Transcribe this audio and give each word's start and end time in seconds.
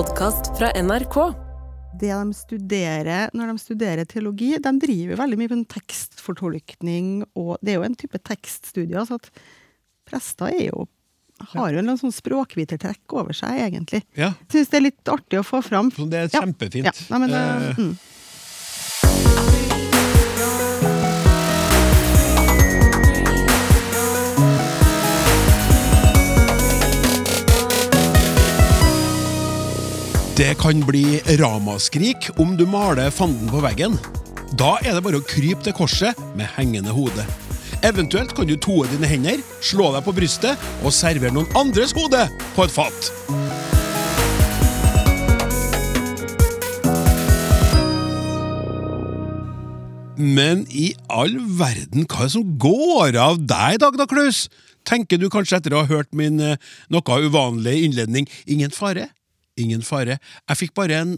podkast 0.00 0.58
fra 0.58 0.70
NRK. 0.82 1.16
det 2.00 2.08
de 2.08 2.34
studerer 2.34 3.32
når 3.36 3.50
de 3.50 3.60
studerer 3.60 4.06
teologi, 4.08 4.54
de 4.56 4.70
driver 4.80 5.18
veldig 5.20 5.36
mye 5.36 5.50
med 5.50 5.66
tekstfortolkning, 5.74 7.10
og 7.36 7.58
det 7.60 7.74
er 7.74 7.76
jo 7.76 7.84
en 7.84 7.96
type 8.00 8.20
tekststudier, 8.24 9.04
så 9.04 9.18
at 9.20 9.28
prester 10.08 10.54
er 10.54 10.70
jo 10.70 10.86
har 11.50 11.76
jo 11.76 11.82
en 11.82 11.92
sånn 12.00 12.14
språkvitertrekk 12.16 13.12
over 13.12 13.36
seg, 13.36 13.60
egentlig. 13.66 14.00
Ja, 14.16 14.30
Syns 14.48 14.72
det 14.72 14.78
er 14.80 14.86
litt 14.86 15.12
artig 15.12 15.42
å 15.42 15.44
få 15.44 15.60
fram. 15.68 15.92
så 15.92 16.08
det 16.08 16.24
er 16.24 16.32
kjempefint. 16.32 16.88
Ja, 16.88 16.96
nei, 17.12 17.20
men, 17.26 17.36
eh, 17.36 17.84
mm. 17.84 17.92
Det 30.40 30.54
kan 30.56 30.80
bli 30.80 31.20
ramaskrik 31.36 32.30
om 32.40 32.54
du 32.56 32.62
maler 32.64 33.10
fanden 33.12 33.50
på 33.52 33.58
veggen. 33.60 33.98
Da 34.56 34.70
er 34.80 34.94
det 34.96 35.02
bare 35.04 35.18
å 35.20 35.26
krype 35.28 35.60
til 35.66 35.74
korset 35.76 36.16
med 36.32 36.48
hengende 36.54 36.94
hode. 36.96 37.26
Eventuelt 37.84 38.32
kan 38.32 38.48
du 38.48 38.54
toe 38.56 38.88
dine 38.88 39.10
hender, 39.10 39.42
slå 39.60 39.90
deg 39.92 40.06
på 40.06 40.14
brystet 40.16 40.56
og 40.80 40.96
servere 40.96 41.36
noen 41.36 41.60
andres 41.60 41.92
hode 41.92 42.22
på 42.56 42.64
et 42.64 42.72
fat. 42.72 43.10
Men 50.16 50.64
i 50.72 50.94
all 51.12 51.36
verden, 51.60 52.08
hva 52.08 52.24
er 52.24 52.32
det 52.32 52.36
som 52.38 52.58
går 52.64 53.20
av 53.28 53.44
deg 53.44 53.76
i 53.76 53.84
dag, 53.84 54.00
da, 54.00 54.08
Klaus? 54.08 54.46
Tenker 54.88 55.20
du 55.20 55.28
kanskje 55.28 55.60
etter 55.60 55.76
å 55.76 55.84
ha 55.84 55.92
hørt 55.98 56.14
min 56.16 56.40
eh, 56.40 56.60
noe 56.88 57.24
uvanlige 57.28 57.84
innledning 57.84 58.24
Ingen 58.48 58.72
fare, 58.72 59.10
ingen 59.58 59.82
fare. 59.86 60.18
Jeg 60.48 60.60
fikk 60.64 60.74
bare 60.78 60.98
en 61.02 61.14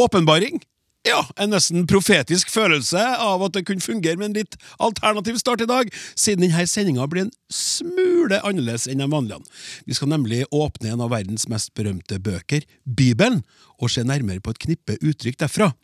åpenbaring. 0.00 0.62
Ja, 1.04 1.18
en 1.36 1.50
nesten 1.52 1.84
profetisk 1.84 2.48
følelse 2.48 3.00
av 3.20 3.42
at 3.44 3.52
det 3.52 3.66
kunne 3.68 3.84
fungere 3.84 4.16
med 4.16 4.30
en 4.30 4.36
litt 4.38 4.54
alternativ 4.80 5.36
start 5.36 5.60
i 5.60 5.68
dag, 5.68 5.90
siden 6.16 6.46
denne 6.46 6.64
sendinga 6.64 7.04
blir 7.12 7.26
en 7.26 7.34
smule 7.52 8.38
annerledes 8.40 8.86
enn 8.88 9.02
de 9.02 9.08
vanlige. 9.12 9.44
Vi 9.84 9.98
skal 9.98 10.14
nemlig 10.14 10.46
åpne 10.48 10.94
en 10.94 11.02
av 11.04 11.12
verdens 11.12 11.44
mest 11.52 11.74
berømte 11.76 12.16
bøker, 12.24 12.64
Bibelen, 12.88 13.42
og 13.76 13.92
se 13.92 14.06
nærmere 14.06 14.40
på 14.40 14.54
et 14.54 14.62
knippe 14.64 14.96
uttrykk 15.04 15.42
derfra. 15.44 15.74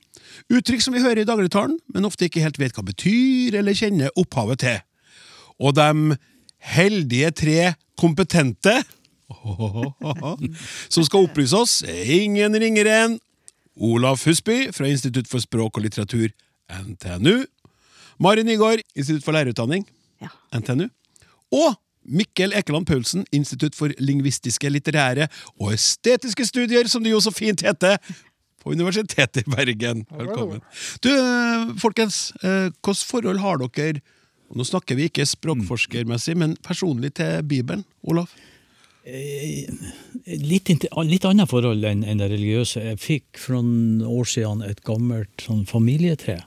Uttrykk 0.49 0.87
som 0.87 0.97
vi 0.97 1.05
hører 1.05 1.21
i 1.21 1.29
dagligtalen, 1.29 1.77
men 1.93 2.09
ofte 2.09 2.31
ikke 2.31 2.41
helt 2.47 2.61
vet 2.63 2.73
hva 2.79 2.87
betyr 2.89 3.61
eller 3.61 3.77
kjenner 3.77 4.17
opphavet 4.17 4.65
til. 4.65 4.81
Og 5.61 5.77
de 5.77 6.17
heldige 6.73 7.35
tre 7.37 7.59
kompetente 8.01 8.79
som 10.95 11.07
skal 11.07 11.27
opplyse 11.27 11.57
oss, 11.57 11.81
ingen 11.87 12.57
ringere 12.61 12.97
enn 13.05 13.19
Olaf 13.81 14.27
Husby 14.29 14.67
fra 14.77 14.89
Institutt 14.91 15.31
for 15.31 15.43
språk 15.43 15.79
og 15.79 15.87
litteratur, 15.87 16.33
NTNU. 16.71 17.45
Mari 18.21 18.45
Nygaard, 18.45 18.83
Institutt 18.95 19.25
for 19.25 19.37
lærerutdanning, 19.37 19.87
Ja. 20.21 20.29
NTNU. 20.59 20.91
Og 21.57 21.79
Mikkel 22.05 22.53
Ekeland 22.57 22.87
Paulsen, 22.87 23.25
Institutt 23.33 23.77
for 23.77 23.93
lingvistiske, 23.99 24.69
litterære 24.69 25.29
og 25.61 25.73
estetiske 25.73 26.45
studier, 26.49 26.89
som 26.89 27.05
det 27.05 27.13
jo 27.13 27.21
så 27.21 27.33
fint 27.33 27.63
heter, 27.65 27.97
på 28.61 28.75
Universitetet 28.75 29.47
i 29.47 29.51
Bergen. 29.51 30.05
Velkommen. 30.13 30.61
Du, 31.01 31.09
eh, 31.09 31.71
folkens, 31.81 32.33
eh, 32.43 32.69
hvilket 32.85 33.07
forhold 33.09 33.39
har 33.41 33.57
dere 33.57 34.01
og 34.51 34.57
Nå 34.59 34.65
snakker 34.67 34.97
vi 34.99 35.07
ikke 35.07 35.23
språkforskermessig, 35.31 36.35
men 36.37 36.57
personlig 36.67 37.15
til 37.15 37.43
Bibelen, 37.47 37.85
Olaf? 38.03 38.33
Litt, 40.31 40.71
litt 40.71 41.25
annet 41.27 41.51
forhold 41.51 41.85
enn 41.89 42.05
enn 42.07 42.21
det 42.21 42.31
religiøse. 42.31 42.83
Jeg 42.93 43.01
fikk 43.03 43.41
for 43.41 43.59
noen 43.59 44.05
år 44.07 44.29
siden 44.29 44.63
et 44.67 44.83
gammelt 44.87 45.45
sånn 45.45 45.65
familietre. 45.69 46.41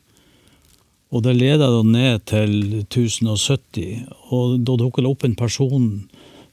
Og 1.14 1.26
det 1.26 1.36
leda 1.38 1.68
da 1.70 1.82
ned 1.86 2.24
til 2.30 2.54
1070, 2.82 4.06
og 4.34 4.64
da 4.66 4.78
dukka 4.80 5.04
det 5.04 5.12
opp 5.12 5.26
en 5.28 5.36
person 5.38 5.90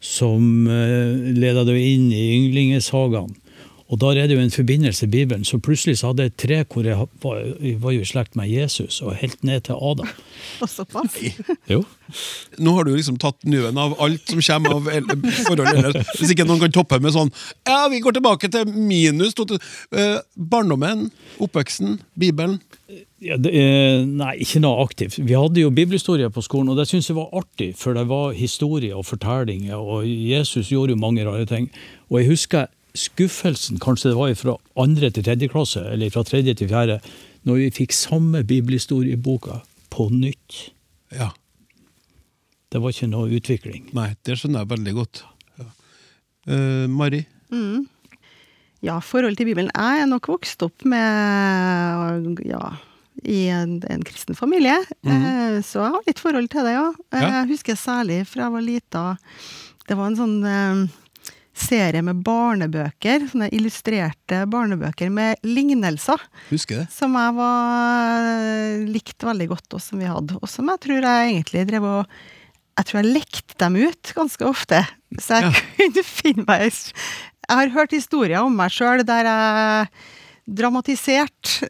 som 0.01 0.67
uh, 0.69 1.31
leda 1.37 1.65
inn 1.77 2.11
i 2.13 2.25
ynglingesagaen. 2.37 3.33
Og 3.91 3.99
der 3.99 4.21
er 4.23 4.28
det 4.31 4.37
jo 4.37 4.43
en 4.43 4.53
forbindelse 4.55 5.06
i 5.06 5.11
Bibelen, 5.11 5.45
så 5.45 5.59
plutselig 5.59 5.99
så 5.99 6.11
hadde 6.11 6.23
jeg 6.23 6.33
et 6.33 6.39
tre 6.39 6.59
hvor 6.71 6.87
jeg 6.87 7.06
var, 7.23 7.41
jeg 7.59 7.78
var 7.83 7.95
jo 7.97 8.05
i 8.05 8.06
slekt 8.06 8.37
med 8.39 8.47
Jesus, 8.51 9.01
og 9.03 9.17
helt 9.19 9.43
ned 9.45 9.67
til 9.67 9.75
Adam. 9.75 10.09
Og 10.62 10.71
såpass. 10.71 11.17
Jo. 11.71 11.83
Nå 12.59 12.75
har 12.77 12.87
du 12.87 12.93
liksom 12.95 13.19
tatt 13.23 13.43
nøven 13.47 13.78
av 13.78 13.97
alt 14.03 14.31
som 14.31 14.43
kommer 14.43 14.77
av 14.78 14.87
forholdet 14.87 15.75
ellers. 15.75 16.15
Hvis 16.19 16.34
ikke 16.34 16.47
noen 16.47 16.62
kan 16.62 16.75
toppe 16.75 16.99
med 17.03 17.15
sånn 17.15 17.31
Ja, 17.67 17.84
vi 17.91 18.01
går 18.03 18.19
tilbake 18.19 18.51
til 18.51 18.71
minus 18.71 19.34
eh, 19.39 20.19
barndommen, 20.34 21.09
oppveksten, 21.43 22.01
Bibelen. 22.19 22.61
Ja, 23.22 23.37
det, 23.37 23.53
nei, 24.07 24.33
ikke 24.43 24.62
noe 24.62 24.81
aktivt. 24.87 25.19
Vi 25.19 25.37
hadde 25.37 25.62
jo 25.62 25.71
bibelhistorie 25.75 26.31
på 26.33 26.43
skolen, 26.47 26.71
og 26.72 26.78
det 26.78 26.89
syntes 26.89 27.11
jeg 27.11 27.19
var 27.19 27.34
artig, 27.43 27.72
for 27.78 27.99
det 27.99 28.07
var 28.11 28.34
historie 28.39 28.95
og 28.97 29.07
fortellinger, 29.07 29.77
og 29.77 30.07
Jesus 30.07 30.71
gjorde 30.71 30.95
jo 30.95 31.03
mange 31.03 31.27
rare 31.27 31.47
ting. 31.51 31.69
Og 32.09 32.22
jeg 32.22 32.31
husker 32.33 32.71
skuffelsen, 32.99 33.78
kanskje 33.83 34.12
det 34.12 34.19
var 34.19 34.34
fra 34.39 34.56
andre 34.81 35.11
til 35.11 35.27
tredje 35.27 35.49
klasse, 35.53 35.83
eller 35.93 36.11
fra 36.15 36.25
tredje 36.27 36.55
til 36.59 36.71
fjerde, 36.71 37.01
når 37.49 37.61
vi 37.62 37.69
fikk 37.83 37.95
samme 37.97 38.43
bibelhistorieboka 38.45 39.61
på 39.91 40.09
nytt. 40.12 40.71
Ja. 41.15 41.31
Det 42.71 42.81
var 42.83 42.93
ikke 42.95 43.11
noe 43.11 43.31
utvikling. 43.34 43.89
Nei, 43.97 44.12
det 44.27 44.37
skjønner 44.39 44.62
jeg 44.62 44.73
veldig 44.75 44.93
godt. 44.99 45.23
Ja. 45.59 45.71
Uh, 46.51 46.84
Mari? 46.91 47.25
Ja, 48.81 48.99
forhold 49.05 49.37
til 49.37 49.51
Bibelen. 49.51 49.72
Jeg 49.75 50.05
er 50.05 50.07
nok 50.09 50.28
vokst 50.31 50.62
opp 50.65 50.84
med 50.89 52.39
ja, 52.49 52.71
i 53.28 53.43
en, 53.53 53.75
en 53.91 54.05
kristen 54.07 54.39
familie, 54.39 54.78
eh, 55.05 55.59
så 55.67 55.83
jeg 55.83 55.93
har 55.97 56.07
litt 56.07 56.22
forhold 56.22 56.49
til 56.53 56.65
det, 56.65 56.77
ja. 56.78 56.87
Eh, 57.12 57.21
Ja. 57.21 57.33
Jeg 57.41 57.51
husker 57.51 57.77
særlig 57.77 58.22
fra 58.31 58.47
jeg 58.47 58.55
var 58.55 58.65
lita, 58.65 59.03
det 59.91 59.99
var 59.99 60.09
en 60.09 60.17
sånn 60.17 60.39
eh, 60.49 60.81
serie 61.60 62.03
med 62.03 62.22
barnebøker, 62.26 63.26
sånne 63.31 63.48
illustrerte 63.54 64.43
barnebøker 64.50 65.10
med 65.12 65.37
lignelser, 65.47 66.21
Husker 66.50 66.82
det? 66.82 66.87
som 66.94 67.15
jeg 67.19 67.34
var 67.38 68.84
likte 68.91 69.28
veldig 69.28 69.48
godt, 69.53 69.76
og 69.76 69.82
som 69.84 70.00
vi 70.03 70.09
hadde. 70.10 70.38
Og 70.41 70.48
som 70.50 70.69
jeg 70.72 70.81
tror 70.87 71.00
jeg 71.06 71.32
egentlig 71.34 71.66
drev 71.71 71.88
og 71.94 72.21
Jeg 72.81 72.87
tror 72.87 73.00
jeg 73.03 73.12
lekte 73.12 73.56
dem 73.60 73.75
ut 73.76 74.12
ganske 74.16 74.47
ofte, 74.47 74.78
så 75.21 75.41
jeg 75.41 75.50
Ja. 75.50 75.50
kunne 75.76 76.04
finne 76.06 76.44
meg 76.47 76.71
Jeg 76.71 77.56
har 77.59 77.69
hørt 77.75 77.91
historier 77.92 78.41
om 78.41 78.54
meg 78.56 78.71
sjøl 78.72 79.03
der 79.04 79.27
jeg 79.28 79.88
dramatiserte 80.60 81.69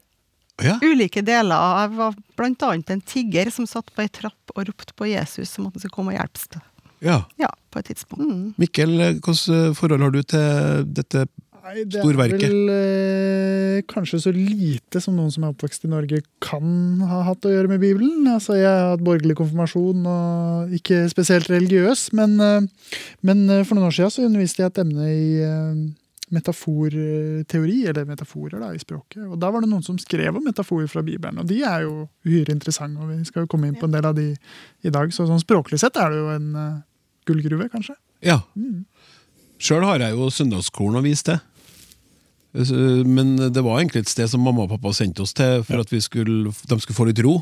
Ja. 0.63 0.77
ulike 0.83 1.23
deler. 1.25 1.57
av- 1.57 1.89
Jeg 1.91 1.97
var 1.97 2.15
blant 2.37 2.63
annet 2.63 2.91
en 2.91 3.01
tigger 3.01 3.51
som 3.51 3.67
satt 3.67 3.87
på 3.95 4.03
ei 4.03 4.09
trapp 4.09 4.53
og 4.55 4.67
ropte 4.69 4.93
på 4.95 5.09
Jesus 5.09 5.49
som 5.49 5.67
at 5.67 5.73
han 5.75 5.81
skulle 5.81 5.97
komme 5.97 6.13
og 6.13 6.19
hjelpe. 6.21 6.61
Ja. 7.05 7.23
Ja, 7.41 7.51
på 7.71 7.83
et 7.83 7.93
tidspunkt. 7.93 8.25
Mm. 8.25 8.51
Mikkel, 8.61 8.97
eh, 9.01 9.15
hvilket 9.19 9.77
forhold 9.79 10.05
har 10.07 10.15
du 10.15 10.23
til 10.23 10.91
dette? 11.01 11.29
Nei, 11.61 11.85
det 11.85 12.01
Storverket. 12.01 12.43
er 12.43 12.51
vel 12.51 12.71
eh, 12.73 13.83
kanskje 13.91 14.21
så 14.25 14.33
lite 14.35 15.01
som 15.03 15.17
noen 15.19 15.31
som 15.33 15.45
er 15.45 15.53
oppvokst 15.53 15.85
i 15.87 15.91
Norge 15.93 16.23
kan 16.43 17.03
ha 17.07 17.21
hatt 17.29 17.47
å 17.47 17.53
gjøre 17.53 17.71
med 17.71 17.83
Bibelen. 17.83 18.25
Altså, 18.33 18.57
jeg 18.59 18.69
har 18.69 18.95
hatt 18.95 19.05
borgerlig 19.05 19.37
konfirmasjon 19.39 20.07
og 20.09 20.75
ikke 20.81 21.05
spesielt 21.13 21.51
religiøs, 21.53 22.09
men, 22.17 22.39
eh, 22.43 22.93
men 23.27 23.47
eh, 23.49 23.65
for 23.67 23.77
noen 23.77 23.91
år 23.91 23.97
siden 23.99 24.15
så 24.17 24.27
underviste 24.27 24.65
jeg 24.65 24.73
et 24.73 24.83
emne 24.83 25.11
i 25.13 25.31
eh, 25.47 25.81
metaforteori, 26.31 27.79
eller 27.91 28.09
metaforer 28.09 28.59
da, 28.63 28.73
i 28.75 28.83
språket. 28.83 29.23
Og 29.27 29.39
da 29.43 29.51
var 29.53 29.63
det 29.63 29.71
noen 29.71 29.85
som 29.85 29.99
skrev 30.01 30.39
om 30.39 30.47
metaforer 30.47 30.91
fra 30.91 31.03
Bibelen, 31.07 31.43
og 31.43 31.49
de 31.51 31.63
er 31.67 31.85
jo 31.87 32.07
uhyre 32.27 32.55
interessante, 32.55 33.03
og 33.03 33.11
vi 33.13 33.23
skal 33.29 33.45
jo 33.45 33.51
komme 33.51 33.71
inn 33.71 33.79
på 33.79 33.91
en 33.91 33.99
del 33.99 34.07
av 34.11 34.17
de 34.17 34.31
i 34.33 34.95
dag. 34.95 35.13
Så 35.13 35.27
sånn 35.29 35.43
språklig 35.43 35.83
sett 35.83 35.99
er 36.01 36.15
det 36.15 36.23
jo 36.23 36.31
en 36.35 36.55
gullgruve, 37.31 37.71
kanskje. 37.73 37.97
Ja. 38.27 38.41
Sjøl 39.61 39.87
har 39.89 40.03
jeg 40.05 40.19
jo 40.19 40.29
søndagsskolen 40.35 41.01
å 41.01 41.05
vise 41.07 41.27
til. 41.31 41.41
Men 43.07 43.37
det 43.55 43.63
var 43.63 43.79
egentlig 43.79 44.03
et 44.05 44.11
sted 44.11 44.27
som 44.33 44.43
mamma 44.43 44.65
og 44.67 44.73
pappa 44.75 44.91
sendte 44.97 45.23
oss 45.23 45.35
til 45.39 45.63
for 45.69 45.79
at 45.85 45.91
vi 45.93 46.01
skulle, 46.03 46.51
de 46.51 46.81
skulle 46.83 46.99
få 46.99 47.07
litt 47.11 47.23
ro. 47.23 47.39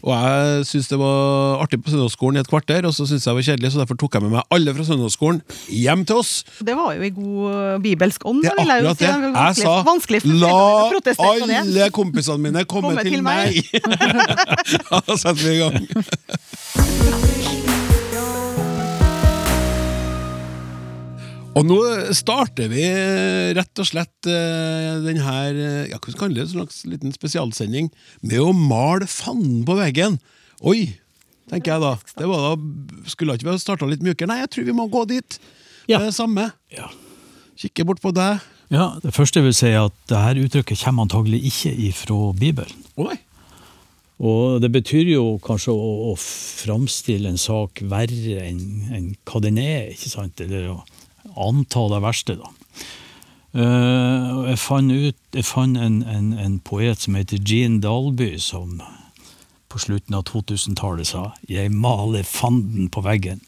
Og 0.00 0.14
jeg 0.16 0.64
syntes 0.64 0.88
det 0.88 0.96
var 0.96 1.60
artig 1.60 1.76
på 1.84 1.92
søndagsskolen 1.92 2.38
i 2.38 2.40
et 2.40 2.48
kvarter, 2.48 2.86
og 2.88 2.92
så 2.96 3.04
syntes 3.04 3.26
jeg 3.26 3.34
det 3.34 3.36
var 3.36 3.44
kjedelig, 3.50 3.70
så 3.74 3.80
derfor 3.82 3.98
tok 4.00 4.14
jeg 4.16 4.24
med 4.24 4.32
meg 4.32 4.54
alle 4.56 4.72
fra 4.78 4.86
søndagsskolen 4.88 5.42
hjem 5.76 6.06
til 6.08 6.16
oss. 6.22 6.30
Det 6.64 6.72
var 6.78 6.96
jo 6.96 7.04
i 7.04 7.12
god 7.18 7.84
bibelsk 7.84 8.24
ånd. 8.30 8.40
Det 8.46 8.54
er 8.54 8.56
vil 8.62 8.72
jeg 8.72 8.80
jo 8.80 8.88
akkurat 8.94 8.96
si. 8.96 9.04
det. 9.04 9.12
var 9.20 9.40
Jeg 9.44 9.54
sa 9.60 9.74
vanskelig 9.90 10.20
vanskelig 10.24 10.40
la 10.40 10.54
alle 11.68 11.90
kompisene 12.00 12.40
mine 12.48 12.64
komme, 12.72 12.96
Komme 12.96 13.04
til, 13.04 13.20
til 13.20 13.22
meg. 13.28 13.60
meg! 13.60 14.00
Da 15.10 15.20
setter 15.20 15.42
vi 15.44 15.50
i 15.52 15.60
gang. 15.60 15.76
Og 21.58 21.64
nå 21.66 21.76
starter 22.14 22.68
vi 22.70 22.84
rett 23.56 23.80
og 23.82 23.88
slett 23.88 24.26
denne 24.26 25.32
eh, 25.50 25.88
ja, 25.90 25.98
hva 25.98 26.12
skal 26.14 26.34
det, 26.34 26.44
en 26.44 26.52
slags 26.52 26.84
liten 26.86 27.14
spesialsending 27.14 27.88
med 28.22 28.38
å 28.38 28.52
male 28.54 29.08
fanden 29.10 29.64
på 29.66 29.74
veggen. 29.80 30.20
Oi, 30.62 30.92
tenker 31.50 31.74
jeg 31.74 31.82
da. 31.82 31.94
Det 32.20 32.28
var 32.30 32.44
da 32.44 33.08
Skulle 33.10 33.34
ikke 33.34 33.48
vi 33.48 33.54
ha 33.56 33.62
starta 33.62 33.88
litt 33.90 34.04
mjukere? 34.06 34.30
Nei, 34.30 34.38
jeg 34.44 34.52
tror 34.54 34.68
vi 34.68 34.76
må 34.78 34.86
gå 34.92 35.02
dit. 35.10 35.40
Ja. 35.90 35.98
Det 35.98 36.12
er 36.12 36.14
samme. 36.14 36.46
Ja. 36.70 36.86
Kikke 37.58 37.88
bort 37.88 38.00
på 38.04 38.14
deg, 38.14 38.38
Ja, 38.70 38.94
Det 39.02 39.10
første 39.16 39.40
jeg 39.40 39.50
vil 39.50 39.56
si 39.58 39.72
er 39.72 39.88
at 39.88 39.96
dette 40.08 40.46
uttrykket 40.46 40.84
kommer 40.84 41.08
antagelig 41.08 41.42
ikke 41.50 41.74
ifra 41.90 42.20
Bibelen. 42.38 42.86
Oi 42.94 43.10
nei. 43.10 43.18
Og 44.20 44.60
det 44.60 44.68
betyr 44.68 45.08
jo 45.14 45.24
kanskje 45.40 45.72
å, 45.72 45.90
å 46.12 46.16
framstille 46.20 47.30
en 47.30 47.40
sak 47.40 47.80
verre 47.88 48.42
enn 48.44 48.90
enn 48.92 49.06
hva 49.24 49.40
den 49.40 49.56
er, 49.58 49.94
ikke 49.94 50.12
sant? 50.12 50.42
Eller 50.44 50.66
å 50.74 50.82
anta 51.48 51.86
det 51.94 52.02
verste, 52.04 52.38
da. 52.40 52.48
Eh, 53.50 54.26
jeg 54.52 54.58
fant, 54.62 54.92
ut, 54.92 55.18
jeg 55.34 55.44
fant 55.44 55.78
en, 55.78 56.02
en, 56.06 56.32
en 56.38 56.58
poet 56.62 57.02
som 57.02 57.18
heter 57.18 57.42
Jean 57.42 57.80
Dalby, 57.82 58.36
som 58.38 58.78
på 59.70 59.78
slutten 59.78 60.16
av 60.18 60.24
2000-tallet 60.30 61.06
sa 61.06 61.32
'Jeg 61.48 61.70
maler 61.70 62.22
fanden 62.26 62.88
på 62.90 63.02
veggen, 63.06 63.40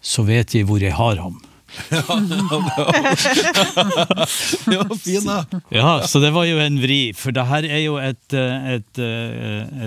så 0.00 0.22
vet 0.24 0.54
jeg 0.54 0.64
hvor 0.68 0.80
jeg 0.80 0.94
har 0.96 1.16
ham'. 1.20 1.42
Ja, 4.72 4.84
fin, 4.94 5.26
da. 5.26 5.44
Ja, 5.68 6.06
så 6.06 6.20
det 6.22 6.30
var 6.32 6.44
jo 6.46 6.60
en 6.62 6.78
vri, 6.80 7.12
for 7.16 7.34
det 7.34 7.46
her 7.46 7.66
er 7.66 7.82
jo 7.82 7.96
et, 7.98 8.32
et, 8.32 8.98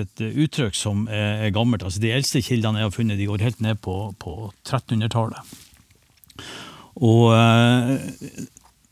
et 0.01 0.21
uttrykk 0.27 0.75
som 0.75 1.07
er 1.07 1.47
er 1.47 1.55
gammelt. 1.55 1.83
Altså, 1.83 1.99
de 2.03 2.11
eldste 2.11 2.41
kildene 2.43 2.79
jeg 2.81 2.89
har 2.89 2.95
funnet, 2.95 3.17
de 3.17 3.29
går 3.29 3.41
helt 3.41 3.61
ned 3.61 3.75
på, 3.81 4.13
på 4.19 4.51
1300-tallet. 4.67 5.39
Og 7.05 7.29
eh, 7.33 8.47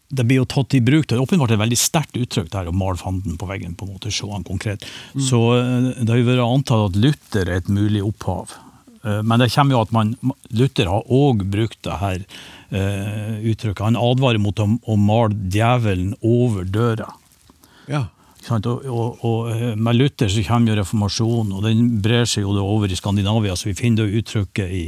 det 0.07 0.23
blir 0.23 0.39
jo 0.41 0.47
tatt 0.47 0.75
i 0.77 0.81
bruk. 0.83 1.07
Det 1.07 1.17
er 1.17 1.23
åpenbart 1.23 1.51
et 1.51 1.59
veldig 1.59 1.79
sterkt 1.79 2.15
uttrykk 2.15 2.51
der 2.53 2.69
å 2.69 2.75
male 2.75 2.99
fanden 2.99 3.35
på 3.39 3.49
veggen. 3.49 3.75
på 3.75 3.85
en 3.87 3.95
måte, 3.97 4.11
se 4.13 4.29
han 4.31 4.45
konkret. 4.47 4.85
Så 5.19 5.41
eh, 5.57 5.91
det 5.99 6.07
har 6.09 6.21
jo 6.21 6.29
vært 6.29 6.45
antatt 6.45 6.85
at 6.91 7.01
Luther 7.03 7.45
er 7.49 7.61
et 7.61 7.69
mulig 7.71 8.03
opphav. 8.05 8.55
Eh, 9.03 9.21
Men 9.23 9.43
det 9.43 9.51
kommer 9.53 9.75
jo 9.75 9.81
at 9.83 9.91
man, 9.95 10.15
Luther 10.55 10.87
har 10.91 11.07
òg 11.11 11.43
brukt 11.51 11.81
det 11.83 12.01
her 12.03 12.27
uttrykket. 12.67 13.79
Han 13.85 13.95
advarer 13.95 14.41
mot 14.43 14.59
å, 14.59 14.65
å 14.83 14.95
male 14.99 15.35
djevelen 15.47 16.09
over 16.19 16.65
døra. 16.67 17.13
Ja. 17.87 18.07
Og, 18.51 18.67
og, 18.87 19.23
og 19.27 19.77
med 19.79 19.95
Luther 19.97 20.29
så 20.31 20.43
kommer 20.47 20.71
jo 20.71 20.77
reformasjonen, 20.81 21.53
og 21.57 21.63
den 21.63 22.01
brer 22.03 22.27
seg 22.27 22.45
jo 22.45 22.53
over 22.63 22.91
i 22.91 22.95
Skandinavia. 22.99 23.55
Så 23.59 23.69
vi 23.69 23.75
finner 23.79 24.07
det 24.07 24.21
uttrykket 24.21 24.71
i, 24.71 24.83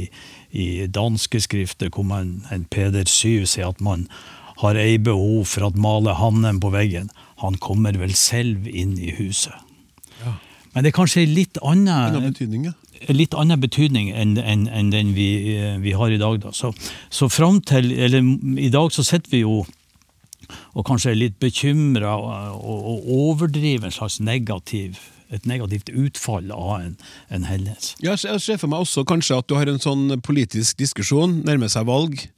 i 0.52 0.86
danske 0.90 1.40
skrifter 1.40 1.90
hvor 1.94 2.06
man, 2.06 2.40
en 2.50 2.66
Peder 2.70 3.08
Syv 3.08 3.46
sier 3.46 3.70
at 3.70 3.80
man 3.80 4.08
har 4.60 4.76
ei 4.76 4.98
behov 4.98 5.46
for 5.48 5.70
at 5.70 5.78
male 5.80 6.14
hannen 6.18 6.60
på 6.60 6.72
veggen. 6.74 7.08
Han 7.40 7.56
kommer 7.62 7.96
vel 7.96 8.12
selv 8.18 8.66
inn 8.68 8.98
i 9.00 9.14
huset. 9.16 9.54
Ja. 10.20 10.34
Men 10.74 10.84
det 10.84 10.92
er 10.92 10.98
kanskje 11.00 11.24
litt 11.26 11.58
annen 11.64 11.88
annen 11.90 12.28
betydning, 12.30 12.68
ja. 12.68 12.74
litt 13.08 13.34
annen 13.34 13.58
betydning 13.62 14.10
enn 14.12 14.36
enn- 14.38 14.68
enn 14.68 14.90
den 14.92 15.14
vi, 15.16 15.56
eh, 15.56 15.78
vi 15.82 15.94
har 15.96 16.12
i 16.12 16.20
dag. 16.20 16.40
Da. 16.44 16.52
Så, 16.52 16.74
så 17.10 17.30
fram 17.32 17.60
til, 17.60 17.90
eller 17.96 18.20
I 18.60 18.70
dag 18.70 18.92
så 18.92 19.02
sitter 19.06 19.30
vi 19.30 19.44
jo 19.46 19.64
og 20.74 20.84
kanskje 20.86 21.12
er 21.12 21.18
litt 21.18 21.38
bekymra 21.42 22.16
og, 22.16 22.58
og 22.58 23.10
overdriver 23.14 23.86
en 23.86 23.94
slags 23.94 24.20
negativ, 24.20 24.98
et 25.30 25.46
negativt 25.46 25.90
utfall 25.94 26.50
av 26.52 26.80
en, 26.80 26.96
en 27.30 27.44
hendelse. 27.44 27.94
Ja, 28.02 28.16
Jeg 28.18 28.40
ser 28.40 28.58
for 28.58 28.68
meg 28.72 28.80
også 28.82 29.04
kanskje 29.06 29.38
at 29.38 29.46
du 29.48 29.54
har 29.54 29.68
en 29.70 29.78
sånn 29.82 30.20
politisk 30.26 30.76
diskusjon, 30.80 31.42
nærmer 31.46 31.68
seg 31.70 31.86
valg. 31.86 32.28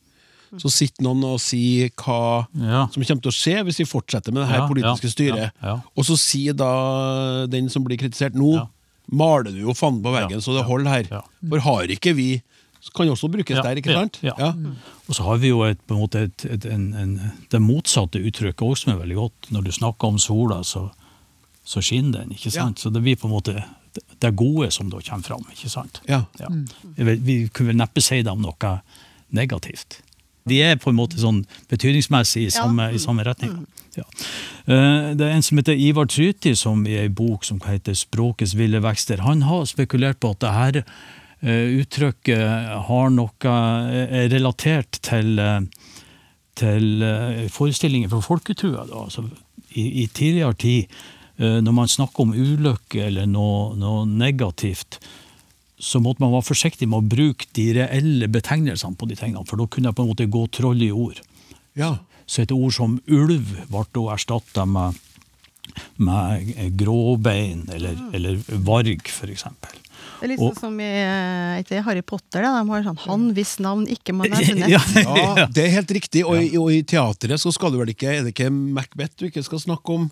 Så 0.60 0.68
sitter 0.68 1.06
noen 1.06 1.22
og 1.24 1.38
sier 1.40 1.88
hva 1.96 2.46
Ja. 2.52 2.82
som 2.92 3.00
kommer 3.02 3.22
til 3.24 3.32
å 3.32 3.36
skje 3.38 3.62
hvis 3.64 3.78
vi 3.80 3.86
fortsetter 3.88 4.32
med 4.36 4.42
det 4.44 4.50
her 4.50 4.60
Ja, 4.60 4.68
politiske 4.68 5.08
ja, 5.08 5.12
styret. 5.14 5.52
ja, 5.62 5.68
ja. 5.70 5.76
Og 5.96 6.04
så 6.04 6.16
sier 6.20 6.52
da 6.52 7.46
den 7.48 7.70
som 7.72 7.84
blir 7.84 7.96
kritisert 7.96 8.34
nå, 8.36 8.54
Ja. 8.58 8.66
maler 9.10 9.50
du 9.50 9.60
jo 9.62 9.72
fanden 9.72 10.02
på 10.04 10.12
veggen, 10.12 10.36
Ja, 10.36 10.44
så 10.44 10.52
det 10.52 10.60
ja, 10.60 10.68
holder 10.68 10.90
her. 10.90 11.04
ja. 11.10 11.22
For 11.48 11.58
har 11.60 11.84
ikke 11.88 12.14
vi 12.14 12.42
så 12.82 12.90
Kan 12.92 13.06
jo 13.06 13.12
også 13.14 13.30
brukes 13.30 13.54
Ja, 13.56 13.62
der, 13.62 13.76
ikke 13.78 13.92
ja, 13.94 14.00
sant? 14.00 14.18
ja. 14.22 14.52
Og 15.08 15.14
så 15.14 15.22
har 15.22 15.38
vi 15.38 15.48
jo 15.48 15.62
et, 15.62 15.78
på 15.86 15.94
en 15.94 16.00
måte 16.02 16.24
et, 16.26 16.44
et, 16.50 16.64
en, 16.66 16.92
en, 16.94 17.32
det 17.48 17.60
motsatte 17.62 18.18
uttrykket 18.18 18.58
også 18.60 18.82
som 18.88 18.92
er 18.94 18.98
veldig 19.06 19.14
godt. 19.20 19.50
Når 19.54 19.62
du 19.64 19.70
snakker 19.70 20.08
om 20.08 20.18
sola, 20.18 20.58
så, 20.66 20.90
så 21.64 21.80
skinner 21.82 22.18
den. 22.22 22.30
ikke 22.32 22.50
sant? 22.50 22.78
Så 22.80 22.90
det 22.92 23.02
blir 23.02 23.16
på 23.16 23.26
en 23.28 23.34
måte 23.34 23.64
det- 24.20 24.36
gode 24.36 24.70
som 24.72 24.88
da 24.90 25.00
kommer 25.00 25.22
fram. 25.24 25.44
ikke 25.52 25.68
sant? 25.70 26.00
Ja. 26.08 26.24
Ja. 26.40 26.48
Vi, 26.96 27.14
Vi 27.16 27.48
kunne 27.48 27.68
vel 27.68 27.76
neppe 27.76 28.00
si 28.02 28.22
det 28.22 28.30
om 28.32 28.40
noe 28.42 28.80
negativt. 29.30 30.00
De 30.48 30.60
er 30.62 30.76
på 30.76 30.90
en 30.90 30.96
måte 30.96 31.18
sånn 31.18 31.44
betydningsmessig 31.70 32.46
i 32.46 32.50
samme, 32.50 32.92
i 32.92 32.98
samme 32.98 33.22
retning. 33.24 33.66
Ja. 33.96 34.02
Eh, 34.66 35.14
Det 35.14 35.20
er 35.20 35.30
en 35.36 35.42
som 35.42 35.58
heter 35.58 35.76
Ivar 35.78 36.06
Tryti, 36.06 36.54
som 36.56 36.86
i 36.86 36.96
ei 36.96 37.08
bok 37.08 37.44
som 37.44 37.60
heter 37.60 37.92
'Språkets 37.94 38.54
ville 38.54 38.80
vekster'. 38.80 39.20
Han 39.20 39.42
har 39.42 39.64
spekulert 39.66 40.18
på 40.20 40.30
at 40.30 40.40
det 40.40 40.52
her 40.52 40.84
eh, 41.44 41.82
uttrykket 41.82 42.84
har 42.86 43.10
noe 43.10 43.30
er 43.44 44.28
relatert 44.30 44.90
til, 45.02 45.38
eh, 45.38 45.60
til 46.54 47.02
eh, 47.02 47.48
forestillinger 47.48 48.08
fra 48.08 48.20
folketrua. 48.20 48.86
da. 48.86 48.94
Altså, 49.04 49.28
i, 49.74 50.02
I 50.02 50.06
tidligere 50.06 50.54
tid, 50.54 50.84
eh, 50.84 51.21
når 51.62 51.72
man 51.74 51.88
snakker 51.90 52.20
om 52.26 52.32
ulykke 52.34 53.06
eller 53.08 53.26
noe, 53.26 53.74
noe 53.76 54.04
negativt, 54.06 54.98
så 55.82 55.98
måtte 56.00 56.22
man 56.22 56.30
være 56.36 56.46
forsiktig 56.46 56.86
med 56.88 57.00
å 57.02 57.08
bruke 57.16 57.48
de 57.58 57.64
reelle 57.80 58.28
betegnelsene 58.30 58.94
på 58.96 59.08
de 59.10 59.16
tingene, 59.18 59.42
for 59.48 59.56
da 59.58 59.66
kunne 59.66 59.90
det 59.90 59.96
på 59.98 60.04
en 60.04 60.12
måte 60.12 60.28
gå 60.30 60.44
troll 60.54 60.82
i 60.82 60.92
ord. 60.94 61.20
ja. 61.74 61.98
Så 62.32 62.42
et 62.44 62.52
ord 62.54 62.70
som 62.72 62.92
ulv 63.10 63.48
ble 63.68 63.80
da 63.92 64.02
erstatta 64.14 64.62
med, 64.64 64.94
med 65.98 66.76
gråbein 66.78 67.64
eller, 67.74 67.96
eller 68.14 68.38
varg, 68.62 69.02
f.eks. 69.10 69.42
Det 70.22 70.28
er 70.28 70.30
litt 70.30 70.38
sånn 70.40 70.54
som 70.60 70.76
i 70.80 70.86
eh, 70.86 71.58
ikke 71.64 71.82
Harry 71.82 72.02
Potter. 72.06 72.44
Da. 72.46 72.52
De 72.62 72.70
har 72.70 72.84
sånn 72.86 73.00
'han 73.02 73.24
hvis 73.34 73.56
navn 73.60 73.88
ikke 73.90 74.14
man 74.14 74.30
er 74.32 74.38
funnet'. 74.46 74.70
ja, 74.70 75.46
det 75.50 75.64
er 75.66 75.70
helt 75.80 75.90
riktig. 75.90 76.22
Og, 76.24 76.38
i- 76.38 76.56
og 76.56 76.70
i 76.72 76.82
teatret 76.86 77.42
så 77.42 77.50
skal 77.52 77.72
du 77.74 77.78
vel 77.82 77.90
ikke 77.90 78.06
Er 78.14 78.22
det 78.22 78.32
ikke 78.36 78.48
Macbeth 78.52 79.18
du 79.18 79.26
ikke 79.26 79.42
skal 79.42 79.58
snakke 79.58 79.92
om? 79.98 80.10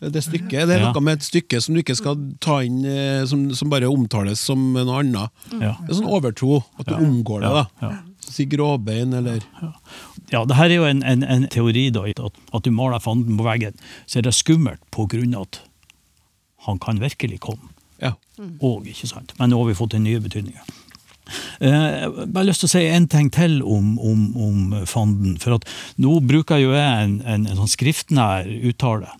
Det 0.00 0.22
stykket, 0.24 0.64
det 0.68 0.78
er 0.78 0.86
noe 0.86 1.02
med 1.04 1.18
et 1.18 1.26
stykke 1.26 1.58
som 1.60 1.74
du 1.76 1.82
ikke 1.82 1.96
skal 1.98 2.16
ta 2.40 2.60
inn, 2.64 2.78
eh, 2.88 3.24
som, 3.28 3.42
som 3.56 3.68
bare 3.72 3.88
omtales 3.90 4.40
som 4.40 4.70
noe 4.72 5.02
annet. 5.02 5.42
Ja. 5.52 5.74
Det 5.82 5.92
er 5.92 5.98
sånn 5.98 6.08
overtro, 6.08 6.62
at 6.80 6.88
du 6.88 6.94
omgår 6.96 7.44
det. 7.44 7.50
da. 7.58 7.90
Si 8.30 8.46
gråbein, 8.48 9.12
eller 9.16 9.42
Ja, 10.30 10.44
det 10.46 10.56
her 10.56 10.70
er 10.70 10.76
jo 10.78 10.86
en, 10.86 11.02
en, 11.02 11.24
en 11.26 11.44
teori, 11.50 11.88
da, 11.92 12.06
at, 12.08 12.36
at 12.54 12.64
du 12.64 12.70
maler 12.72 13.02
fanden 13.02 13.36
på 13.36 13.44
veggen, 13.44 13.76
så 14.06 14.20
er 14.20 14.28
det 14.28 14.36
skummelt 14.38 14.80
på 14.94 15.08
grunn 15.10 15.34
av 15.36 15.48
at 15.48 15.60
han 16.68 16.78
kan 16.80 17.00
virkelig 17.02 17.40
komme. 17.44 17.72
Ja. 18.00 18.14
Og, 18.60 18.86
ikke 18.88 19.08
sant? 19.10 19.34
Men 19.40 19.52
nå 19.52 19.58
har 19.60 19.68
vi 19.68 19.76
fått 19.76 19.96
en 19.98 20.06
nye 20.06 20.20
betydninga. 20.22 20.64
Eh, 21.60 22.08
bare 22.26 22.48
lyst 22.48 22.64
til 22.64 22.70
å 22.70 22.72
si 22.72 22.84
en 22.90 23.06
ting 23.10 23.28
til 23.34 23.60
om, 23.62 23.94
om, 24.00 24.22
om 24.40 24.86
fanden. 24.88 25.36
For 25.42 25.58
at 25.58 25.66
nå 26.00 26.16
bruker 26.26 26.60
jo 26.62 26.72
jeg 26.72 27.04
en, 27.04 27.18
en, 27.24 27.44
en 27.50 27.60
sånn 27.60 27.70
skriftnær 27.74 28.48
uttale. 28.70 29.12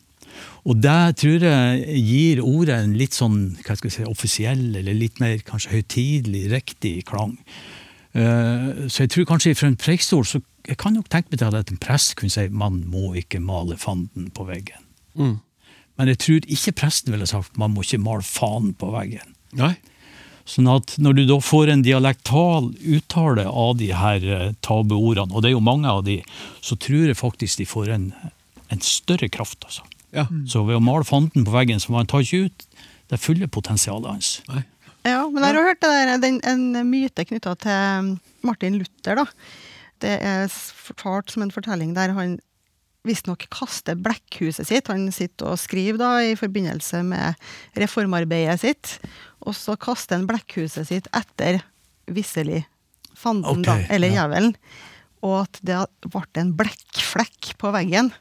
Og 0.70 0.78
det 0.78 1.16
tror 1.18 1.42
jeg 1.42 2.00
gir 2.06 2.40
ordet 2.46 2.76
en 2.78 2.92
litt 2.94 3.16
sånn 3.16 3.38
hva 3.64 3.74
skal 3.74 3.88
jeg 3.90 3.96
si, 3.96 4.06
offisiell, 4.06 4.62
eller 4.78 4.94
litt 4.94 5.18
mer 5.22 5.40
kanskje 5.46 5.72
høytidelig, 5.74 6.44
riktig 6.52 6.94
klang. 7.10 7.34
Eh, 8.14 8.86
Så 8.86 9.04
jeg 9.04 9.10
tror 9.16 9.26
kanskje 9.32 9.56
fra 9.58 9.70
en 9.70 9.78
preikstol 9.80 10.24
så 10.26 10.42
jeg 10.68 10.76
kan 10.78 10.94
nok 10.94 11.08
tenke 11.10 11.32
meg 11.32 11.40
til 11.40 11.56
at 11.56 11.70
en 11.72 11.80
prest 11.82 12.14
kunne 12.20 12.30
si 12.30 12.46
man 12.52 12.82
må 12.86 13.14
ikke 13.18 13.40
male 13.42 13.78
fanden 13.80 14.28
på 14.30 14.44
veggen. 14.46 14.82
Mm. 15.18 15.38
Men 15.98 16.10
jeg 16.12 16.18
tror 16.22 16.46
ikke 16.46 16.76
presten 16.84 17.14
ville 17.14 17.26
sagt 17.26 17.58
man 17.58 17.72
må 17.74 17.82
ikke 17.82 17.98
male 18.02 18.22
faen 18.22 18.74
på 18.78 18.90
veggen. 18.94 19.34
Nei. 19.58 19.74
Sånn 20.46 20.68
at 20.70 20.94
når 21.02 21.16
du 21.18 21.22
da 21.28 21.38
får 21.42 21.70
en 21.72 21.82
dialektal 21.86 22.70
uttale 22.94 23.46
av 23.46 23.76
de 23.80 23.90
her 23.96 24.26
eh, 24.26 24.52
tabuordene, 24.62 25.32
og 25.34 25.42
det 25.42 25.50
er 25.50 25.56
jo 25.56 25.64
mange 25.64 25.90
av 25.90 26.04
de, 26.06 26.20
så 26.62 26.78
tror 26.78 27.08
jeg 27.10 27.18
faktisk 27.18 27.58
de 27.58 27.66
får 27.68 27.90
en, 27.96 28.06
en 28.70 28.84
større 28.84 29.28
kraft. 29.32 29.64
altså. 29.66 29.82
Ja. 30.16 30.26
Så 30.50 30.64
ved 30.66 30.78
å 30.78 30.82
male 30.84 31.06
fanten 31.06 31.46
på 31.46 31.54
veggen, 31.54 31.80
så 31.82 31.94
man 31.94 32.08
tar 32.10 32.24
ikke 32.24 32.48
ut 32.48 32.66
det 33.10 33.18
fulle 33.20 33.48
potensialet 33.50 34.10
hans. 34.10 34.34
Nei. 34.50 34.64
Ja, 35.06 35.24
men 35.32 35.42
jeg 35.42 35.56
har 35.56 35.68
hørt 35.70 35.80
det 35.80 35.90
der, 35.90 36.12
den, 36.20 36.38
en 36.44 36.90
myte 36.90 37.24
knytta 37.24 37.54
til 37.62 38.14
Martin 38.44 38.76
Luther. 38.80 39.22
da. 39.22 39.26
Det 40.00 40.16
er 40.20 40.46
fortalt 40.50 41.32
som 41.32 41.44
en 41.44 41.52
fortelling 41.54 41.94
der 41.96 42.12
han 42.16 42.38
visstnok 43.08 43.46
kaster 43.52 43.96
blekkhuset 43.96 44.68
sitt. 44.68 44.90
Han 44.92 45.08
sitter 45.14 45.54
og 45.54 45.60
skriver 45.60 46.00
da 46.00 46.10
i 46.24 46.36
forbindelse 46.36 47.00
med 47.06 47.38
reformarbeidet 47.80 48.60
sitt, 48.60 48.96
og 49.40 49.56
så 49.56 49.76
kaster 49.80 50.18
han 50.18 50.28
blekkhuset 50.28 50.90
sitt 50.90 51.08
etter 51.16 51.62
visselig 52.10 52.66
fanden, 53.16 53.64
da, 53.64 53.78
eller 53.92 54.12
ja. 54.12 54.20
djevelen. 54.20 54.54
Og 55.24 55.42
at 55.42 55.60
det 55.64 55.80
ble 56.08 56.24
en 56.40 56.52
blekkflekk 56.56 57.54
på 57.60 57.72
veggen, 57.76 58.12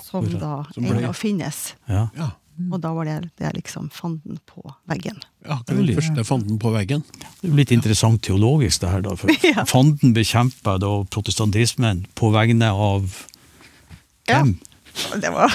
som 0.00 0.24
da 0.38 0.64
Som 0.74 0.84
ble- 0.84 0.98
ennå 1.02 1.12
finnes. 1.14 1.74
Ja. 1.88 2.08
Ja. 2.16 2.30
Og 2.70 2.80
da 2.82 2.90
var 2.92 3.04
det, 3.08 3.30
det 3.40 3.46
er 3.48 3.52
liksom 3.56 3.88
fanden 3.90 4.38
på 4.46 4.60
veggen. 4.86 5.16
ja 5.48 5.56
det 5.66 5.72
er 5.72 5.82
den 5.86 5.94
første 5.96 6.24
fanden 6.28 6.58
på 6.60 6.70
veggen. 6.74 7.02
Det 7.40 7.48
er 7.50 7.56
litt 7.56 7.70
interessant 7.72 8.22
teologisk, 8.22 8.80
det 8.84 8.90
her. 8.90 9.00
da, 9.02 9.14
for 9.16 9.30
Ja. 9.42 9.64
Fanden 9.64 10.12
bekjemper 10.14 10.78
da 10.78 10.90
protestantismen 11.10 12.04
på 12.14 12.30
vegne 12.34 12.68
av 12.70 13.08
hvem? 14.28 14.52
Ja. 14.58 15.16
Det 15.18 15.30
var 15.32 15.48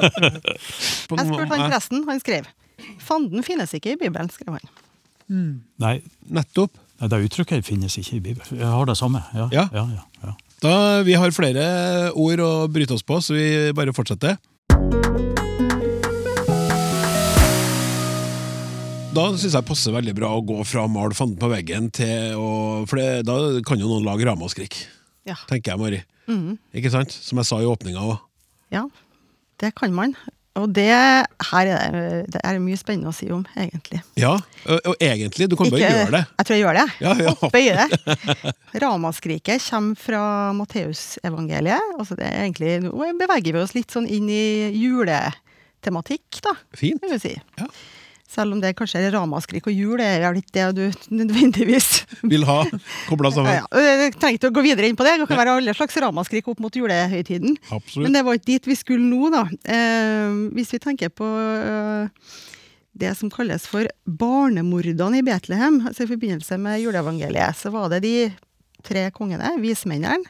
Jeg 0.00 1.26
spurte 1.28 1.50
han 1.52 1.70
presten, 1.70 2.04
han 2.08 2.20
skrev 2.22 2.48
Fanden 3.04 3.42
finnes 3.44 3.74
ikke 3.76 3.92
i 3.92 3.98
Bibelen, 4.00 4.30
skrev 4.32 4.56
han. 4.56 4.68
Nei, 5.78 5.98
Nettopp. 6.32 6.72
nei, 6.98 7.08
det 7.12 7.18
uttrykket 7.28 7.64
finnes 7.66 7.92
ikke 8.00 8.16
i 8.16 8.20
Bibelen. 8.24 8.58
Jeg 8.58 8.66
har 8.72 8.88
det 8.88 8.96
samme. 8.98 9.20
Ja, 9.36 9.48
Ja. 9.52 9.68
ja, 9.72 9.84
ja, 9.98 10.04
ja. 10.24 10.32
Da, 10.60 11.00
vi 11.06 11.14
har 11.16 11.32
flere 11.32 11.64
ord 12.20 12.40
å 12.44 12.50
bryte 12.68 12.92
oss 12.96 13.04
på, 13.06 13.16
så 13.24 13.32
vi 13.36 13.44
bare 13.76 13.94
fortsetter. 13.96 14.36
Da 19.10 19.24
syns 19.34 19.56
jeg 19.56 19.66
passer 19.66 19.94
veldig 19.94 20.12
bra 20.14 20.28
å 20.36 20.42
gå 20.46 20.60
fra 20.68 20.84
å 20.86 20.90
male 20.92 21.16
fanden 21.18 21.40
på 21.40 21.48
veggen 21.50 21.88
til 21.96 22.36
å 22.38 22.50
For 22.86 23.00
det, 23.00 23.24
da 23.26 23.38
kan 23.66 23.80
jo 23.80 23.88
noen 23.90 24.06
lage 24.06 24.26
ramaskrik, 24.28 24.76
Ja. 25.26 25.34
tenker 25.48 25.72
jeg, 25.72 25.80
Mari. 25.80 26.02
Mm. 26.28 26.58
Ikke 26.74 26.92
sant? 26.92 27.10
Som 27.10 27.38
jeg 27.40 27.46
sa 27.48 27.58
i 27.60 27.66
åpninga 27.66 27.98
òg. 28.04 28.20
ja, 28.70 28.84
det 29.58 29.74
kan 29.74 29.92
man. 29.92 30.14
Og 30.58 30.66
det 30.74 30.88
her 30.90 31.68
er 31.70 31.94
det, 32.26 32.40
er 32.42 32.58
mye 32.62 32.78
spennende 32.78 33.12
å 33.12 33.14
si 33.14 33.28
om, 33.30 33.44
egentlig. 33.54 34.00
Ja, 34.18 34.32
og, 34.64 34.80
og 34.90 34.96
egentlig, 34.98 35.46
du 35.50 35.54
kan 35.58 35.70
bare 35.70 35.84
gjøre 35.84 36.14
det. 36.16 36.22
Jeg 36.40 36.48
tror 36.48 36.56
jeg 36.56 36.64
gjør 36.64 36.78
det. 36.80 36.86
Ja, 37.04 37.12
ja. 37.22 37.34
Oppe 37.46 37.60
i 37.62 37.68
det. 37.70 38.54
Ramaskriket 38.82 39.62
kommer 39.70 40.00
fra 40.00 40.24
Matteusevangeliet. 40.58 41.94
Altså 42.02 42.18
det 42.18 42.26
er 42.26 42.42
egentlig, 42.42 42.74
nå 42.82 43.12
beveger 43.20 43.54
vi 43.56 43.62
oss 43.62 43.76
litt 43.78 43.94
sånn 43.94 44.10
inn 44.10 44.26
i 44.32 44.42
juletematikk, 44.74 46.42
da, 46.44 46.56
Fint. 46.76 46.98
Vil 47.06 47.14
vi 47.14 47.22
si. 47.28 47.34
Ja. 47.60 47.70
Selv 48.30 48.54
om 48.54 48.60
det 48.62 48.76
kanskje 48.78 49.00
er 49.02 49.14
ramaskrik 49.16 49.64
og 49.66 49.74
jul, 49.74 49.96
det 49.98 50.06
er 50.06 50.20
vel 50.28 50.38
ikke 50.38 50.54
det 50.54 50.66
du 50.76 51.14
nødvendigvis 51.18 51.88
Vil 52.30 52.44
ha 52.46 52.60
kobla 53.08 53.32
sammen. 53.34 53.56
ja. 53.58 53.64
Jeg 53.82 54.12
trenger 54.20 54.38
ikke 54.38 54.50
å 54.52 54.54
gå 54.54 54.62
videre 54.68 54.90
inn 54.90 54.98
på 54.98 55.06
det. 55.06 55.16
Det 55.18 55.26
kan 55.30 55.40
være 55.40 55.56
alle 55.58 55.74
slags 55.74 55.98
ramaskrik 56.04 56.46
opp 56.52 56.62
mot 56.62 56.78
julehøytiden. 56.78 57.56
Men 57.98 58.14
det 58.14 58.22
var 58.26 58.38
ikke 58.38 58.52
dit 58.52 58.68
vi 58.70 58.76
skulle 58.78 59.08
nå, 59.08 59.32
da. 59.34 59.42
Eh, 59.66 60.38
hvis 60.54 60.70
vi 60.76 60.80
tenker 60.82 61.10
på 61.10 61.26
eh, 61.26 62.38
det 63.02 63.16
som 63.18 63.32
kalles 63.34 63.66
for 63.70 63.88
barnemordene 64.04 65.22
i 65.22 65.26
Betlehem, 65.26 65.80
altså 65.90 66.06
i 66.06 66.10
forbindelse 66.12 66.58
med 66.62 66.82
juleevangeliet, 66.84 67.58
så 67.58 67.72
var 67.74 67.90
det 67.94 68.02
de 68.06 68.14
tre 68.86 69.08
kongene, 69.16 69.56
vismennene. 69.62 70.22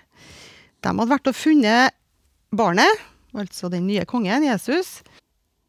De 0.80 0.88
hadde 0.88 1.10
vært 1.12 1.28
og 1.28 1.36
funnet 1.36 1.92
barnet, 2.56 3.04
altså 3.36 3.68
den 3.72 3.84
nye 3.90 4.06
kongen, 4.08 4.46
Jesus. 4.48 5.00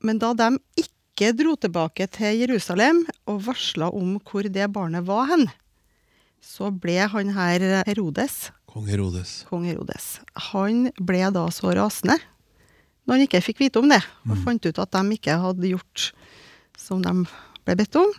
Men 0.02 0.22
da 0.22 0.32
de 0.38 0.54
ikke 0.80 0.90
dro 1.38 1.54
tilbake 1.62 2.08
til 2.10 2.42
Jerusalem 2.42 3.04
og 3.30 3.44
varsla 3.46 3.92
om 3.94 4.16
hvor 4.26 4.48
det 4.50 4.70
barnet 4.74 5.06
var 5.06 5.30
hen, 5.30 5.46
så 6.42 6.72
ble 6.74 6.98
han 7.12 7.36
her 7.36 7.84
Herodes 7.86 8.50
Kong 8.72 8.88
Herodes. 8.88 9.44
kong 9.50 9.66
Herodes. 9.68 10.22
Han 10.52 10.88
ble 10.96 11.26
da 11.36 11.46
så 11.54 11.74
rasende 11.76 12.18
når 13.06 13.18
han 13.18 13.24
ikke 13.26 13.44
fikk 13.44 13.64
vite 13.66 13.82
om 13.82 13.90
det, 13.92 14.00
og 14.30 14.38
fant 14.46 14.64
ut 14.64 14.80
at 14.80 14.94
de 14.94 15.16
ikke 15.18 15.36
hadde 15.42 15.72
gjort 15.74 16.12
som 16.80 17.02
de 17.04 17.14
ble 17.66 17.76
bedt 17.80 17.98
om. 18.00 18.12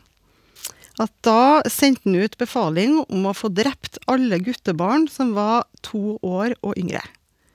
At 1.00 1.12
da 1.24 1.62
sendte 1.72 2.04
han 2.04 2.18
ut 2.20 2.36
befaling 2.40 2.98
om 3.06 3.28
å 3.30 3.34
få 3.36 3.48
drept 3.54 3.96
alle 4.10 4.40
guttebarn 4.44 5.06
som 5.08 5.32
var 5.38 5.64
to 5.86 6.18
år 6.20 6.56
og 6.60 6.76
yngre. 6.76 7.00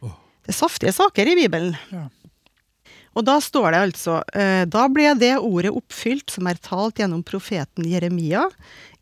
Oh. 0.01 0.15
Det 0.41 0.55
er 0.55 0.57
saftige 0.57 0.95
saker 0.95 1.29
i 1.29 1.35
Bibelen. 1.43 1.77
Ja. 1.93 2.07
Og 3.17 3.25
da 3.25 3.39
står 3.41 3.71
det 3.73 3.79
altså 3.87 4.19
eh, 4.37 4.63
Da 4.69 4.85
ble 4.93 5.09
det 5.17 5.33
ordet 5.41 5.73
oppfylt 5.73 6.29
som 6.33 6.49
er 6.49 6.59
talt 6.61 7.01
gjennom 7.01 7.23
profeten 7.25 7.87
Jeremia. 7.89 8.45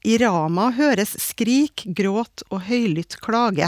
I 0.06 0.18
Rama 0.22 0.70
høres 0.78 1.16
skrik, 1.20 1.84
gråt 1.98 2.46
og 2.54 2.64
høylytt 2.70 3.18
klage. 3.26 3.68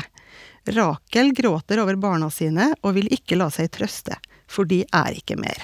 Rakel 0.68 1.34
gråter 1.36 1.82
over 1.82 1.98
barna 2.00 2.30
sine 2.32 2.70
og 2.84 2.96
vil 2.98 3.10
ikke 3.12 3.40
la 3.40 3.50
seg 3.52 3.72
trøste, 3.76 4.16
for 4.48 4.68
de 4.70 4.84
er 4.86 5.18
ikke 5.18 5.38
mer. 5.40 5.60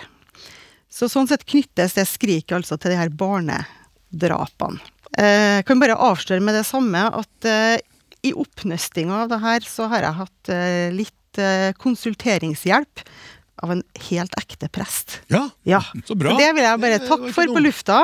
Så 0.92 1.10
sånn 1.12 1.30
sett 1.30 1.46
knyttes 1.50 1.96
det 1.98 2.08
skriket 2.10 2.56
altså 2.58 2.78
til 2.78 2.94
de 2.94 3.00
her 3.00 3.14
barnedrapene. 3.14 4.82
Eh, 5.18 5.62
Jeg 5.62 5.68
kan 5.70 5.82
bare 5.82 6.00
avsløre 6.10 6.44
med 6.44 6.58
det 6.58 6.66
samme 6.68 7.06
at 7.08 7.48
eh, 7.50 7.78
i 8.24 8.34
oppnøstinga 8.34 9.24
av 9.26 9.32
det 9.32 9.40
her, 9.44 9.66
så 9.68 9.88
har 9.92 10.06
jeg 10.08 10.20
hatt 10.20 10.52
eh, 10.54 10.90
litt 10.96 11.42
eh, 11.42 11.72
konsulteringshjelp 11.78 13.04
av 13.62 13.72
en 13.76 13.84
helt 14.10 14.34
ekte 14.40 14.70
prest. 14.74 15.20
Ja, 15.30 15.50
Ja. 15.68 15.82
så 16.08 16.16
bra. 16.18 16.34
Det 16.38 16.50
vil 16.56 16.64
jeg 16.64 16.80
bare 16.82 17.00
takke 17.04 17.34
for 17.34 17.46
dumt. 17.46 17.56
på 17.60 17.64
lufta. 17.68 18.00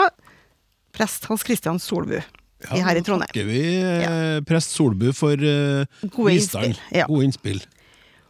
Prest 0.93 1.25
Hans 1.29 1.43
Christian 1.45 1.79
Solbu 1.79 2.17
Ja, 2.19 2.75
her 2.83 2.95
i 2.97 2.99
da 2.99 3.05
Trondheim. 3.05 3.27
takker 3.31 3.45
vi 3.47 3.61
eh, 3.81 4.39
prest 4.43 4.71
Solbu 4.75 5.11
for 5.15 5.33
eh, 5.33 5.85
Gode 6.09 6.33
innspill. 6.35 6.77
Ja. 6.91 7.05
Gode 7.07 7.23
innspill. 7.29 7.61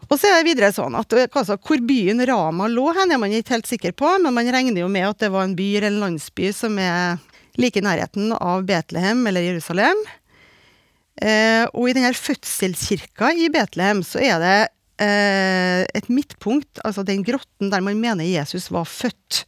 Og 0.09 0.17
så 0.17 0.25
er 0.29 0.39
det 0.43 0.47
videre 0.55 0.71
sånn 0.73 0.95
at 0.97 1.11
altså, 1.13 1.57
hvor 1.61 1.81
byen 1.85 2.21
Rama 2.25 2.67
lå 2.67 2.88
hen, 2.97 3.11
er 3.13 3.17
man 3.21 3.29
ikke 3.31 3.55
helt 3.57 3.67
sikker 3.69 3.91
på, 3.93 4.09
men 4.23 4.33
man 4.33 4.47
regner 4.49 4.81
jo 4.81 4.88
med 4.89 5.05
at 5.07 5.19
det 5.19 5.29
var 5.31 5.43
en 5.45 5.55
by 5.55 5.67
eller 5.77 5.88
en 5.91 5.99
landsby 6.01 6.51
som 6.55 6.77
er 6.81 7.19
like 7.57 7.77
i 7.77 7.81
nærheten 7.85 8.31
av 8.33 8.63
Betlehem 8.65 9.21
eller 9.27 9.41
Jerusalem. 9.41 9.97
Eh, 11.21 11.65
og 11.75 11.89
i 11.89 11.93
denne 11.97 12.13
fødselskirka 12.15 13.33
i 13.35 13.49
Betlehem 13.51 14.01
så 14.07 14.21
er 14.23 14.39
det 14.39 14.57
et 15.00 16.10
midtpunkt, 16.12 16.79
altså 16.84 17.06
den 17.08 17.24
grotten 17.24 17.70
der 17.72 17.82
man 17.86 18.00
mener 18.01 18.27
Jesus 18.27 18.70
var 18.72 18.86
født. 18.89 19.46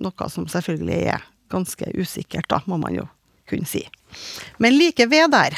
Noe 0.00 0.28
som 0.32 0.46
selvfølgelig 0.50 1.00
er 1.14 1.22
ganske 1.50 1.90
usikkert, 1.98 2.48
da, 2.50 2.60
må 2.66 2.78
man 2.80 2.94
jo 2.94 3.06
kunne 3.50 3.66
si. 3.66 3.84
Men 4.58 4.76
like 4.78 5.06
ved 5.10 5.30
der 5.34 5.56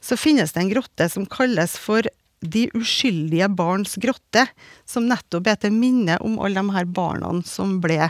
så 0.00 0.16
finnes 0.16 0.52
det 0.52 0.62
en 0.62 0.72
grotte 0.72 1.08
som 1.12 1.26
kalles 1.28 1.76
for 1.80 2.02
De 2.40 2.70
uskyldige 2.72 3.50
barns 3.52 3.98
grotte, 4.00 4.46
som 4.88 5.04
nettopp 5.04 5.46
er 5.52 5.58
til 5.60 5.74
minne 5.76 6.14
om 6.24 6.38
alle 6.40 6.56
de 6.62 6.72
her 6.72 6.86
barna 6.88 7.34
som 7.44 7.74
ble 7.84 8.06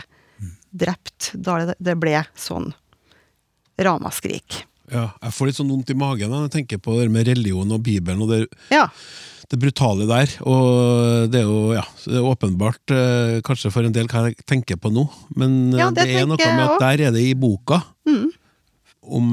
drept 0.71 1.33
da 1.35 1.57
det- 1.65 1.75
det 1.83 1.99
ble 1.99 2.23
sånn 2.33 2.71
ramaskrik. 3.77 4.63
Ja, 4.91 5.11
jeg 5.21 5.33
får 5.35 5.47
litt 5.47 5.55
sånn 5.59 5.69
vondt 5.71 5.91
i 5.91 5.97
magen 5.99 6.31
når 6.31 6.47
jeg 6.47 6.53
tenker 6.67 6.77
på 6.83 6.97
det 6.99 7.09
med 7.11 7.27
religion 7.27 7.71
og 7.71 7.83
Bibelen 7.83 8.21
og 8.21 8.29
det, 8.29 8.47
Ja. 8.71 8.87
Det 9.51 9.59
brutale 9.59 10.05
der. 10.09 10.31
Og 10.47 11.27
det 11.31 11.41
er 11.41 11.47
jo 11.49 11.73
ja, 11.75 11.83
det 12.07 12.15
er 12.21 12.27
åpenbart 12.31 12.93
eh, 12.95 13.39
kanskje 13.45 13.71
for 13.73 13.83
en 13.87 13.93
del 13.95 14.07
hva 14.11 14.25
jeg 14.29 14.37
tenker 14.47 14.79
på 14.79 14.91
nå, 14.95 15.03
men 15.35 15.73
eh, 15.73 15.81
Ja, 15.81 15.89
det 15.91 16.07
det, 16.07 16.15
er 16.21 16.29
noe 16.29 16.39
med 16.39 16.63
at 16.69 16.79
der 16.85 17.05
er 17.09 17.11
det 17.17 17.25
i 17.27 17.35
boka 17.35 17.81
Mm. 18.07 18.31
om 19.03 19.27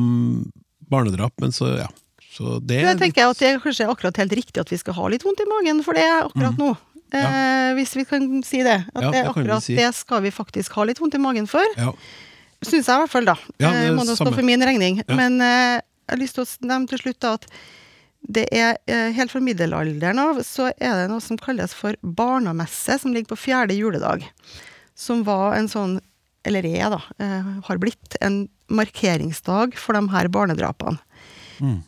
barnedrap, 0.90 1.32
men 1.40 1.52
så 1.56 1.70
ja. 1.78 1.88
Så 2.38 2.58
det 2.62 2.82
Jeg 2.84 2.98
tenker 3.00 3.30
at 3.32 3.38
det 3.40 3.48
er 3.54 3.62
kanskje 3.62 3.87
akkurat 3.90 4.16
helt 4.20 4.34
riktig 4.37 4.60
at 4.62 4.70
vi 4.70 4.78
skal 4.78 4.94
ha 4.94 5.08
litt 5.10 5.25
vondt 5.26 5.40
i 5.42 5.46
magen 5.50 5.80
for 5.87 5.96
det 5.98 6.04
akkurat 6.06 6.58
nå. 6.60 6.68
Eh, 7.08 7.70
hvis 7.78 7.94
vi 7.96 8.04
kan 8.04 8.26
si 8.44 8.60
det. 8.62 8.76
At 8.94 9.02
Ja, 9.06 9.10
det, 9.14 9.22
akkurat 9.30 9.64
si. 9.64 9.75
det 9.78 9.88
skal 9.96 10.20
vi 10.22 10.30
faktisk 10.34 10.76
ha 10.76 10.84
litt 10.84 11.00
vondt 11.00 11.16
i 11.16 11.22
magen 11.22 11.46
for. 11.50 11.64
ja. 11.76 11.94
Syns 12.58 12.88
jeg 12.90 12.94
i 12.96 13.00
hvert 13.04 13.10
fall, 13.12 13.25
da. 13.25 13.37
Ja, 13.62 13.68
Eh, 13.70 13.84
det 13.87 13.94
må 13.96 14.02
nå 14.04 14.14
stå 14.18 14.32
for 14.34 14.42
min 14.42 14.60
regning. 14.66 14.96
Ja. 15.08 15.14
Men 15.14 15.40
eh, 15.40 15.78
jeg 15.78 16.10
har 16.10 16.18
lyst 16.18 16.34
til 16.34 16.42
å 16.44 16.66
nevne 16.66 16.88
til 16.90 16.98
slutt 16.98 17.18
da 17.22 17.34
at 17.38 17.44
det 18.28 18.44
er 18.52 18.76
eh, 18.90 19.08
helt 19.16 19.32
fra 19.32 19.40
middelalderen 19.40 20.20
av 20.20 20.42
så 20.44 20.68
er 20.76 20.94
det 21.00 21.08
noe 21.08 21.25
som 21.25 21.38
kalles 21.40 21.73
for 21.76 21.97
barnamesse, 22.02 22.99
som 23.00 23.14
ligger 23.14 23.32
på 23.32 23.42
fjerde 23.47 23.76
juledag. 23.78 24.26
Som 24.99 25.23
var 25.25 25.56
en 25.56 25.70
sånn, 25.73 25.97
eller 26.44 26.66
er 26.68 26.92
da, 26.92 27.00
eh, 27.25 27.52
har 27.64 27.80
blitt 27.80 28.18
en 28.25 28.42
markeringsdag 28.68 29.78
for 29.80 29.97
de 29.97 30.04
her 30.12 30.28
barnedrapene. 30.32 31.00
Mm. 31.64 31.78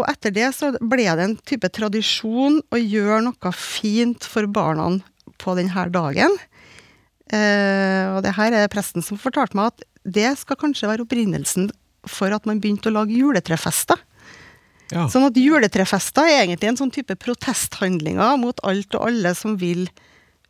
Og 0.00 0.06
etter 0.08 0.32
det 0.36 0.50
så 0.56 0.70
ble 0.80 1.08
det 1.08 1.24
en 1.24 1.38
type 1.48 1.68
tradisjon 1.76 2.60
å 2.72 2.80
gjøre 2.80 3.22
noe 3.26 3.52
fint 3.56 4.24
for 4.24 4.48
barna 4.48 4.92
på 5.40 5.56
denne 5.56 5.86
dagen. 5.92 6.36
Eh, 7.32 8.04
og 8.12 8.20
det 8.26 8.36
her 8.36 8.56
er 8.56 8.72
presten 8.72 9.04
som 9.04 9.20
fortalte 9.20 9.56
meg 9.56 9.72
at 9.72 9.84
det 10.04 10.30
skal 10.40 10.58
kanskje 10.60 10.88
være 10.90 11.04
opprinnelsen 11.06 11.70
for 12.08 12.32
at 12.32 12.46
man 12.48 12.60
begynte 12.60 12.88
å 12.90 12.96
lage 12.96 13.16
juletrefester. 13.16 14.00
Ja. 14.92 15.06
Sånn 15.08 15.26
at 15.28 15.34
juletrefester 15.38 16.22
er 16.26 16.44
egentlig 16.46 16.68
en 16.68 16.76
sånn 16.80 16.90
type 16.92 17.14
protesthandlinger 17.16 18.36
mot 18.42 18.58
alt 18.66 18.94
og 18.98 19.06
alle 19.08 19.34
som 19.38 19.56
vil 19.60 19.88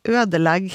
ødelegge 0.07 0.73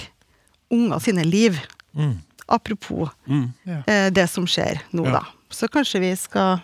unger 0.70 0.98
sine 1.02 1.24
liv. 1.26 1.58
Mm. 1.96 2.18
Apropos 2.48 3.10
Mm. 3.26 3.52
Ja. 3.66 3.82
eh, 3.86 4.10
det 4.10 4.28
som 4.30 4.46
skjer 4.46 4.80
nå, 4.92 5.04
Ja. 5.06 5.10
da. 5.18 5.22
Så 5.50 5.68
kanskje 5.68 6.00
vi 6.00 6.14
skal 6.16 6.60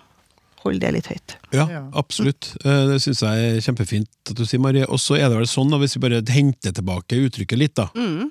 holde 0.63 0.79
det 0.81 0.93
litt 0.95 1.07
høyt. 1.07 1.37
Ja, 1.53 1.67
absolutt. 1.93 2.57
Eh, 2.65 2.87
Det 2.87 3.01
syns 3.03 3.21
jeg 3.23 3.57
er 3.57 3.61
kjempefint 3.61 4.07
at 4.31 4.37
du 4.37 4.45
sier, 4.45 4.61
Marie. 4.61 4.85
Og 4.87 4.99
så 4.99 5.17
er 5.19 5.29
det 5.29 5.39
vel 5.39 5.47
sånn, 5.47 5.71
da, 5.71 5.77
hvis 5.79 5.97
vi 5.97 6.01
bare 6.09 6.23
henter 6.23 6.71
tilbake 6.73 7.19
uttrykket 7.19 7.59
litt, 7.59 7.75
da. 7.75 7.89
Mm. 7.97 8.31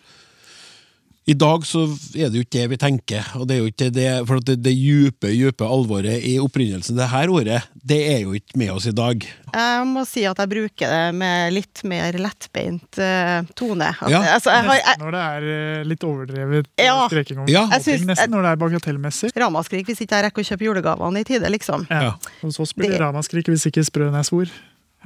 I 1.30 1.36
dag 1.38 1.62
så 1.70 1.84
er 2.18 2.32
det 2.34 2.40
jo 2.40 2.42
ikke 2.42 2.58
det 2.58 2.70
vi 2.72 2.78
tenker, 2.82 3.28
og 3.38 3.44
det 3.48 3.54
er 3.56 3.60
jo 3.62 3.70
ikke 3.70 3.90
det, 3.94 4.06
for 4.25 4.42
det, 4.42 4.56
det 4.66 4.72
djupe, 4.74 5.30
djupe 5.30 5.68
alvoret 5.70 6.24
i 6.25 6.40
opprinnelsen 6.42 6.98
det 6.98 7.06
her 7.12 7.30
året, 7.30 7.68
det 7.78 8.00
er 8.16 8.24
jo 8.24 8.34
ikke 8.34 8.58
med 8.58 8.72
oss 8.74 8.88
i 8.90 8.94
dag. 8.98 9.22
Jeg 9.54 9.86
må 9.86 10.01
si 10.10 10.24
at 10.25 10.42
jeg 10.42 10.50
bruker 10.50 10.90
det 10.96 11.13
med 11.20 11.54
litt 11.54 11.84
mer 11.86 12.18
lettbeint 12.18 12.98
uh, 12.98 13.46
tone. 13.54 13.92
At, 14.01 14.10
Ja. 14.10 14.24
altså, 14.34 14.50
jeg 14.56 14.66
har, 14.66 14.80
jeg, 14.80 14.82
Nesten 14.88 15.06
når 15.06 15.12
det 15.18 15.22
er 15.28 15.48
eh, 15.54 15.84
litt 15.92 16.04
overdrevet 16.10 16.72
eh, 16.74 16.86
Ja. 16.90 16.98
streking 17.08 17.44
om 17.46 17.48
Ja. 17.54 17.68
Jeg 17.78 17.86
synes- 17.86 18.08
Nesten 18.10 18.32
når 18.34 18.42
det 18.48 18.51
er 18.56 18.62
bagatellmessig. 18.66 19.32
ramaskrik 19.38 19.86
hvis 19.94 20.01
ikke 20.01 20.18
jeg 20.18 20.25
rekker 20.32 20.42
å 20.42 20.50
kjøpe 20.50 20.66
julegavene 20.72 21.22
i 21.22 21.24
tide, 21.24 21.46
liksom. 21.54 21.86
Ja. 21.92 22.01
Ja. 22.01 22.12
Hos 22.42 22.60
oss 22.60 22.74
blir 22.74 22.90
det 22.90 22.98
Det- 22.98 23.06
ramaskrik 23.06 23.46
hvis 23.46 23.68
ikke 23.70 23.86
sprøen 23.86 24.18
er 24.18 24.24
svor. 24.25 24.50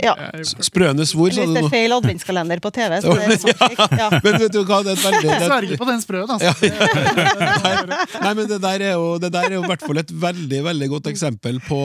Ja. 0.03 0.11
Sprøende 0.59 1.05
svor, 1.07 1.31
sa 1.31 1.45
Hvis 1.45 1.53
det 1.55 1.61
nå. 1.63 1.67
er 1.69 1.71
feil 1.71 1.93
adventskalender 1.95 2.59
på 2.59 2.71
TV, 2.75 2.97
så 2.99 3.13
er 3.21 3.37
sånn. 3.39 3.95
Ja. 3.95 4.09
Men 4.25 4.39
vet 4.41 4.51
du 4.51 4.59
hva, 4.67 4.81
det 4.83 4.91
er 4.91 4.99
veldig 5.05 5.29
Jeg 5.29 5.45
sverger 5.47 5.79
på 5.79 5.87
den 5.87 6.01
sprøen, 6.03 6.33
altså. 6.35 6.51
Nei, 8.25 8.33
men 8.35 8.49
det 8.49 8.59
der 8.63 8.83
er 8.89 8.93
jo, 8.97 9.05
det 9.21 9.31
der 9.33 9.47
er 9.49 9.55
jo 9.57 9.63
i 9.63 9.69
hvert 9.71 9.85
fall 9.85 10.01
et 10.01 10.11
veldig 10.25 10.59
veldig 10.67 10.89
godt 10.95 11.09
eksempel 11.11 11.61
på 11.65 11.79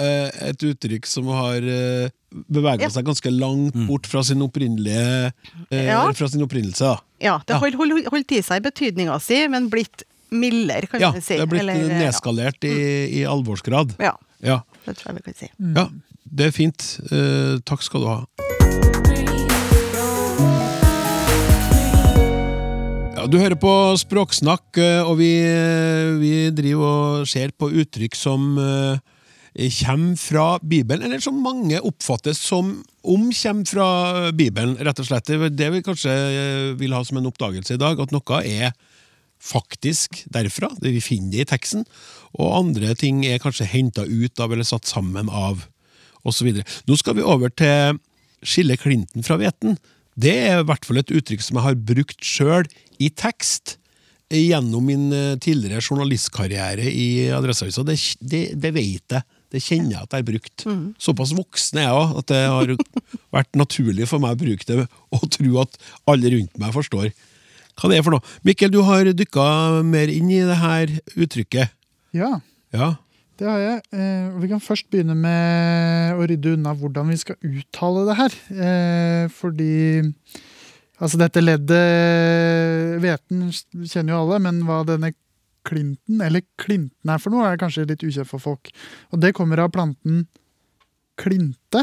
eh, 0.00 0.28
et 0.50 0.64
uttrykk 0.72 1.06
som 1.08 1.30
har 1.34 1.62
uh, 1.62 2.10
bevega 2.52 2.86
Ja. 2.88 2.92
seg 2.94 3.06
ganske 3.06 3.30
langt 3.34 3.76
bort 3.88 4.08
fra 4.10 4.22
sin 4.26 4.42
opprinnelige 4.44 5.32
eh, 5.70 5.84
Ja. 5.86 6.02
Fra 6.18 6.28
sin 6.32 6.42
opprinnelse. 6.46 6.82
da. 6.94 6.98
ja, 7.22 7.38
det 7.46 7.54
Ja. 7.54 7.60
holdt 7.62 7.78
hold, 7.78 7.94
hold 8.10 8.32
i 8.32 8.42
seg 8.42 8.62
betydninga 8.66 9.20
si, 9.22 9.42
men 9.52 9.68
blitt 9.72 10.02
mildere, 10.32 10.88
kan 10.88 11.00
Ja, 11.00 11.10
vi 11.12 11.20
si. 11.20 11.34
det 11.36 11.44
har 11.44 11.50
blitt 11.50 11.62
Eller, 11.66 11.74
ja. 11.86 11.98
nedskalert 12.06 12.64
i, 12.64 12.74
i 13.20 13.24
alvorsgrad. 13.28 13.94
Ja, 14.00 14.16
Ja. 14.42 14.62
det 14.86 14.96
tror 14.98 15.12
jeg 15.12 15.20
vi 15.20 15.22
kan 15.30 15.34
si. 15.38 15.50
ja, 15.76 15.86
det 16.32 16.48
er 16.48 16.54
fint. 16.56 16.88
Eh, 17.12 17.60
takk 17.68 17.84
skal 17.84 18.04
du 18.04 18.08
ha. 18.08 18.20
Ja, 23.22 23.28
du 23.30 23.36
hører 23.38 23.58
på 23.60 23.72
Språksnakk, 24.00 24.80
eh, 24.82 25.00
og 25.06 25.18
vi, 25.20 25.32
vi 26.18 26.34
driver 26.56 26.86
og 27.22 27.28
ser 27.30 27.52
på 27.54 27.68
uttrykk 27.70 28.16
som 28.18 28.56
eh, 28.58 28.96
kommer 29.78 30.16
fra 30.18 30.46
Bibelen, 30.58 31.04
eller 31.06 31.22
som 31.22 31.38
mange 31.38 31.78
oppfattes 31.84 32.40
som 32.40 32.80
om 33.02 33.28
kommer 33.30 33.68
fra 33.68 33.88
Bibelen, 34.32 34.74
rett 34.80 34.98
og 34.98 35.06
slett. 35.06 35.30
Det 35.52 35.68
vi 35.74 35.84
kanskje 35.84 36.10
eh, 36.12 36.72
vil 36.80 36.96
ha 36.96 37.04
som 37.04 37.20
en 37.20 37.28
oppdagelse 37.30 37.76
i 37.76 37.82
dag, 37.82 38.00
at 38.00 38.14
noe 38.14 38.40
er 38.42 38.72
faktisk 39.42 40.24
derfra, 40.32 40.70
det 40.78 40.94
vi 40.94 41.02
finner 41.02 41.36
det 41.36 41.44
i 41.44 41.50
teksten, 41.52 41.86
og 42.38 42.56
andre 42.56 42.94
ting 42.98 43.24
er 43.26 43.42
kanskje 43.42 43.68
henta 43.68 44.06
ut 44.06 44.40
av 44.40 44.54
eller 44.54 44.66
satt 44.66 44.88
sammen 44.88 45.28
av, 45.28 45.66
osv. 46.28 46.52
Nå 46.88 46.98
skal 47.00 47.18
vi 47.18 47.26
over 47.26 47.52
til 47.54 47.98
skille 48.42 48.76
klinten 48.80 49.24
fra 49.26 49.38
hveten. 49.40 49.76
Det 50.18 50.34
er 50.48 50.60
i 50.60 50.66
hvert 50.68 50.84
fall 50.84 51.00
et 51.00 51.12
uttrykk 51.14 51.42
som 51.44 51.58
jeg 51.58 51.66
har 51.68 51.78
brukt 51.92 52.26
sjøl 52.26 52.66
i 53.02 53.08
tekst 53.16 53.76
gjennom 54.32 54.84
min 54.88 55.10
eh, 55.12 55.34
tidligere 55.40 55.82
journalistkarriere 55.84 56.88
i 56.88 57.28
Adresseavisa. 57.36 57.84
Det, 57.84 57.98
det, 58.20 58.42
det 58.60 58.72
vet 58.76 59.16
jeg. 59.16 59.26
Det 59.52 59.60
kjenner 59.60 59.98
jeg 59.98 60.06
at 60.06 60.14
jeg 60.16 60.22
har 60.22 60.28
brukt. 60.30 60.62
Såpass 61.04 61.34
voksen 61.36 61.82
er 61.82 61.90
jeg 61.90 61.96
òg 61.98 62.14
at 62.22 62.30
det 62.32 62.38
har 62.48 62.70
vært 63.36 63.58
naturlig 63.60 64.06
for 64.08 64.22
meg 64.22 64.32
å 64.32 64.40
bruke 64.40 64.64
det 64.68 64.86
og 65.12 65.26
tro 65.34 65.58
at 65.60 65.76
alle 66.08 66.32
rundt 66.32 66.56
meg 66.62 66.72
forstår 66.72 67.10
hva 67.12 67.88
det 67.88 67.98
er 67.98 68.04
for 68.04 68.16
noe. 68.16 68.24
Mikkel, 68.44 68.72
du 68.72 68.80
har 68.84 69.08
dykka 69.16 69.44
mer 69.84 70.08
inn 70.12 70.28
i 70.32 70.40
det 70.48 70.56
her 70.60 70.92
uttrykket. 71.16 71.72
Ja, 72.16 72.38
Ja. 72.72 72.94
Det 73.42 73.50
har 73.50 73.62
jeg. 73.62 73.82
Eh, 73.90 74.26
vi 74.38 74.48
kan 74.52 74.62
først 74.62 74.86
begynne 74.92 75.16
med 75.18 76.14
å 76.14 76.26
rydde 76.30 76.54
unna 76.54 76.74
hvordan 76.78 77.10
vi 77.10 77.18
skal 77.18 77.38
uttale 77.42 78.04
det 78.08 78.18
her. 78.20 78.36
Eh, 78.54 79.24
fordi 79.34 79.72
Altså, 81.02 81.18
dette 81.18 81.42
leddet 81.42 83.00
Hveten 83.02 83.48
kjenner 83.90 84.12
jo 84.12 84.18
alle, 84.20 84.36
men 84.44 84.60
hva 84.68 84.84
denne 84.86 85.08
klinten, 85.66 86.20
eller 86.22 86.44
klinten 86.60 87.10
er 87.10 87.18
for 87.22 87.34
noe, 87.34 87.48
er 87.48 87.58
kanskje 87.58 87.88
litt 87.90 88.04
ukjent 88.06 88.28
for 88.30 88.42
folk. 88.42 88.70
Og 89.10 89.18
det 89.22 89.32
kommer 89.34 89.62
av 89.64 89.72
planten 89.74 90.28
klinte. 91.18 91.82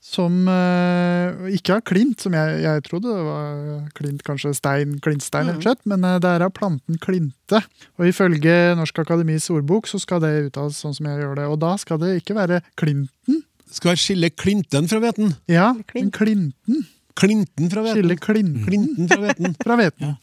Som 0.00 0.46
uh, 0.48 1.44
ikke 1.52 1.74
har 1.76 1.82
klint, 1.84 2.22
som 2.24 2.32
jeg, 2.32 2.62
jeg 2.64 2.84
trodde. 2.86 3.12
Det 3.12 3.24
var 3.26 3.82
klint, 3.98 4.22
kanskje 4.24 4.54
stein, 4.56 4.94
klintstein 5.04 5.50
mm. 5.52 5.58
slett, 5.60 5.82
men 5.90 6.06
uh, 6.08 6.16
det 6.22 6.30
er 6.38 6.44
av 6.46 6.54
planten 6.56 6.96
klinte. 7.02 7.60
Og 8.00 8.08
ifølge 8.08 8.54
Norsk 8.80 9.02
Akademis 9.02 9.50
ordbok 9.52 9.90
så 9.90 10.00
skal 10.00 10.22
det 10.24 10.32
uttales 10.48 10.80
sånn 10.80 10.96
som 10.96 11.10
jeg 11.10 11.20
gjør 11.20 11.36
det. 11.42 11.46
Og 11.52 11.60
da 11.60 11.74
skal 11.80 12.00
det 12.00 12.14
ikke 12.22 12.38
være 12.38 12.62
klinten. 12.80 13.42
Skal 13.70 13.92
være 13.92 14.02
skille 14.02 14.30
klinten 14.32 14.88
fra 14.90 15.02
hveten? 15.04 15.34
Ja, 15.52 15.74
Klint. 15.92 16.16
klinten. 16.16 16.86
Klinten 17.20 17.68
fra 17.70 17.84
Skille 17.90 18.16
hveten. 18.16 18.24
klinten 18.24 18.64
Klinten 18.64 19.10
fra 19.10 19.20
hveten. 19.26 19.54
fra 19.66 19.76
hveten. 19.82 20.16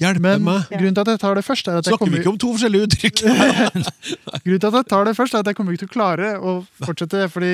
Hjelpe 0.00 0.24
Men 0.24 0.46
meg. 0.46 0.72
grunnen 0.72 0.96
til 0.96 1.04
at 1.04 1.12
jeg 1.12 1.20
tar 1.20 1.36
det 1.36 1.44
først, 1.44 1.68
er 1.68 1.82
at 1.82 1.86
jeg 1.86 2.00
kommer... 2.00 2.16
vi 2.16 2.22
ikke 2.24 2.32
om 2.32 2.40
to 2.40 2.54
forskjellige 2.56 2.88
uttrykk? 2.88 3.22
grunnen 4.46 4.64
til 4.64 4.70
at 4.70 4.78
jeg 4.80 4.90
tar 4.94 5.06
det 5.10 5.16
først 5.18 5.36
er 5.36 5.44
at 5.44 5.52
jeg 5.52 5.58
kommer 5.58 5.76
ikke 5.76 5.84
til 5.84 5.92
å 5.92 5.94
klare 5.98 6.32
å 6.40 6.56
fortsette. 6.80 7.28
fordi 7.28 7.52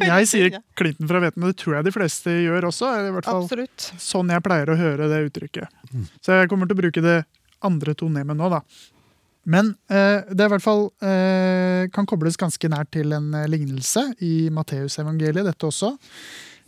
jeg 0.00 0.28
sier 0.30 0.56
klinten 0.78 1.08
fra 1.10 1.20
hveten, 1.22 1.44
og 1.44 1.52
det 1.52 1.58
tror 1.60 1.78
jeg 1.78 1.86
de 1.86 1.94
fleste 1.94 2.32
gjør 2.44 2.68
også. 2.70 2.90
i 3.08 3.12
hvert 3.14 3.28
fall 3.28 3.44
Absolutt. 3.44 3.86
sånn 4.02 4.32
jeg 4.34 4.44
pleier 4.44 4.72
å 4.72 4.78
høre 4.78 5.10
det 5.12 5.20
uttrykket. 5.28 5.78
Så 6.24 6.40
jeg 6.40 6.50
kommer 6.50 6.70
til 6.70 6.78
å 6.78 6.82
bruke 6.82 7.04
det 7.04 7.20
andre 7.64 7.94
tonemet 7.94 8.36
nå, 8.38 8.50
da. 8.52 8.62
Men 9.44 9.74
eh, 9.92 10.24
det 10.30 10.40
er 10.40 10.48
i 10.48 10.52
hvert 10.54 10.64
fall 10.64 10.86
eh, 11.04 11.84
kan 11.92 12.08
kobles 12.08 12.38
ganske 12.40 12.68
nært 12.72 12.94
til 12.96 13.12
en 13.12 13.28
eh, 13.36 13.48
lignelse 13.52 14.06
i 14.24 14.48
Matteusevangeliet, 14.54 15.44
dette 15.44 15.68
også. 15.68 15.92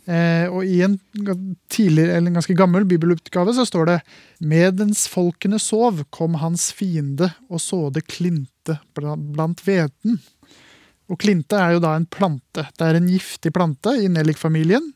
Eh, 0.07 0.45
og 0.47 0.63
i 0.63 0.77
en 0.85 0.93
eller 1.19 2.13
en 2.21 2.37
ganske 2.37 2.55
gammel 2.55 2.85
bibelutgave 2.87 3.51
så 3.57 3.65
står 3.67 3.89
det 3.89 3.97
Medens 4.39 5.03
folkene 5.11 5.59
sov, 5.59 6.05
kom 6.15 6.37
hans 6.39 6.69
fiende 6.75 7.33
og 7.49 7.59
sådde 7.59 8.05
klinte 8.07 8.77
blant 8.95 9.65
hveten. 9.65 10.21
Og 11.07 11.19
klinte 11.21 11.55
er 11.55 11.75
jo 11.75 11.83
da 11.83 11.93
en 11.95 12.07
plante. 12.09 12.65
Det 12.75 12.83
er 12.83 12.99
en 12.99 13.07
giftig 13.09 13.53
plante 13.55 13.93
i 14.01 14.09
nellikfamilien. 14.11 14.91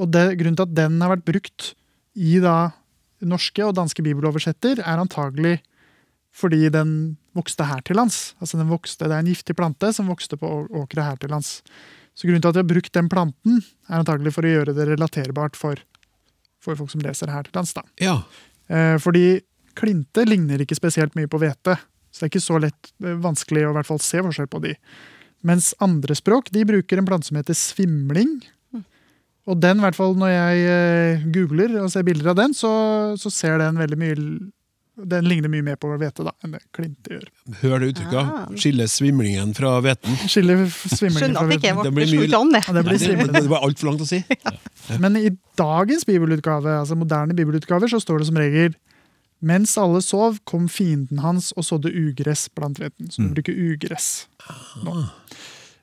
Og 0.00 0.10
det, 0.10 0.24
grunnen 0.40 0.56
til 0.58 0.66
at 0.66 0.76
den 0.76 0.96
har 1.02 1.12
vært 1.12 1.26
brukt 1.26 1.74
i 2.14 2.38
da 2.42 2.72
norske 3.24 3.64
og 3.64 3.76
danske 3.76 4.02
bibeloversetter, 4.04 4.80
er 4.80 5.02
antagelig 5.02 5.58
fordi 6.34 6.66
den 6.72 6.94
vokste 7.36 7.66
her 7.68 7.82
til 7.86 7.98
lands. 7.98 8.34
Altså 8.42 8.58
den 8.58 8.70
vokste, 8.70 9.06
Det 9.06 9.14
er 9.14 9.22
en 9.22 9.30
giftig 9.30 9.56
plante 9.56 9.92
som 9.92 10.10
vokste 10.10 10.36
på 10.36 10.66
åkre 10.70 11.02
her 11.02 11.16
til 11.16 11.30
lands. 11.30 11.62
Så 12.14 12.26
grunnen 12.26 12.42
til 12.42 12.48
at 12.48 12.54
de 12.54 12.62
har 12.62 12.70
brukt 12.70 12.92
den 12.92 13.08
planten, 13.08 13.62
er 13.88 14.00
antagelig 14.00 14.34
for 14.34 14.46
å 14.46 14.50
gjøre 14.50 14.74
det 14.74 14.86
relaterbart 14.88 15.56
for, 15.58 15.78
for 16.62 16.78
folk 16.78 16.90
som 16.90 17.02
leser 17.02 17.30
her 17.30 17.46
til 17.46 17.54
lands. 17.54 17.74
da. 17.74 17.82
Ja. 18.02 18.22
Eh, 18.68 18.96
fordi 18.98 19.42
klinte 19.74 20.24
ligner 20.26 20.62
ikke 20.62 20.78
spesielt 20.78 21.14
mye 21.18 21.30
på 21.30 21.38
hvete. 21.42 21.76
Så 22.10 22.22
det 22.22 22.28
er 22.28 22.32
ikke 22.32 22.46
så 22.46 22.60
lett 22.62 22.92
eh, 23.02 23.18
vanskelig 23.18 23.66
å 23.66 23.72
i 23.74 23.76
hvert 23.78 23.90
fall 23.90 24.02
se 24.02 24.22
forskjell 24.22 24.50
på 24.50 24.62
de. 24.62 24.74
Mens 25.44 25.72
andre 25.84 26.16
språk 26.16 26.50
de 26.54 26.64
bruker 26.68 27.00
en 27.00 27.06
plante 27.08 27.28
som 27.28 27.38
heter 27.38 27.56
svimling. 27.58 28.38
Og 29.44 29.58
den, 29.60 29.76
i 29.76 29.84
hvert 29.84 29.96
fall 29.98 30.14
når 30.16 30.30
jeg 30.32 30.60
eh, 30.72 31.24
googler 31.34 31.74
og 31.82 31.90
ser 31.92 32.04
bilder 32.06 32.32
av 32.32 32.38
den, 32.38 32.54
så, 32.56 32.70
så 33.20 33.32
ser 33.32 33.58
den 33.60 33.76
veldig 33.76 33.98
mye 34.00 34.14
Den 35.10 35.26
ligner 35.28 35.50
mye 35.52 35.64
mer 35.66 35.76
på 35.76 35.90
hvete 36.00 36.24
da, 36.24 36.32
enn 36.46 36.54
det 36.54 36.62
klinte 36.72 37.12
gjør. 37.12 37.26
Hør 37.60 37.82
det 37.82 37.90
uttrykket. 37.92 38.20
Ah. 38.22 38.54
Skille 38.56 38.86
svimlingen 38.88 39.52
fra 39.58 39.74
hveten. 39.84 40.16
Skille 40.30 40.56
svimlingen 40.70 41.18
Skjønner 41.18 41.36
fra 41.36 41.44
at 41.44 41.50
det 41.50 41.58
ikke 41.58 41.74
hveten. 41.74 41.90
Det 41.90 41.94
blir 41.98 42.14
mye- 42.22 42.40
an, 42.40 42.54
det. 42.54 42.62
Ja, 42.64 42.76
det 42.78 42.84
blir 42.88 43.04
Nei, 43.04 43.26
det, 43.26 43.42
det 43.42 43.52
var 43.52 43.66
altfor 43.68 43.90
langt 43.90 44.04
å 44.06 44.08
si. 44.08 44.22
Men 45.02 45.18
i 45.20 45.28
dagens 45.60 46.08
bibelutgave, 46.08 46.78
altså 46.78 46.96
moderne 46.96 47.36
bibelutgaver, 47.36 47.90
så 47.92 48.00
står 48.00 48.22
det 48.22 48.30
som 48.30 48.40
regel 48.40 48.78
mens 49.46 49.76
alle 49.80 50.00
sov, 50.04 50.40
kom 50.48 50.68
fienden 50.72 51.20
hans 51.24 51.52
og 51.58 51.66
sådde 51.68 51.92
ugress 51.92 52.46
blant 52.56 52.80
hveten. 52.80 53.10
Så 53.12 53.22
du 53.22 53.34
bruker 53.36 53.54
ugress 53.54 54.26
nå. 54.84 54.96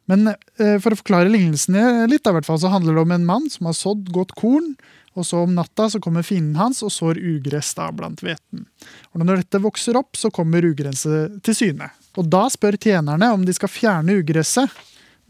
Men 0.10 0.34
eh, 0.34 0.78
for 0.82 0.92
å 0.92 1.00
forklare 1.00 1.32
lignelsen 1.32 1.78
litt, 2.10 2.24
da, 2.26 2.34
hvert 2.36 2.48
fall, 2.48 2.60
så 2.60 2.72
handler 2.74 2.98
det 2.98 3.06
om 3.06 3.14
en 3.16 3.28
mann 3.28 3.48
som 3.54 3.70
har 3.70 3.78
sådd 3.78 4.10
godt 4.12 4.34
korn, 4.40 4.74
og 5.14 5.28
så 5.28 5.42
om 5.44 5.56
natta 5.56 5.90
så 5.92 6.00
kommer 6.04 6.24
fienden 6.24 6.56
hans 6.60 6.80
og 6.86 6.92
sår 6.94 7.20
ugress 7.20 7.74
da 7.76 7.90
blant 7.96 8.24
hveten. 8.24 8.64
Og 9.12 9.24
når 9.24 9.44
dette 9.44 9.62
vokser 9.64 9.98
opp, 10.00 10.16
så 10.20 10.32
kommer 10.34 10.64
ugresset 10.64 11.42
til 11.46 11.58
syne. 11.58 11.90
Og 12.20 12.30
da 12.32 12.46
spør 12.52 12.80
tjenerne 12.80 13.32
om 13.36 13.44
de 13.48 13.56
skal 13.56 13.72
fjerne 13.72 14.16
ugresset, 14.22 14.72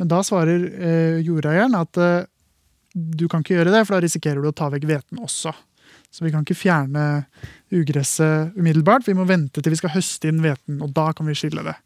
men 0.02 0.10
da 0.10 0.22
svarer 0.26 0.68
eh, 0.70 1.18
jordeieren 1.26 1.76
at 1.78 1.98
eh, 2.02 2.30
du 2.94 3.28
kan 3.30 3.44
ikke 3.44 3.58
gjøre 3.58 3.74
det, 3.74 3.84
for 3.86 3.98
da 3.98 4.06
risikerer 4.06 4.42
du 4.42 4.50
å 4.50 4.56
ta 4.56 4.70
vekk 4.74 4.88
hveten 4.90 5.22
også. 5.22 5.54
Så 6.12 6.26
vi 6.26 6.32
kan 6.34 6.44
ikke 6.44 6.60
fjerne 6.60 7.06
ugresset 7.72 8.58
umiddelbart. 8.60 9.08
Vi 9.08 9.16
må 9.16 9.24
vente 9.30 9.64
til 9.64 9.72
vi 9.72 9.80
skal 9.80 9.94
høste 9.96 10.28
inn 10.28 10.42
hveten, 10.44 10.82
og 10.84 10.92
da 10.96 11.08
kan 11.16 11.30
vi 11.30 11.38
skille 11.40 11.64
det. 11.64 11.78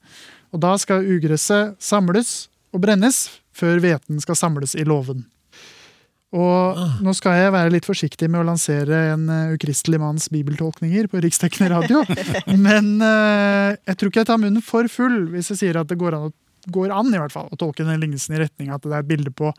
Og 0.55 0.61
da 0.63 0.73
skal 0.81 1.05
ugresset 1.15 1.77
samles 1.83 2.47
og 2.73 2.81
brennes 2.83 3.27
før 3.55 3.79
hveten 3.83 4.19
skal 4.23 4.37
samles 4.39 4.73
i 4.75 4.85
låven. 4.87 5.23
Og 6.35 6.79
nå 7.05 7.13
skal 7.15 7.37
jeg 7.37 7.53
være 7.53 7.71
litt 7.71 7.85
forsiktig 7.87 8.27
med 8.27 8.41
å 8.41 8.47
lansere 8.49 8.97
en 9.13 9.29
eh, 9.31 9.53
ukristelig 9.55 10.01
manns 10.01 10.25
bibeltolkninger 10.33 11.07
på 11.11 11.21
riksdekkende 11.23 11.69
radio, 11.71 12.01
men 12.65 12.97
eh, 13.05 13.77
jeg 13.77 13.95
tror 13.95 14.11
ikke 14.11 14.23
jeg 14.23 14.29
tar 14.31 14.41
munnen 14.41 14.65
for 14.65 14.89
full 14.91 15.29
hvis 15.31 15.53
jeg 15.53 15.61
sier 15.61 15.79
at 15.79 15.91
det 15.91 15.99
går 16.01 16.17
an, 16.17 16.33
går 16.75 16.91
an 16.91 17.13
i 17.13 17.21
hvert 17.21 17.35
fall, 17.35 17.47
å 17.47 17.59
tolke 17.61 17.87
den 17.87 18.01
lignelsen 18.03 18.35
i 18.35 18.41
retning 18.41 18.73
at 18.73 18.83
det 18.83 18.91
er 18.91 19.05
et 19.05 19.11
bilde 19.13 19.31
på 19.31 19.53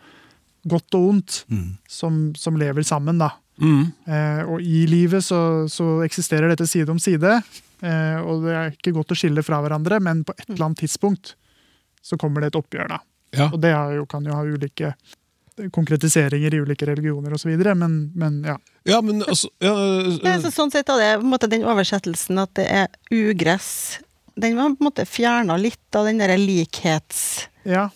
godt 0.68 0.98
og 0.98 1.09
ondt 1.14 1.40
som, 1.88 2.20
som 2.37 2.59
lever 2.61 2.85
sammen. 2.85 3.22
da. 3.22 3.31
Mm. 3.62 3.85
Eh, 4.05 4.42
og 4.45 4.61
i 4.61 4.85
livet 4.90 5.25
så, 5.25 5.40
så 5.73 6.03
eksisterer 6.07 6.53
dette 6.53 6.69
side 6.69 6.92
om 6.92 7.01
side. 7.03 7.38
Eh, 7.81 8.19
og 8.23 8.47
det 8.47 8.57
er 8.57 8.73
ikke 8.75 8.95
godt 8.97 9.12
å 9.12 9.19
skille 9.19 9.45
fra 9.47 9.61
hverandre, 9.64 10.01
men 10.03 10.25
på 10.27 10.35
et 10.37 10.49
eller 10.49 10.71
annet 10.71 10.85
tidspunkt 10.85 11.35
så 12.05 12.19
kommer 12.21 12.45
det 12.45 12.53
et 12.53 12.59
oppgjør. 12.61 12.90
da. 12.97 13.01
Ja. 13.37 13.51
Og 13.51 13.61
det 13.62 13.73
har 13.75 13.95
jo, 13.97 14.07
kan 14.09 14.27
jo 14.27 14.37
ha 14.37 14.45
ulike 14.47 14.95
konkretiseringer 15.73 16.55
i 16.55 16.61
ulike 16.61 16.87
religioner 16.87 17.33
osv., 17.33 17.53
men, 17.75 17.95
men 18.14 18.42
ja. 18.45 18.59
ja, 18.85 19.01
men 19.01 19.23
altså 19.25 19.49
ja, 19.64 19.73
Ja, 19.73 20.35
øh, 20.35 20.42
så 20.42 20.53
sånn 20.53 20.73
sett 20.73 20.90
er 20.92 21.01
det 21.01 21.12
på 21.16 21.25
en 21.25 21.33
måte 21.33 21.49
den 21.49 21.64
oversettelsen 21.64 22.42
at 22.42 22.53
det 22.59 22.66
er 22.69 22.90
ugress 23.09 24.03
Den 24.37 24.59
var 24.59 24.75
på 24.75 24.85
en 24.85 24.88
måte 24.90 25.07
fjerna 25.09 25.57
litt 25.57 25.97
av 25.97 26.11
den 26.11 26.21
derre 26.21 26.37
likhets... 26.40 27.49
ja. 27.64 27.88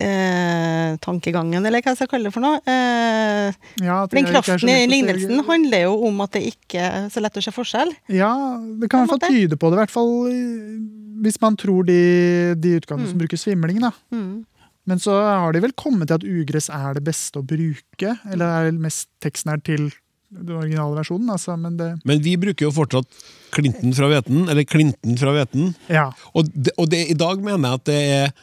Eh, 0.00 0.96
tankegangen, 1.04 1.64
eller 1.64 1.82
hva 1.82 1.92
jeg 1.92 2.00
skal 2.02 2.10
kalle 2.14 2.30
det 2.30 2.34
for 2.34 2.44
noe. 2.44 2.60
Eh, 2.66 3.54
Ja, 3.84 4.04
den 4.10 4.24
jeg 4.24 4.32
kraften 4.32 4.68
i 4.70 4.86
lignelsen 4.86 4.90
lignelsen 4.94 5.44
handler 5.48 5.86
jo 5.86 5.94
om 6.08 6.20
at 6.24 6.34
det 6.36 6.44
ikke 6.54 6.82
er 6.84 7.08
så 7.12 7.22
lett 7.24 7.38
å 7.38 7.44
se 7.44 7.54
forskjell. 7.54 7.92
Ja, 8.14 8.32
det 8.80 8.90
kan 8.90 9.04
i 9.04 9.08
hvert 9.08 9.16
fall 9.16 9.34
tyde 9.36 9.58
på 9.60 9.70
det, 9.70 9.78
i 9.78 9.82
hvert 9.84 9.94
fall 9.94 10.12
eh, 10.30 10.78
hvis 11.24 11.40
man 11.40 11.56
tror 11.60 11.86
de, 11.88 12.00
de 12.60 12.76
utgavene 12.80 13.08
som 13.08 13.20
bruker 13.20 13.40
svimling. 13.40 13.80
da. 13.84 13.92
Mm. 14.14 14.44
Men 14.84 15.00
så 15.00 15.14
har 15.16 15.54
de 15.54 15.62
vel 15.64 15.72
kommet 15.72 16.10
til 16.10 16.18
at 16.18 16.26
ugress 16.28 16.68
er 16.72 16.98
det 16.98 17.04
beste 17.06 17.40
å 17.40 17.46
bruke, 17.46 18.16
eller 18.28 18.44
er 18.44 18.72
det 18.72 18.82
mest 18.84 19.08
er 19.24 19.62
til 19.64 19.88
den 20.34 20.56
originale 20.58 20.98
versjonen. 20.98 21.30
Altså, 21.32 21.56
men 21.56 21.78
det 21.78 21.92
Men 22.04 22.20
vi 22.24 22.34
bruker 22.40 22.66
jo 22.66 22.74
fortsatt 22.74 23.08
Clinton 23.54 23.94
fra 23.96 24.10
hveten, 24.10 24.48
eller 24.50 24.66
Clinton 24.68 25.16
fra 25.20 25.32
hveten. 25.36 25.72
Ja. 25.88 26.10
Og, 26.34 26.50
det, 26.52 26.74
og 26.76 26.90
det, 26.92 27.04
i 27.14 27.18
dag 27.18 27.40
mener 27.44 27.70
jeg 27.70 27.80
at 27.80 27.88
det 27.88 28.00
er 28.18 28.34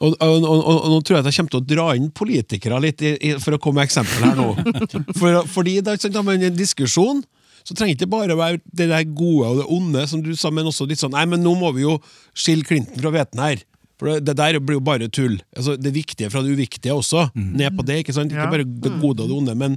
og, 0.00 0.14
og, 0.16 0.44
og, 0.48 0.60
og, 0.64 0.86
nå 0.88 1.00
tror 1.04 1.18
jeg 1.18 1.24
at 1.24 1.28
jeg 1.28 1.36
kommer 1.38 1.52
til 1.52 1.60
å 1.60 1.68
dra 1.68 1.86
inn 1.98 2.08
politikere 2.16 2.80
litt, 2.80 3.04
i, 3.04 3.12
i, 3.28 3.34
for 3.42 3.56
å 3.56 3.60
komme 3.60 3.82
med 3.82 3.90
eksempel 3.90 4.24
her 4.24 4.38
nå. 4.38 4.48
For, 5.20 5.42
fordi 5.52 5.76
da, 5.84 5.96
da 6.00 6.22
med 6.24 6.46
en 6.46 6.56
diskusjon 6.56 7.20
så 7.60 7.76
trenger 7.76 7.98
det 7.98 8.06
ikke 8.06 8.14
bare 8.14 8.36
være 8.38 8.60
det 8.64 8.88
der 8.88 9.04
gode 9.04 9.50
og 9.50 9.58
det 9.60 9.66
onde, 9.76 10.06
som 10.08 10.22
du 10.24 10.32
sa, 10.38 10.52
men 10.54 10.68
også 10.70 10.86
litt 10.88 11.02
sånn 11.02 11.12
Nei, 11.12 11.26
men 11.28 11.44
nå 11.44 11.52
må 11.60 11.74
vi 11.76 11.84
jo 11.84 11.98
skille 12.32 12.64
Clinton 12.66 13.02
fra 13.02 13.12
hveten 13.14 13.42
her. 13.44 13.64
For 14.00 14.08
det, 14.08 14.30
det 14.30 14.36
der 14.40 14.56
blir 14.64 14.78
jo 14.78 14.84
bare 14.84 15.10
tull. 15.12 15.36
Altså, 15.52 15.76
det 15.76 15.92
viktige 15.92 16.30
fra 16.32 16.40
det 16.44 16.54
uviktige 16.56 16.96
også. 16.96 17.28
Ned 17.36 17.76
på 17.76 17.84
det, 17.84 18.00
ikke 18.00 18.16
sant? 18.16 18.32
Ikke 18.32 18.48
bare 18.48 18.64
det 18.64 18.94
gode 19.02 19.26
og 19.26 19.28
det 19.28 19.36
onde, 19.36 19.56
men 19.60 19.76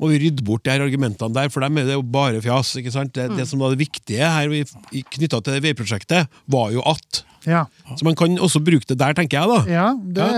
må 0.00 0.10
vi 0.10 0.18
rydde 0.24 0.44
bort 0.46 0.64
de 0.66 0.72
her 0.74 0.82
argumentene 0.84 1.36
der, 1.36 1.52
for 1.52 1.64
dem 1.64 1.78
er 1.78 1.86
det 1.88 1.96
jo 1.96 2.02
bare 2.02 2.42
fjas. 2.44 2.74
ikke 2.80 2.92
sant? 2.94 3.14
Det, 3.14 3.28
det 3.38 3.46
som 3.50 3.62
var 3.62 3.74
det 3.74 3.82
viktige 3.84 4.26
her 4.26 4.50
knytta 5.14 5.40
til 5.40 5.56
det 5.56 5.62
veiprosjektet, 5.68 6.28
var 6.50 6.74
jo 6.74 6.82
at. 6.90 7.22
ja. 7.46 7.64
Så 7.94 8.06
man 8.06 8.18
kan 8.18 8.34
også 8.42 8.62
bruke 8.64 8.88
det 8.90 8.98
der, 9.00 9.14
tenker 9.16 9.40
jeg, 9.40 9.50
da. 9.52 9.60
Ja, 9.70 9.86
det, 9.94 10.28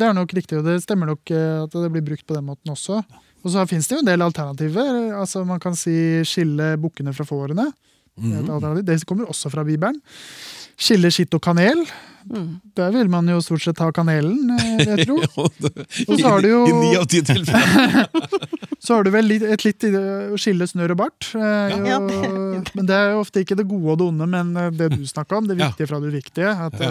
det 0.00 0.08
er 0.08 0.16
nok 0.16 0.34
riktig, 0.36 0.60
og 0.60 0.68
det 0.68 0.80
stemmer 0.84 1.12
nok 1.14 1.32
eh, 1.32 1.64
at 1.64 1.76
det 1.76 1.92
blir 1.94 2.04
brukt 2.12 2.26
på 2.28 2.36
den 2.36 2.48
måten 2.50 2.74
også. 2.74 3.00
Og 3.40 3.54
så 3.54 3.64
finnes 3.68 3.88
det 3.88 3.96
jo 3.96 4.02
en 4.02 4.10
del 4.10 4.24
alternativer. 4.24 4.96
Altså 5.16 5.46
Man 5.48 5.60
kan 5.62 5.76
si 5.78 6.20
skille 6.28 6.74
bukkene 6.80 7.14
fra 7.16 7.24
fårene. 7.24 7.70
Mm. 8.20 8.84
Det 8.84 8.98
kommer 9.08 9.30
også 9.30 9.48
fra 9.52 9.64
Bibelen. 9.64 9.96
Skille 10.80 11.10
skitt 11.12 11.34
og 11.36 11.42
kanel. 11.44 11.82
Der 12.76 12.90
vil 12.92 13.08
man 13.10 13.26
jo 13.28 13.38
stort 13.42 13.62
sett 13.64 13.78
ha 13.80 13.88
kanelen, 13.96 14.50
eh, 14.54 14.82
jeg 14.84 15.06
tror. 15.08 15.24
Og 15.40 15.54
det- 15.60 15.86
Og 16.06 16.18
så 16.20 16.26
har 16.28 16.42
du 16.44 16.48
jo- 16.50 16.66
I 16.68 16.72
ni 16.76 16.90
av 16.96 17.06
ti 17.10 17.20
tilfeller. 17.26 18.08
Så 18.80 18.94
har 18.96 19.04
du 19.04 19.10
vel 19.12 19.26
litt, 19.28 19.42
et 19.44 19.60
litt 19.64 19.84
skille 20.40 20.64
snørr 20.68 20.92
og 20.94 20.98
bart. 21.02 21.26
eh, 21.36 21.74
Ja. 21.88 21.98
jo, 22.00 22.62
men 22.76 22.86
det 22.88 22.94
er 22.96 23.10
jo 23.12 23.20
ofte 23.24 23.42
ikke 23.44 23.56
det 23.58 23.66
gode 23.68 23.92
og 23.92 23.98
det 24.00 24.06
onde, 24.08 24.26
men 24.28 24.52
eh, 24.56 24.70
det 24.72 24.88
du 24.94 25.04
snakka 25.08 25.36
om. 25.40 25.48
Det 25.50 25.56
viktige 25.58 25.88
fra 25.90 26.00
det 26.00 26.12
uviktige. 26.14 26.52
At 26.68 26.76
det, 26.80 26.90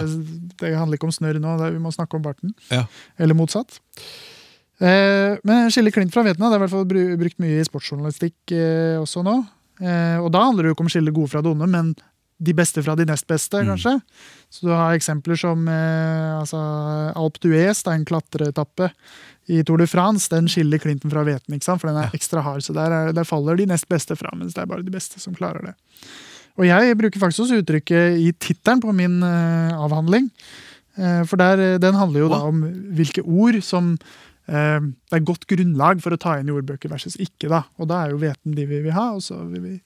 det 0.62 0.74
handler 0.76 0.98
ikke 0.98 1.08
om 1.10 1.14
snørr 1.14 1.40
nå, 1.42 1.56
det, 1.62 1.72
vi 1.74 1.82
må 1.82 1.90
snakke 1.94 2.14
om 2.18 2.22
barten. 2.26 2.54
Ja. 2.70 2.84
Eller 3.18 3.34
motsatt. 3.38 3.80
Eh, 4.80 5.34
men 5.44 5.70
skille 5.74 5.92
klint 5.92 6.12
fra 6.14 6.22
vetna 6.24 6.48
det 6.48 6.56
er 6.56 6.62
i 6.62 6.64
hvert 6.66 6.72
fall 6.72 6.86
brukt 7.20 7.38
mye 7.42 7.58
i 7.60 7.66
sportsjournalistikk 7.66 8.54
eh, 8.56 8.96
også 9.02 9.22
nå. 9.26 9.34
Eh, 9.80 10.16
og 10.20 10.30
da 10.32 10.46
handler 10.46 10.64
det 10.64 10.70
jo 10.70 10.76
ikke 10.78 10.84
om 10.86 10.92
å 10.92 10.94
skille 10.94 11.12
gode 11.16 11.32
fra 11.32 11.42
det 11.44 11.50
onde, 11.52 11.68
men 11.68 11.92
de 12.40 12.54
beste 12.56 12.82
fra 12.84 12.96
de 12.96 13.04
nest 13.08 13.26
beste, 13.28 13.60
kanskje. 13.68 13.98
Så 14.50 14.64
du 14.66 14.72
har 14.72 14.96
eksempler 14.96 15.38
som 15.38 15.66
eh, 15.68 16.38
altså, 16.38 16.60
Alp 17.18 17.36
d'Huez, 17.42 17.82
det 17.84 17.92
er 17.92 17.98
en 17.98 18.08
klatreetappe 18.08 18.88
i 19.50 19.60
Tour 19.66 19.82
de 19.82 19.88
France. 19.90 20.30
Den 20.32 20.48
skiller 20.48 20.80
Clinton 20.80 21.12
fra 21.12 21.24
hveten, 21.26 21.54
ikke 21.54 21.68
sant? 21.68 21.82
for 21.82 21.90
den 21.90 22.00
er 22.00 22.16
ekstra 22.16 22.44
hard. 22.46 22.64
Så 22.64 22.76
der, 22.76 22.94
er, 22.96 23.12
der 23.16 23.28
faller 23.28 23.60
de 23.60 23.68
nest 23.68 23.88
beste 23.92 24.16
fra, 24.16 24.32
mens 24.38 24.56
det 24.56 24.64
er 24.64 24.72
bare 24.72 24.86
de 24.86 24.94
beste 24.94 25.20
som 25.22 25.36
klarer 25.36 25.70
det. 25.70 25.76
Og 26.58 26.66
jeg 26.66 26.96
bruker 26.98 27.22
faktisk 27.22 27.46
også 27.46 27.60
uttrykket 27.62 28.18
i 28.20 28.32
tittelen 28.40 28.82
på 28.82 28.92
min 28.96 29.20
eh, 29.26 29.76
avhandling. 29.76 30.28
Eh, 30.96 31.22
for 31.28 31.40
der, 31.40 31.60
eh, 31.60 31.78
den 31.82 31.94
handler 31.94 32.24
jo 32.24 32.32
da 32.32 32.40
om 32.48 32.64
hvilke 32.96 33.22
ord 33.22 33.60
som 33.64 33.92
eh, 34.48 34.80
det 34.80 35.16
er 35.16 35.28
godt 35.28 35.46
grunnlag 35.50 36.02
for 36.02 36.14
å 36.14 36.20
ta 36.20 36.38
inn 36.38 36.50
i 36.50 36.56
ordbøker 36.56 36.90
versus 36.92 37.16
ikke. 37.20 37.48
da. 37.52 37.64
Og 37.78 37.88
da 37.90 38.04
er 38.04 38.14
jo 38.14 38.20
hveten 38.24 38.56
de 38.56 38.66
vi 38.66 38.82
vil 38.86 38.96
ha, 38.96 39.12
og 39.16 39.22
så 39.24 39.38
vil 39.44 39.64
vi 39.64 39.76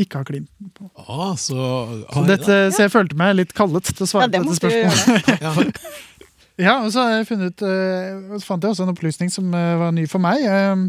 ikke 0.00 0.22
har 0.22 0.24
klinten 0.24 0.70
på. 0.72 0.88
Ah, 0.96 1.34
så, 1.36 2.04
Så, 2.12 2.24
dette, 2.28 2.56
så 2.72 2.86
jeg 2.86 2.92
følte 2.94 3.18
meg 3.18 3.36
litt 3.36 3.52
kallet 3.52 3.84
til 3.90 4.06
å 4.06 4.08
svare 4.08 4.28
Ja, 4.28 4.32
det 4.32 4.40
på 4.40 4.54
dette 4.54 4.60
spørsmålet. 4.62 5.80
ja. 6.66 6.78
Og 6.84 6.92
så 6.94 7.04
har 7.04 7.18
jeg 7.18 7.28
funnet, 7.28 7.64
uh, 7.66 8.38
fant 8.40 8.62
jeg 8.64 8.72
også 8.72 8.86
en 8.86 8.94
opplysning 8.94 9.32
som 9.32 9.52
uh, 9.52 9.76
var 9.82 9.92
ny 9.92 10.06
for 10.08 10.22
meg. 10.24 10.40
Uh, 10.46 10.88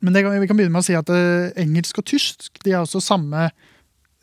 Men 0.00 0.14
det, 0.14 0.24
vi 0.26 0.46
kan 0.46 0.58
begynne 0.58 0.74
med 0.74 0.82
å 0.82 0.86
si 0.86 0.94
at 0.94 1.08
engelsk 1.58 1.98
og 1.98 2.06
tysk 2.06 2.60
de 2.62 2.70
er 2.70 2.82
også 2.84 3.00
samme 3.02 3.48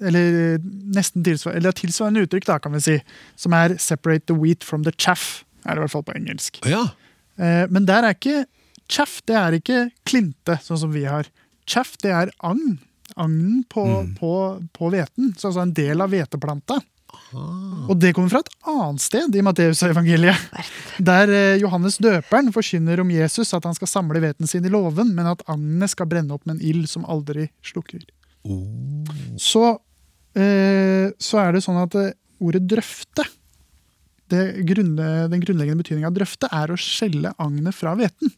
eller 0.04 0.58
nesten 0.96 1.24
tilsvarende, 1.24 1.60
eller 1.62 1.76
tilsvarende 1.76 2.24
uttrykk, 2.26 2.46
da, 2.48 2.58
kan 2.60 2.74
vi 2.76 2.82
si. 2.84 2.96
Som 3.40 3.54
er 3.56 3.76
'separate 3.80 4.28
the 4.28 4.36
wheat 4.36 4.64
from 4.64 4.84
the 4.84 4.92
chaff', 4.92 5.44
er 5.66 5.76
det 5.76 5.78
i 5.78 5.84
hvert 5.84 5.92
fall 5.92 6.04
på 6.04 6.16
engelsk. 6.16 6.60
ja. 6.66 6.90
Eh, 7.38 7.68
Men 7.70 7.86
der 7.86 8.04
er 8.04 8.14
ikke 8.16 8.46
chaff, 8.90 9.22
det 9.28 9.36
er 9.36 9.52
ikke 9.52 9.92
klinte, 10.06 10.60
sånn 10.64 10.80
som 10.80 10.92
vi 10.94 11.04
har. 11.04 11.26
Chaff, 11.68 11.98
det 12.02 12.12
er 12.12 12.32
agn. 12.40 12.80
Agnen 13.16 13.64
på, 13.72 13.86
på, 14.20 14.34
på 14.76 14.92
hveten. 14.92 15.32
Så 15.38 15.50
altså 15.50 15.64
en 15.64 15.74
del 15.76 16.04
av 16.04 16.12
hveteplanta. 16.12 16.82
Og 17.90 17.96
det 18.00 18.12
kommer 18.16 18.32
fra 18.32 18.42
et 18.44 18.52
annet 18.70 19.04
sted 19.04 19.36
i 19.36 19.44
Matteusevangeliet. 19.46 20.60
Der 21.10 21.32
eh, 21.32 21.58
Johannes 21.62 21.98
døperen 22.02 22.52
forkynner 22.56 23.02
om 23.04 23.12
Jesus 23.14 23.54
at 23.56 23.66
han 23.68 23.76
skal 23.78 23.92
samle 23.92 24.22
hveten 24.24 24.50
sin 24.50 24.66
i 24.66 24.72
låven, 24.72 25.14
men 25.16 25.30
at 25.32 25.44
agnet 25.52 25.94
skal 25.94 26.10
brenne 26.12 26.36
opp 26.36 26.46
med 26.46 26.58
en 26.58 26.66
ild 26.66 26.90
som 26.92 27.08
aldri 27.12 27.48
slukker. 27.66 28.04
Så, 29.42 29.64
eh, 30.38 31.12
så 31.18 31.42
er 31.42 31.56
det 31.56 31.64
sånn 31.66 31.82
at 31.82 31.98
eh, 32.00 32.14
ordet 32.44 32.66
drøfte 32.70 33.26
det 34.34 34.66
grunne, 34.66 35.28
Den 35.30 35.42
grunnleggende 35.44 35.84
betydninga 35.84 36.10
av 36.10 36.16
drøfte 36.16 36.48
er 36.50 36.72
å 36.74 36.80
skjelle 36.82 37.30
agnet 37.38 37.78
fra 37.78 37.94
hveten. 37.98 38.32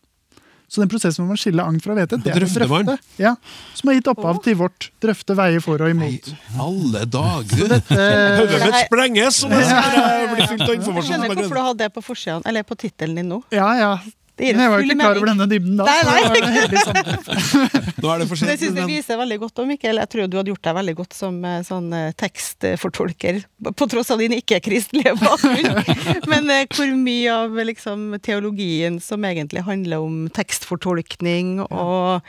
Så 0.67 0.81
den 0.83 0.89
prosessen 0.91 1.23
hvor 1.23 1.31
man 1.31 1.39
skiller 1.39 1.63
agn 1.63 1.79
fra 1.79 1.95
hvete, 1.95 2.17
det 2.19 2.33
er 2.33 2.43
drøfte. 2.43 2.97
Ja, 3.21 3.35
som 3.77 3.87
har 3.87 3.95
gitt 3.95 4.09
opphav 4.11 4.41
til 4.43 4.57
vårt 4.59 4.89
drøfte 5.03 5.37
veier 5.39 5.63
for 5.63 5.79
og 5.79 5.93
imot. 5.93 6.27
Alle 6.59 7.05
dager! 7.07 7.77
Hodet 7.87 8.59
mitt 8.65 8.79
sprenges! 8.83 9.39
som 9.45 9.53
jeg 9.55 10.29
blir 10.33 10.49
fylt 10.51 10.65
av 10.65 10.73
Jeg 10.75 10.83
skjønner 11.07 11.31
ikke 11.31 11.39
hvorfor 11.39 11.59
du 11.61 11.63
har 11.69 11.77
det 11.79 11.89
på 11.95 12.03
forsiden, 12.03 12.43
eller 12.51 12.67
på 12.67 12.75
tittelen 12.83 13.21
din 13.21 13.31
nå. 13.31 13.41
ja, 13.55 13.69
ja. 13.79 13.91
Det 14.37 14.45
gir 14.45 14.57
Men 14.57 14.63
jeg 14.63 14.71
var 14.71 14.81
jo 14.81 14.85
ikke 14.85 14.97
klar 14.99 15.17
over 15.17 15.29
denne 15.31 15.45
dybden 15.49 15.79
da. 15.79 15.85
Nei, 15.87 15.95
så 15.97 16.09
nei. 16.09 16.17
det 16.17 16.27
var 16.29 16.47
en 16.47 16.57
heldig 16.57 16.81
samtale. 16.85 17.81
Nå 18.03 18.09
er 18.13 18.21
det 18.21 18.27
for 18.29 18.41
Det 18.49 18.57
syns 18.61 18.79
jeg 18.81 18.89
viser 18.91 19.17
veldig 19.21 19.37
godt 19.41 19.61
om, 19.63 19.71
Mikkel. 19.71 20.01
Jeg 20.03 20.11
tror 20.13 20.29
du 20.29 20.37
hadde 20.37 20.51
gjort 20.53 20.67
deg 20.67 20.75
veldig 20.77 20.95
godt 20.99 21.17
som 21.17 21.39
eh, 21.49 21.55
sånn 21.65 21.87
eh, 21.97 22.11
tekstfortolker, 22.21 23.39
på 23.81 23.87
tross 23.89 24.13
av 24.13 24.21
din 24.21 24.35
ikke-kristelige 24.37 25.15
bakgrunn. 25.17 25.81
Men 26.31 26.53
eh, 26.53 26.67
hvor 26.69 26.93
mye 26.93 27.33
av 27.33 27.57
liksom, 27.71 28.05
teologien 28.21 29.01
som 29.01 29.25
egentlig 29.25 29.65
handler 29.65 30.05
om 30.05 30.19
tekstfortolkning, 30.37 31.55
og 31.65 32.21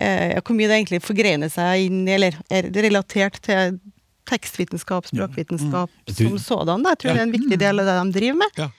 eh, 0.00 0.40
hvor 0.40 0.56
mye 0.56 0.72
det 0.72 0.80
egentlig 0.80 1.02
forgrener 1.04 1.52
seg 1.52 1.90
inn, 1.90 2.00
eller 2.16 2.40
er 2.48 2.72
relatert 2.80 3.42
til 3.44 3.76
tekstvitenskap, 4.26 5.06
språkvitenskap 5.12 5.92
tror- 6.08 6.16
som 6.16 6.38
sådan. 6.38 6.82
da. 6.82 6.96
Jeg 6.96 7.04
tror 7.04 7.12
det 7.12 7.20
er 7.20 7.28
en 7.28 7.36
viktig 7.36 7.60
del 7.60 7.84
av 7.84 7.86
det 7.92 8.00
de 8.00 8.18
driver 8.18 8.40
med. 8.40 8.64
Ja. 8.64 8.70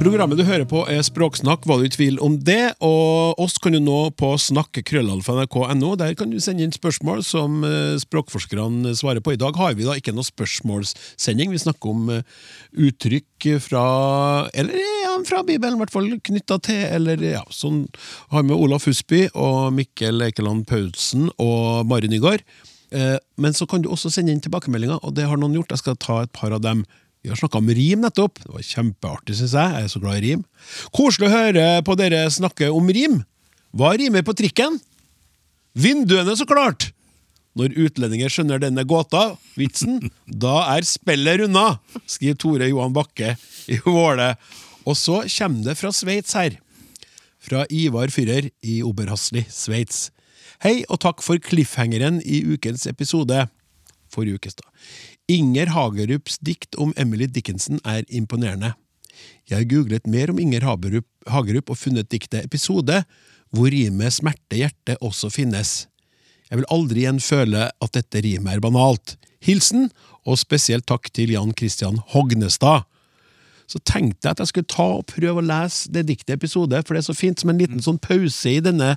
Programmet 0.00 0.38
du 0.40 0.46
hører 0.48 0.64
på 0.64 0.80
er 0.88 1.02
Språksnakk, 1.04 1.66
var 1.68 1.82
du 1.82 1.84
i 1.84 1.90
tvil 1.92 2.14
om 2.24 2.38
det? 2.40 2.70
Og 2.80 3.36
oss 3.44 3.58
kan 3.60 3.74
du 3.76 3.82
nå 3.84 3.98
på 4.16 4.30
snakkekrøllalfa.nrk.no. 4.40 5.90
Der 6.00 6.14
kan 6.16 6.32
du 6.32 6.38
sende 6.40 6.64
inn 6.64 6.72
spørsmål 6.72 7.20
som 7.28 7.58
eh, 7.68 7.98
språkforskerne 8.00 8.94
svarer 8.96 9.20
på. 9.20 9.34
I 9.36 9.40
dag 9.42 9.58
har 9.60 9.76
vi 9.76 9.84
da 9.84 9.98
ikke 10.00 10.14
noe 10.16 10.24
spørsmålssending. 10.24 11.52
Vi 11.52 11.60
snakker 11.60 11.92
om 11.92 12.08
eh, 12.14 12.24
uttrykk 12.80 13.50
fra 13.60 13.84
Eller 14.56 14.80
ja, 14.80 15.12
fra 15.28 15.42
Bibelen, 15.44 15.76
i 15.76 15.82
hvert 15.84 15.92
fall 15.92 16.08
knytta 16.30 16.56
til, 16.64 16.80
eller 16.96 17.20
ja, 17.20 17.44
sånn 17.52 17.84
har 18.32 18.48
med 18.48 18.56
Olaf 18.56 18.88
Husby 18.88 19.26
og 19.34 19.68
Mikkel 19.76 20.24
Eikeland 20.24 20.64
Paulsen 20.70 21.28
og 21.36 21.84
Mari 21.92 22.08
Nygaard. 22.08 22.40
Eh, 22.88 23.18
Men 23.36 23.52
så 23.52 23.68
kan 23.68 23.84
du 23.84 23.92
også 23.92 24.08
sende 24.16 24.32
inn 24.32 24.40
tilbakemeldinger, 24.40 25.04
og 25.04 25.12
det 25.20 25.28
har 25.28 25.36
noen 25.36 25.60
gjort. 25.60 25.76
Jeg 25.76 25.84
skal 25.84 26.00
ta 26.00 26.22
et 26.24 26.32
par 26.32 26.56
av 26.56 26.64
dem. 26.64 26.86
Vi 27.20 27.28
har 27.28 27.36
snakka 27.36 27.60
om 27.60 27.68
rim 27.68 28.00
nettopp. 28.00 28.38
Det 28.40 28.52
var 28.52 28.64
kjempeartig, 28.64 29.36
syns 29.36 29.52
jeg. 29.52 29.74
Jeg 29.76 29.88
er 29.88 29.92
så 29.92 30.00
glad 30.00 30.20
i 30.20 30.30
rim. 30.30 30.44
Koselig 30.96 31.28
å 31.28 31.34
høre 31.34 31.66
på 31.84 31.96
dere 32.00 32.22
snakke 32.32 32.70
om 32.72 32.88
rim. 32.96 33.18
Hva 33.76 33.92
rimer 34.00 34.24
på 34.26 34.34
trikken? 34.38 34.80
Vinduene, 35.76 36.34
så 36.36 36.48
klart! 36.48 36.90
Når 37.58 37.74
utlendinger 37.82 38.30
skjønner 38.30 38.60
denne 38.62 38.86
gåta, 38.88 39.34
vitsen, 39.58 39.98
da 40.44 40.62
er 40.76 40.86
spillet 40.86 41.42
runda, 41.42 41.80
skriver 42.08 42.38
Tore 42.40 42.70
Johan 42.70 42.94
Bakke 42.96 43.34
i 43.68 43.78
Våle. 43.84 44.32
Og 44.88 44.96
så 44.96 45.20
kommer 45.28 45.66
det 45.68 45.76
fra 45.76 45.92
Sveits 45.92 46.38
her. 46.38 46.56
Fra 47.40 47.66
Ivar 47.72 48.12
Fyrer 48.12 48.48
i 48.64 48.80
Oberhasli, 48.86 49.44
Sveits. 49.52 50.08
Hei, 50.64 50.82
og 50.88 51.02
takk 51.04 51.24
for 51.24 51.40
cliffhangeren 51.40 52.20
i 52.24 52.42
ukens 52.52 52.86
episode. 52.88 53.46
Forrige 54.12 54.40
ukes, 54.40 54.56
da. 54.56 54.66
Inger 55.30 55.70
Hagerups 55.70 56.40
dikt 56.42 56.74
om 56.80 56.90
Emily 56.98 57.28
Dickinson 57.30 57.78
er 57.86 58.02
imponerende. 58.08 58.72
Jeg 59.46 59.60
har 59.60 59.68
googlet 59.70 60.08
mer 60.10 60.32
om 60.32 60.40
Inger 60.42 60.64
Hagerup, 60.66 61.06
Hagerup 61.30 61.70
og 61.70 61.78
funnet 61.78 62.08
diktet 62.10 62.48
episode, 62.48 63.04
hvor 63.54 63.70
rimet 63.70 64.16
smerte 64.16 64.58
hjerte 64.58 64.96
også 64.98 65.30
finnes. 65.30 65.84
Jeg 66.50 66.58
vil 66.58 66.70
aldri 66.74 67.04
igjen 67.04 67.22
føle 67.22 67.68
at 67.70 67.94
dette 67.94 68.24
rimet 68.26 68.56
er 68.56 68.64
banalt. 68.64 69.14
Hilsen, 69.44 69.92
og 70.26 70.40
spesielt 70.40 70.88
takk 70.90 71.06
til 71.14 71.30
Jan 71.36 71.54
Christian 71.54 72.02
Hognestad. 72.10 72.88
Så 73.70 73.78
tenkte 73.86 74.26
jeg 74.26 74.34
at 74.34 74.42
jeg 74.42 74.50
skulle 74.50 74.72
ta 74.72 74.88
og 74.98 75.06
prøve 75.12 75.38
å 75.38 75.46
lese 75.46 75.92
det 75.94 76.08
diktet 76.08 76.40
episode, 76.40 76.82
for 76.82 76.96
det 76.96 77.04
er 77.04 77.10
så 77.12 77.14
fint 77.14 77.38
som 77.38 77.52
en 77.52 77.60
liten 77.60 77.82
sånn 77.84 78.02
pause 78.02 78.50
i 78.50 78.58
denne 78.64 78.96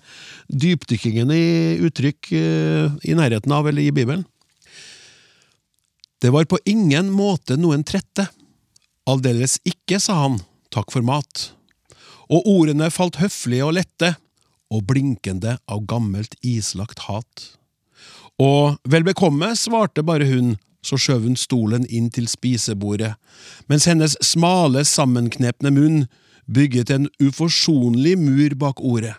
dypdykkingen 0.50 1.30
i 1.30 1.46
uttrykk 1.86 2.32
eh, 2.40 2.96
i 3.06 3.14
nærheten 3.22 3.54
av 3.54 3.70
eller 3.70 3.86
i 3.86 3.94
Bibelen. 3.94 4.26
Det 6.24 6.30
var 6.32 6.46
på 6.46 6.58
ingen 6.66 7.10
måte 7.12 7.58
noen 7.60 7.82
trette. 7.84 8.30
Aldeles 9.12 9.58
ikke, 9.68 9.98
sa 10.00 10.22
han, 10.22 10.38
takk 10.72 10.94
for 10.96 11.04
mat. 11.04 11.50
Og 12.32 12.48
ordene 12.48 12.88
falt 12.96 13.20
høflige 13.20 13.66
og 13.68 13.76
lette, 13.76 14.14
og 14.72 14.86
blinkende 14.88 15.58
av 15.68 15.84
gammelt 15.84 16.38
islagt 16.40 17.04
hat. 17.10 17.44
Og 18.40 18.80
vel 18.88 19.04
bekomme, 19.04 19.52
svarte 19.60 20.06
bare 20.08 20.30
hun, 20.32 20.56
så 20.80 20.96
skjøv 20.96 21.28
hun 21.28 21.36
stolen 21.36 21.84
inn 21.92 22.08
til 22.08 22.32
spisebordet, 22.32 23.18
mens 23.68 23.90
hennes 23.92 24.16
smale, 24.24 24.88
sammenknepne 24.88 25.76
munn 25.76 26.02
bygget 26.48 26.96
en 26.96 27.12
uforsonlig 27.20 28.16
mur 28.24 28.56
bak 28.64 28.80
ordet. 28.80 29.18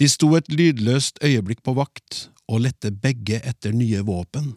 De 0.00 0.08
sto 0.08 0.32
et 0.40 0.48
lydløst 0.48 1.20
øyeblikk 1.20 1.60
på 1.60 1.76
vakt 1.76 2.30
og 2.48 2.64
lette 2.64 2.96
begge 2.96 3.44
etter 3.44 3.76
nye 3.76 4.00
våpen. 4.08 4.54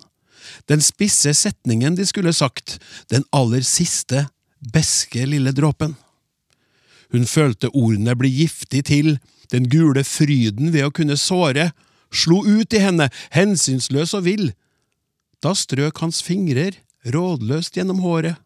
Den 0.69 0.81
spisse 0.81 1.33
setningen 1.33 1.95
de 1.97 2.05
skulle 2.05 2.33
sagt, 2.33 2.79
den 3.09 3.25
aller 3.35 3.63
siste, 3.65 4.27
beske 4.73 5.25
lille 5.29 5.53
dråpen. 5.55 5.95
Hun 7.13 7.27
følte 7.29 7.69
ordene 7.73 8.15
bli 8.17 8.31
giftig 8.41 8.85
til, 8.89 9.17
den 9.53 9.69
gule 9.69 10.03
fryden 10.03 10.71
ved 10.73 10.87
å 10.87 10.93
kunne 10.93 11.17
såre, 11.21 11.69
slo 12.09 12.41
ut 12.45 12.73
i 12.73 12.81
henne, 12.81 13.09
hensynsløs 13.35 14.15
og 14.17 14.25
vill. 14.25 14.49
Da 15.43 15.53
strøk 15.53 16.01
hans 16.01 16.23
fingrer 16.25 16.79
rådløst 17.05 17.77
gjennom 17.77 18.01
håret. 18.03 18.39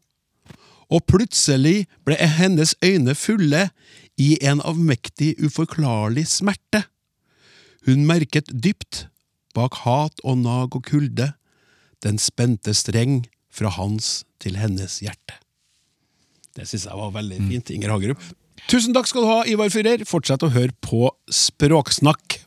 Og 0.89 1.05
plutselig 1.05 1.85
ble 2.05 2.17
hennes 2.17 2.73
øyne 2.83 3.13
fulle 3.15 3.69
i 4.19 4.35
en 4.41 4.61
avmektig, 4.65 5.35
uforklarlig 5.37 6.25
smerte. 6.27 6.83
Hun 7.85 8.07
merket 8.09 8.49
dypt, 8.51 9.05
bak 9.55 9.77
hat 9.85 10.19
og 10.25 10.41
nag 10.41 10.75
og 10.75 10.83
kulde, 10.89 11.31
den 12.05 12.17
spente 12.21 12.73
streng 12.77 13.23
fra 13.51 13.71
hans 13.75 14.23
til 14.39 14.55
hennes 14.59 14.99
hjerte. 15.03 15.35
Det 16.55 16.67
syns 16.67 16.85
jeg 16.89 16.97
var 16.99 17.11
veldig 17.15 17.39
fint, 17.49 17.69
Inger 17.75 17.91
Hagerup. 17.93 18.21
Tusen 18.69 18.93
takk 18.95 19.07
skal 19.07 19.23
du 19.23 19.29
ha, 19.31 19.39
Ivar 19.47 19.69
Fyrer. 19.71 20.01
Fortsett 20.07 20.43
å 20.43 20.49
høre 20.51 20.73
på 20.83 21.07
Språksnakk. 21.31 22.39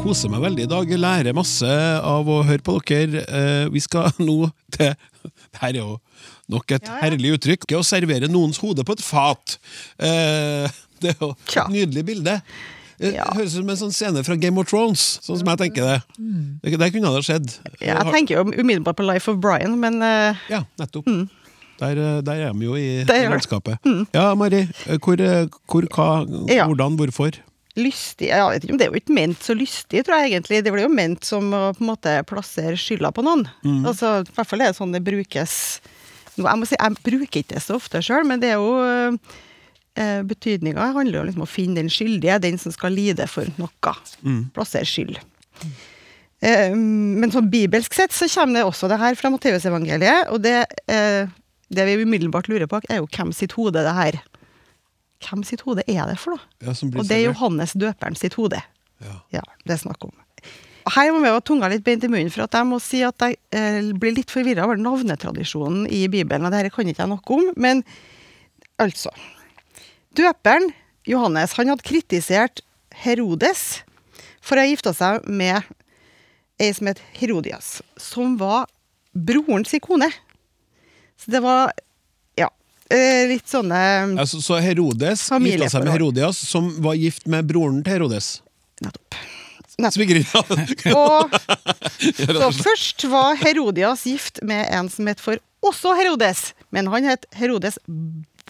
Koser 0.00 0.30
meg 0.32 0.40
veldig 0.46 0.64
i 0.64 0.70
dag. 0.70 0.92
Lærer 0.96 1.36
masse 1.36 1.68
av 1.68 2.28
å 2.32 2.38
høre 2.48 2.64
på 2.64 2.78
dere. 2.88 3.20
Eh, 3.28 3.66
Vi 3.74 3.82
skal 3.84 4.08
nå 4.24 4.48
til 4.72 4.94
Dette 5.20 5.66
er 5.68 5.76
jo 5.82 5.98
nok 6.50 6.72
et 6.72 6.86
Ja, 6.88 6.94
ja. 6.96 7.00
herlig 7.04 7.34
uttrykk. 7.36 7.66
Å 7.76 7.82
servere 7.86 8.30
noens 8.32 8.58
hode 8.62 8.84
på 8.88 8.96
et 8.96 9.04
fat. 9.04 9.58
Eh, 10.00 10.70
Det 11.00 11.14
er 11.14 11.20
jo 11.20 11.30
et 11.34 11.70
nydelig 11.72 12.04
bilde. 12.14 12.38
Det 13.00 13.14
Ja. 13.16 13.24
høres 13.32 13.54
ut 13.54 13.62
som 13.62 13.70
en 13.72 13.76
sånn 13.80 13.92
scene 13.96 14.22
fra 14.26 14.36
Game 14.36 14.58
of 14.60 14.68
Thrones, 14.68 15.18
sånn 15.24 15.38
som 15.40 15.48
jeg 15.48 15.58
tenker 15.62 15.86
det. 15.88 15.98
Det, 16.62 16.76
det 16.78 16.90
kunne 16.92 17.08
det 17.08 17.16
ha 17.16 17.24
skjedd. 17.24 17.54
Jeg 17.80 18.10
tenker 18.12 18.36
jo 18.36 18.44
umiddelbart 18.52 18.98
på 18.98 19.06
Life 19.08 19.30
of 19.32 19.38
Brian, 19.40 19.78
men 19.80 20.02
uh, 20.04 20.36
Ja, 20.52 20.64
nettopp. 20.78 21.08
Der, 21.80 21.96
eh, 21.96 22.20
der 22.20 22.42
er 22.44 22.52
vi 22.52 22.66
jo 22.66 22.74
i, 22.76 23.00
i 23.00 23.04
er 23.08 23.30
det. 23.40 23.78
Ja, 24.12 24.34
Mari. 24.36 24.66
eh, 24.86 24.98
Hvor, 25.00 25.16
hvor 25.66 25.86
hva, 25.88 26.08
Ja. 26.52 26.66
hvordan, 26.68 26.98
hvorfor? 27.00 27.38
lystig 27.80 28.26
Jeg 28.28 28.42
vet 28.50 28.64
ikke 28.66 28.72
om 28.74 28.78
det 28.78 28.86
er 28.88 28.90
jo 28.92 28.98
ikke 29.00 29.14
ment 29.16 29.38
så 29.46 29.54
lystig, 29.56 30.02
tror 30.04 30.20
jeg 30.20 30.32
egentlig. 30.34 30.58
Det 30.66 30.72
blir 30.74 30.82
jo 30.84 30.92
ment 30.92 31.24
som 31.24 31.48
å 31.56 31.72
på 31.72 31.80
en 31.80 31.86
måte 31.88 32.12
plassere 32.28 32.76
skylda 32.76 33.12
på 33.16 33.24
noen. 33.24 33.46
Altså, 33.86 34.20
I 34.28 34.32
hvert 34.36 34.46
fall 34.50 34.60
er 34.60 34.72
det 34.74 34.76
sånn 34.76 34.92
det 34.92 35.00
brukes 35.06 35.80
Jeg 36.36 36.58
må 36.60 36.66
si, 36.68 36.76
jeg 36.76 36.96
bruker 37.02 37.40
ikke 37.40 37.54
det 37.54 37.62
så 37.64 37.76
ofte 37.80 38.02
sjøl, 38.04 38.26
men 38.28 38.40
det 38.40 38.50
er 38.52 38.60
jo 38.60 39.16
eh, 40.00 40.22
Betydninga 40.26 40.90
handler 40.96 41.20
jo 41.20 41.26
liksom 41.28 41.44
om 41.44 41.48
å 41.48 41.50
finne 41.50 41.78
den 41.82 41.92
skyldige, 41.92 42.40
den 42.42 42.58
som 42.60 42.72
skal 42.74 42.96
lide 42.96 43.26
for 43.30 43.48
noe. 43.60 43.94
Plassere 44.56 44.88
skyld. 44.88 45.20
Eh, 46.40 46.72
men 46.74 47.32
sånn 47.34 47.50
bibelsk 47.52 47.94
sett 47.96 48.14
så 48.16 48.28
kommer 48.32 48.60
det 48.60 48.66
også 48.68 48.88
det 48.88 49.00
her 49.02 49.18
fra 49.20 49.30
Matteusevangeliet, 49.34 50.30
og 50.32 50.40
det, 50.44 50.64
eh, 50.88 51.28
det 51.70 51.86
vi 51.86 51.98
umiddelbart 52.00 52.48
lurer 52.48 52.70
på, 52.70 52.80
er 52.88 53.02
jo 53.02 53.08
hvem 53.12 53.34
sitt 53.36 53.52
hode 53.58 53.84
det 53.84 53.96
her 53.96 54.20
Hvem 55.20 55.42
sitt 55.44 55.60
hode 55.66 55.82
er 55.84 56.06
det 56.08 56.14
for, 56.16 56.32
da? 56.32 56.64
Ja, 56.64 56.72
Og 56.72 57.04
det 57.04 57.12
er. 57.18 57.26
Johannes 57.26 57.74
døperen 57.76 58.14
sitt 58.16 58.38
hode. 58.40 58.56
Ja. 59.04 59.18
Ja, 59.34 59.42
det 59.68 59.74
er 59.74 59.80
snakk 59.82 60.06
om. 60.06 60.14
Her 60.88 61.10
må 61.12 61.20
vi 61.20 61.28
ha 61.28 61.42
tunga 61.44 61.68
litt 61.68 61.84
beint 61.84 62.06
i 62.06 62.08
munnen, 62.08 62.30
for 62.32 62.46
at 62.46 62.56
jeg 62.56 62.64
må 62.64 62.78
si 62.80 63.02
at 63.04 63.20
jeg 63.20 63.36
eh, 63.52 63.90
blir 64.00 64.14
litt 64.16 64.32
forvirra 64.32 64.64
over 64.64 64.80
navnetradisjonen 64.80 65.84
i 65.92 66.06
Bibelen. 66.08 66.48
og 66.48 66.54
Dette 66.56 66.72
kan 66.72 66.88
ikke 66.88 67.04
jeg 67.04 67.12
noe 67.12 67.36
om, 67.36 67.50
men 67.60 67.84
altså 68.80 69.12
Døperen, 70.16 70.72
Johannes, 71.06 71.54
han 71.54 71.70
hadde 71.70 71.86
kritisert 71.86 72.64
Herodes 73.04 73.82
for 74.42 74.58
å 74.58 74.64
ha 74.64 74.70
gifta 74.70 74.92
seg 74.96 75.26
med 75.30 75.62
ei 76.60 76.72
som 76.74 76.90
het 76.90 77.00
Herodias, 77.16 77.78
som 78.00 78.34
var 78.40 78.66
broren 79.14 79.64
sin 79.68 79.82
kone. 79.84 80.10
Så 81.20 81.30
det 81.30 81.40
var 81.44 81.70
ja, 82.38 82.48
eh, 82.90 83.28
litt 83.30 83.48
sånne 83.48 83.80
Altså, 84.20 84.40
så 84.42 84.58
Herodes 84.64 85.28
gifta 85.30 85.70
seg 85.76 85.86
med 85.86 85.94
Herodias, 85.94 86.40
som 86.42 86.72
var 86.82 86.98
gift 86.98 87.30
med 87.30 87.46
broren 87.48 87.84
til 87.86 88.00
Herodes. 88.00 88.40
Nettopp. 88.82 89.20
Nettopp. 89.80 89.94
Svigerinna. 89.94 90.96
Og 90.98 91.38
så 92.42 92.50
først 92.58 93.06
var 93.12 93.38
Herodias 93.40 94.04
gift 94.10 94.42
med 94.42 94.66
en 94.74 94.90
som 94.92 95.08
het 95.08 95.22
for 95.22 95.40
også 95.64 95.94
Herodes, 95.96 96.50
men 96.72 96.88
han 96.92 97.06
het 97.08 97.26
Herodes 97.36 97.78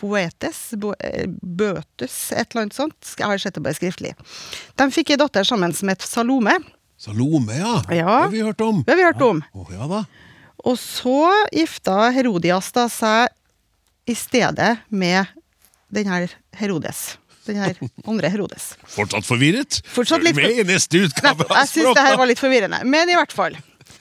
Boetes, 0.00 0.58
Bo, 0.80 0.92
eh, 0.98 1.26
Bøtus, 1.28 2.16
et 2.32 2.50
eller 2.50 2.66
annet 2.66 2.76
sånt. 2.76 3.14
Jeg 3.18 3.26
har 3.28 3.40
sett 3.42 3.56
det 3.58 3.62
bare 3.64 3.76
skriftlig. 3.78 4.14
De 4.80 4.88
fikk 4.94 5.12
ei 5.14 5.20
datter 5.20 5.46
sammen 5.46 5.74
som 5.76 5.92
het 5.92 6.02
Salome. 6.06 6.56
Salome, 7.00 7.56
ja. 7.56 7.76
Ja. 7.88 7.94
Det 7.94 8.04
har 8.04 8.32
vi 8.32 8.42
hørt 8.44 8.60
om. 8.64 8.82
Det 8.86 8.92
har 8.92 9.00
vi 9.00 9.08
hørt 9.08 9.22
om. 9.24 9.42
Å, 9.56 9.66
ja 9.72 9.86
da. 9.90 10.02
Og 10.68 10.76
så 10.80 11.16
gifta 11.56 12.10
Herodias 12.12 12.68
da 12.76 12.84
seg 12.92 13.30
i 14.10 14.16
stedet 14.18 14.74
med 14.92 15.30
den 15.92 16.10
her 16.10 16.28
Herodes. 16.60 17.16
Den 17.46 17.56
her 17.62 17.78
andre 18.10 18.28
Herodes. 18.32 18.74
Fortsatt 18.84 19.24
forvirret? 19.28 19.80
Fortsatt 19.88 20.24
litt 20.24 20.36
Med 20.36 20.60
i 20.60 20.66
neste 20.68 21.06
utgave 21.06 21.40
Nettopp. 21.46 21.56
Jeg 21.56 21.72
syns 21.72 21.96
det 21.96 22.06
her 22.10 22.20
var 22.20 22.28
litt 22.28 22.42
forvirrende. 22.42 22.82
Men 22.84 23.08
i 23.08 23.16
hvert 23.16 23.32
fall. 23.32 23.56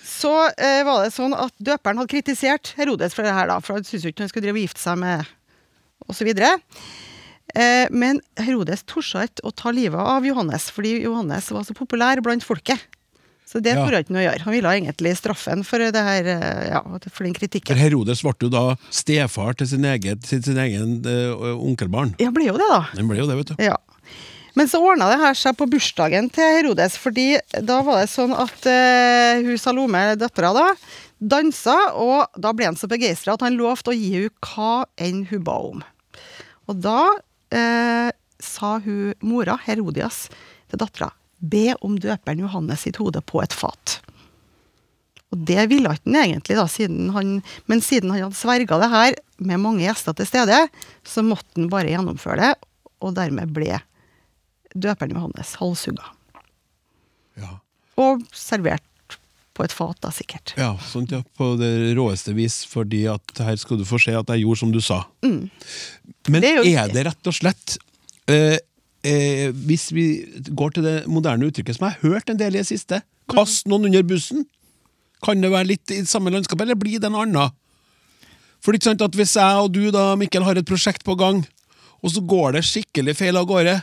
Så 0.09 0.33
eh, 0.59 0.81
var 0.83 1.05
det 1.05 1.13
sånn 1.15 1.31
at 1.37 1.53
døperen 1.63 2.01
hadde 2.01 2.11
kritisert 2.11 2.73
Herodes 2.75 3.15
for 3.15 3.23
det 3.23 3.31
her, 3.31 3.47
da. 3.47 3.61
For 3.63 3.77
han 3.79 3.87
syntes 3.87 4.03
jo 4.03 4.11
ikke 4.11 4.25
han 4.25 4.31
skulle 4.31 4.49
drive 4.49 4.59
og 4.59 4.65
gifte 4.67 4.83
seg 4.83 4.99
med 4.99 5.29
osv. 6.09 6.29
Eh, 7.55 7.87
men 7.89 8.21
Herodes 8.37 8.83
torde 8.89 9.25
ikke 9.25 9.45
å 9.47 9.53
ta 9.55 9.71
livet 9.73 9.99
av 9.99 10.25
Johannes, 10.27 10.69
fordi 10.73 10.99
Johannes 11.03 11.49
var 11.53 11.65
så 11.65 11.75
populær 11.77 12.21
blant 12.25 12.45
folket. 12.45 12.81
Så 13.49 13.57
det 13.65 13.73
Ja. 13.73 13.81
torde 13.81 13.95
han 13.97 14.03
ikke 14.03 14.13
noe 14.13 14.21
å 14.21 14.27
gjøre. 14.29 14.41
Han 14.45 14.53
ville 14.53 14.69
egentlig 14.77 15.17
straffe 15.17 15.49
han 15.49 15.63
for, 15.63 15.79
det 15.79 15.95
her, 15.95 16.23
eh, 16.27 16.69
ja, 16.69 16.81
for 17.09 17.23
den 17.23 17.33
For. 17.33 17.73
Herodes 17.73 18.21
ble 18.21 18.33
jo 18.41 18.49
da 18.49 18.75
stefar 18.91 19.55
til 19.57 19.65
sin 19.65 19.81
egen, 19.81 20.19
til 20.21 20.43
sin 20.43 20.57
egen 20.57 21.01
uh, 21.03 21.57
onkelbarn. 21.57 22.13
Ja, 22.19 22.29
ble 22.29 22.45
jo 22.45 22.57
det, 22.61 22.69
da. 22.69 22.85
Den 22.93 23.07
ble 23.07 23.17
jo 23.17 23.25
det, 23.25 23.37
vet 23.37 23.57
du. 23.57 23.63
Ja. 23.63 23.77
Men 24.55 24.67
så 24.67 24.77
ordna 24.81 25.09
det 25.09 25.19
her 25.19 25.33
seg 25.33 25.57
på 25.57 25.65
bursdagen 25.69 26.29
til 26.31 26.43
Herodes, 26.43 26.95
fordi 26.97 27.39
da 27.65 27.81
var 27.81 28.01
det 28.01 28.09
sånn 28.13 28.33
at 28.37 28.65
uh, 28.69 29.41
hun 29.41 29.57
Salome, 29.57 30.15
dattera, 30.15 30.53
da, 30.53 30.67
dansa, 31.19 31.75
og 31.97 32.29
da 32.37 32.53
ble 32.53 32.65
han 32.69 32.77
så 32.77 32.87
begeistra 32.87 33.33
at 33.33 33.41
han 33.41 33.57
lovte 33.57 33.89
å 33.89 33.97
gi 33.97 34.13
henne 34.13 34.29
hva 34.45 34.85
enn 34.99 35.25
hun 35.31 35.43
ba 35.43 35.57
om. 35.71 35.81
Og 36.69 36.77
da 36.83 36.99
eh, 37.55 38.09
sa 38.39 38.75
hun 38.83 39.15
mora, 39.25 39.57
Herodias, 39.65 40.27
til 40.69 40.81
dattera 40.81 41.11
be 41.39 41.73
om 41.85 41.95
døperen 41.99 42.43
Johannes 42.43 42.83
sitt 42.83 42.99
hode 42.99 43.21
på 43.23 43.41
et 43.43 43.55
fat. 43.55 43.99
Og 45.29 45.43
det 45.45 45.67
ville 45.69 45.91
ikke 45.93 46.09
han 46.09 46.17
egentlig, 46.23 46.57
da, 46.57 46.65
siden 46.69 47.11
han, 47.15 47.37
men 47.69 47.83
siden 47.85 48.11
han 48.11 48.25
hadde 48.25 48.39
sverga 48.39 48.79
det 48.81 48.89
her 48.91 49.17
med 49.37 49.61
mange 49.61 49.85
gjester 49.85 50.15
til 50.17 50.27
stede, 50.27 50.57
så 51.05 51.23
måtte 51.23 51.55
han 51.55 51.69
bare 51.71 51.93
gjennomføre 51.93 52.41
det, 52.41 52.53
og 52.99 53.15
dermed 53.15 53.53
ble 53.55 53.77
døperen 54.75 55.15
Johannes 55.15 55.53
halshugga. 55.61 56.11
Ja. 57.39 57.53
Og 58.01 58.25
servert 58.35 58.83
på 59.59 59.65
et 59.67 59.75
fat, 59.75 59.97
da, 59.99 60.11
sikkert. 60.15 60.53
Ja, 60.59 60.71
sånt 60.87 61.11
ja, 61.11 61.19
på 61.35 61.51
det 61.59 61.91
råeste 61.97 62.31
vis, 62.37 62.61
fordi 62.69 63.03
at 63.11 63.43
her 63.43 63.59
skal 63.59 63.79
du 63.81 63.85
få 63.87 63.99
se 63.99 64.15
at 64.15 64.31
jeg 64.31 64.45
gjorde 64.45 64.61
som 64.63 64.71
du 64.71 64.79
sa. 64.83 65.03
Men 65.21 65.49
Mm. 66.29 66.41
Det 66.41 66.49
er 66.49 66.67
er, 66.67 66.93
det 66.93 67.05
rett 67.07 67.27
og 67.27 67.33
slett 67.33 67.77
eh, 68.29 68.57
eh, 69.03 69.49
Hvis 69.51 69.87
vi 69.95 70.03
går 70.53 70.75
til 70.75 70.83
det 70.83 70.95
moderne 71.07 71.47
uttrykket 71.47 71.75
som 71.77 71.87
jeg 71.87 71.97
har 71.97 72.11
hørt 72.13 72.29
en 72.29 72.37
del 72.39 72.55
i 72.55 72.61
det 72.61 72.67
siste, 72.69 73.01
kast 73.31 73.67
noen 73.67 73.89
under 73.89 74.03
bussen, 74.03 74.45
kan 75.25 75.41
det 75.41 75.51
være 75.51 75.71
litt 75.73 75.91
i 75.91 76.03
samme 76.07 76.31
landskap, 76.31 76.61
eller 76.61 76.79
blir 76.79 76.99
det 76.99 77.09
en 77.09 77.19
annen? 77.19 77.51
For 78.59 78.71
det 78.71 78.79
er 78.79 78.81
ikke 78.81 78.91
sant 78.91 79.07
at 79.07 79.15
hvis 79.15 79.35
jeg 79.39 79.63
og 79.63 79.71
du 79.75 79.91
da, 79.91 80.13
Mikkel, 80.19 80.43
har 80.43 80.59
et 80.59 80.67
prosjekt 80.67 81.03
på 81.07 81.15
gang, 81.19 81.43
og 81.99 82.13
så 82.13 82.23
går 82.23 82.55
det 82.55 82.65
skikkelig 82.67 83.15
feil 83.19 83.39
av 83.39 83.47
gårde, 83.49 83.79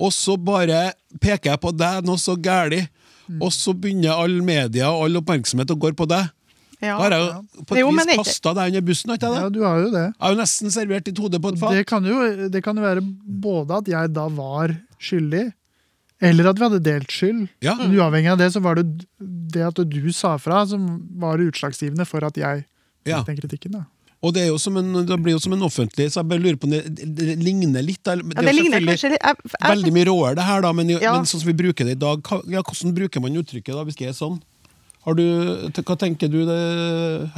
og 0.00 0.12
så 0.16 0.36
bare 0.40 0.90
peker 1.20 1.52
jeg 1.52 1.60
på 1.60 1.72
deg 1.76 2.04
noe 2.08 2.20
så 2.20 2.36
gæli, 2.36 2.82
og 3.40 3.52
så 3.54 3.72
begynner 3.76 4.16
all 4.18 4.40
media 4.42 4.90
og 4.90 5.04
all 5.06 5.20
oppmerksomhet 5.20 5.70
å 5.70 5.78
gå 5.78 5.92
på 5.96 6.06
deg. 6.10 6.30
Ja. 6.80 6.96
Da 6.96 7.02
har 7.04 7.12
jeg 7.12 7.20
jo 7.28 7.64
på 7.68 7.74
et 7.76 7.80
Jo, 7.82 7.88
vis 7.92 8.16
kasta 8.16 8.54
deg 8.56 8.70
under 8.72 8.84
bussen, 8.88 9.10
har 9.12 9.18
ikke 9.20 9.28
jeg 9.34 9.42
Ja, 9.42 9.48
du 9.52 9.60
har 9.66 9.78
jo 9.82 9.90
det. 9.92 10.04
Jeg 10.08 10.24
har 10.24 10.30
jo 10.34 10.38
nesten 10.40 10.70
servert 10.72 11.04
ditt 11.04 11.18
hode 11.20 11.40
på 11.44 11.50
et 11.52 11.58
fat. 11.60 11.72
Det 11.76 11.86
kan 11.86 12.04
jo 12.08 12.48
det 12.48 12.62
kan 12.64 12.76
jo 12.80 12.82
være 12.86 13.02
både 13.46 13.80
at 13.82 13.90
jeg 13.92 14.12
da 14.16 14.26
var 14.32 14.72
skyldig, 14.98 15.52
eller 16.20 16.48
at 16.50 16.56
vi 16.58 16.64
hadde 16.68 16.82
delt 16.84 17.12
skyld. 17.12 17.48
Ja. 17.64 17.74
Men 17.76 17.92
uavhengig 17.96 18.32
av 18.32 18.38
det, 18.40 18.48
så 18.56 18.60
var 18.64 18.80
det 18.80 18.86
det 19.20 19.62
at 19.66 19.76
du 19.92 20.12
sa 20.12 20.36
fra, 20.40 20.64
som 20.66 20.88
var 21.20 21.38
utslagsgivende 21.44 22.06
for 22.08 22.24
at 22.24 22.36
jeg 22.36 22.64
Ja. 23.06 23.22
den 23.24 23.36
kritikken. 23.36 23.72
da. 23.72 23.84
Og 24.20 24.34
det, 24.36 24.42
er 24.44 24.50
jo 24.50 24.58
som 24.60 24.74
en, 24.76 24.90
det 25.08 25.16
blir 25.24 25.32
jo 25.32 25.40
som 25.40 25.54
en 25.56 25.62
offentlig, 25.64 26.10
så 26.12 26.20
jeg 26.20 26.28
bare 26.28 26.42
lurer 26.44 26.58
på 26.60 26.68
om 26.68 26.74
det, 26.74 26.82
det, 26.92 27.06
det 27.16 27.36
ligner 27.40 27.80
litt. 27.80 28.02
Det, 28.04 28.18
Ja, 28.20 28.34
er 28.36 28.44
det 28.44 28.52
jo 28.52 28.58
ligner 28.58 28.76
selvfølgelig 28.76 28.92
kanskje 28.92 29.12
litt 29.14 29.24
jeg, 29.24 29.52
jeg, 29.54 29.70
Veldig 29.70 29.92
mye 29.96 30.08
råere 30.10 30.34
det 30.36 30.44
her, 30.50 30.60
da, 30.66 30.72
men, 30.76 30.90
Ja. 30.92 31.14
men 31.16 31.24
sånn 31.30 31.40
som 31.40 31.48
vi 31.48 31.56
bruker 31.62 31.88
det 31.88 31.94
i 31.96 32.00
dag, 32.02 32.20
hva, 32.28 32.40
ja, 32.52 32.60
hvordan 32.60 32.92
bruker 32.98 33.24
man 33.24 33.38
uttrykket 33.40 33.72
da, 33.72 33.86
hvis 33.88 33.96
det 33.96 34.10
er 34.10 34.18
sånn? 34.18 34.36
Har 35.08 35.16
du, 35.16 35.24
hva 35.80 35.96
tenker 35.96 36.28
du, 36.28 36.42
det, 36.44 36.60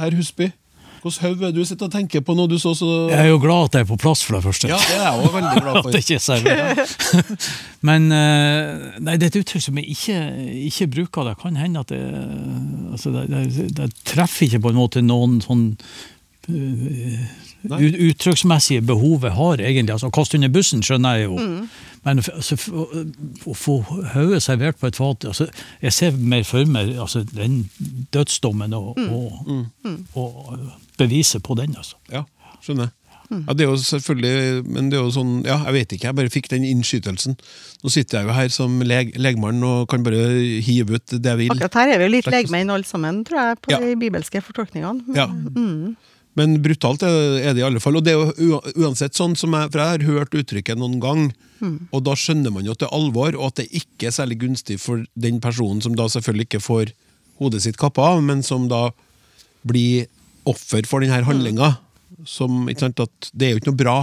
herr 0.01 0.19
Husby? 0.19 0.49
Hvilket 1.03 1.23
hode 1.23 1.49
du 1.51 1.65
sitter 1.67 1.89
og 1.89 1.91
tenker 1.91 2.21
på 2.23 2.31
nå 2.35 2.45
du 2.47 2.55
så 2.59 2.71
så 2.79 2.87
Jeg 3.11 3.25
er 3.25 3.27
jo 3.27 3.39
glad 3.43 3.65
at 3.67 3.73
jeg 3.75 3.83
er 3.83 3.87
på 3.89 3.97
plass, 3.99 4.21
for 4.23 4.37
det 4.37 4.43
første. 4.45 4.69
Ja, 4.71 4.77
det 4.79 4.93
er 4.95 5.01
jeg 5.03 5.19
også 5.19 5.31
veldig 5.33 5.63
glad 5.65 5.73
for. 5.81 5.89
At 5.89 5.95
det 5.95 6.03
ikke 6.03 6.15
er 6.15 6.23
servert. 6.23 6.93
Men 7.89 8.05
eh, 8.15 8.85
nei, 9.03 9.17
det 9.19 9.27
er 9.27 9.33
et 9.33 9.39
uttrykk 9.41 9.65
som 9.65 9.79
jeg 9.81 9.89
ikke, 9.97 10.19
ikke 10.69 10.87
bruker. 10.95 11.27
Det 11.27 11.35
kan 11.43 11.59
hende 11.59 11.83
at 11.83 11.91
det, 11.91 11.99
altså 12.95 13.11
det, 13.17 13.25
det, 13.35 13.67
det 13.81 13.89
treffer 14.13 14.47
ikke 14.47 14.61
på 14.63 14.71
en 14.71 14.79
måte 14.79 15.03
noen 15.03 15.41
sånn 15.43 15.65
ut- 16.49 17.99
uttrykksmessige 18.09 18.81
behovet 18.85 19.31
har, 19.31 19.57
egentlig. 19.61 19.93
Altså, 19.93 20.07
Å 20.07 20.15
kaste 20.15 20.37
under 20.39 20.49
bussen 20.53 20.81
skjønner 20.83 21.17
jeg 21.19 21.27
jo. 21.29 21.37
Men 22.03 22.19
altså, 22.19 22.57
å 22.71 22.87
å 23.47 23.53
få 23.55 23.77
hodet 24.13 24.41
servert 24.43 24.79
på 24.79 24.87
et 24.89 24.97
fat 24.99 25.23
altså, 25.29 25.47
Jeg 25.81 25.93
ser 25.95 26.11
mer 26.19 26.43
for 26.43 26.65
meg 26.67 26.97
altså, 26.99 27.23
den 27.23 27.69
dødsdommen 28.11 28.73
og, 28.75 28.99
og, 28.99 29.69
og 30.15 30.59
beviset 30.99 31.43
på 31.43 31.55
den. 31.55 31.75
altså. 31.79 31.95
Ja, 32.11 32.25
skjønner. 32.61 32.89
jeg. 32.91 32.99
Ja, 33.47 33.53
det 33.55 33.63
er 33.63 33.69
jo 33.71 33.77
selvfølgelig 33.79 34.65
Men 34.67 34.89
det 34.91 34.97
er 34.99 35.05
jo 35.07 35.11
sånn 35.15 35.29
Ja, 35.47 35.55
jeg 35.65 35.73
vet 35.73 35.93
ikke, 35.95 36.05
jeg 36.09 36.15
bare 36.19 36.29
fikk 36.29 36.49
den 36.51 36.65
innskytelsen. 36.67 37.37
Nå 37.81 37.89
sitter 37.89 38.19
jeg 38.19 38.27
jo 38.27 38.33
her 38.35 38.51
som 38.53 38.75
leg, 38.83 39.13
legmann 39.17 39.63
og 39.65 39.87
kan 39.89 40.03
bare 40.05 40.59
hive 40.61 40.99
ut 40.99 41.15
det 41.15 41.23
jeg 41.31 41.39
vil. 41.39 41.53
Akkurat 41.55 41.79
her 41.79 41.93
er 41.95 42.03
vi 42.03 42.09
jo 42.09 42.13
litt 42.17 42.27
legmenn 42.29 42.69
alle 42.75 42.85
sammen, 42.85 43.23
tror 43.25 43.39
jeg, 43.47 43.61
på 43.63 43.71
Ja. 43.73 43.79
de 43.79 43.95
bibelske 44.03 44.41
fortolkningene. 44.43 45.15
Ja. 45.15 45.29
Men 46.39 46.55
brutalt 46.65 47.03
er 47.05 47.53
det 47.53 47.61
i 47.61 47.65
alle 47.65 47.81
fall. 47.83 47.97
Og 47.99 48.05
det 48.05 48.13
er 48.15 48.41
jo 48.41 48.59
uansett 48.81 49.13
sånn 49.17 49.35
som 49.37 49.53
jeg, 49.53 49.69
for 49.73 49.81
jeg 49.83 49.91
har 49.91 50.05
hørt 50.07 50.37
uttrykket 50.39 50.79
noen 50.81 50.99
gang, 51.03 51.27
og 51.93 52.01
da 52.03 52.15
skjønner 52.19 52.51
man 52.51 52.65
jo 52.67 52.73
at 52.75 52.81
det 52.81 52.89
er 52.89 52.97
alvor, 52.97 53.37
og 53.37 53.51
at 53.51 53.61
det 53.61 53.69
ikke 53.79 54.09
er 54.09 54.15
særlig 54.15 54.39
gunstig 54.41 54.79
for 54.83 55.05
den 55.15 55.39
personen 55.43 55.79
som 55.85 55.95
da 55.95 56.09
selvfølgelig 56.11 56.49
ikke 56.49 56.63
får 56.63 56.91
hodet 57.39 57.61
sitt 57.63 57.79
kappa 57.79 58.09
av, 58.13 58.23
men 58.25 58.43
som 58.43 58.65
da 58.71 58.89
blir 59.63 60.09
offer 60.49 60.83
for 60.89 61.05
denne 61.05 61.21
handlinga. 61.23 61.75
Som, 62.27 62.67
sant, 62.77 62.99
det 63.31 63.47
er 63.47 63.55
jo 63.55 63.61
ikke 63.61 63.71
noe 63.71 63.79
bra, 63.79 63.97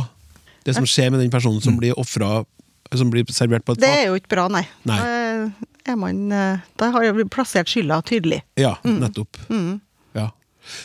det 0.64 0.74
som 0.76 0.88
skjer 0.88 1.12
med 1.12 1.22
den 1.22 1.32
personen 1.32 1.60
som 1.64 1.76
blir 1.80 1.96
offra, 2.00 2.40
som 2.96 3.12
blir 3.12 3.28
servert 3.32 3.64
på 3.64 3.76
et 3.76 3.82
Det 3.84 3.92
er 3.92 4.08
jo 4.08 4.16
ikke 4.18 4.34
bra, 4.34 4.48
nei. 4.52 4.64
Nei. 4.88 4.98
Da, 5.00 5.68
er 5.92 6.00
man, 6.00 6.24
eh, 6.32 6.64
da 6.80 6.90
har 6.94 7.12
vi 7.16 7.24
plassert 7.28 7.70
skylda 7.70 8.00
tydelig. 8.06 8.42
Ja, 8.60 8.76
nettopp. 8.84 9.38
Ja. 9.48 9.78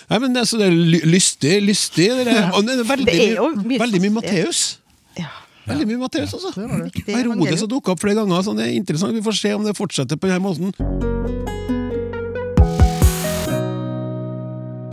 Nei, 0.09 0.19
men 0.23 0.35
det, 0.35 0.43
er 0.43 0.49
så 0.49 0.59
det 0.59 0.67
er 0.69 1.05
lystig, 1.09 1.55
lystig. 1.63 2.09
Det 2.19 2.31
er, 2.31 2.49
og 2.55 2.65
det 2.67 2.79
er 2.79 2.87
veldig, 2.89 3.07
Det 3.11 3.27
er 3.29 3.35
jo 3.39 3.49
mye 3.59 3.81
veldig 3.81 4.01
mye. 4.05 4.15
Matteus. 4.19 4.61
Ja. 5.19 5.31
Veldig 5.65 5.87
mye 5.89 6.01
Matteus, 6.03 6.33
altså. 6.37 6.53
det 6.55 6.69
var 6.69 6.83
det. 6.85 6.91
Evangelium. 7.07 7.41
Herodes 7.41 7.65
har 7.65 7.71
dukka 7.71 7.95
opp 7.95 8.03
flere 8.03 8.19
ganger. 8.21 8.45
Sånn, 8.45 8.59
det 8.61 8.69
er 8.69 8.77
interessant. 8.77 9.15
Vi 9.17 9.25
får 9.25 9.37
se 9.39 9.53
om 9.57 9.65
det 9.65 9.75
fortsetter 9.77 10.19
på 10.21 10.29
denne 10.29 10.43
måten. 10.45 10.73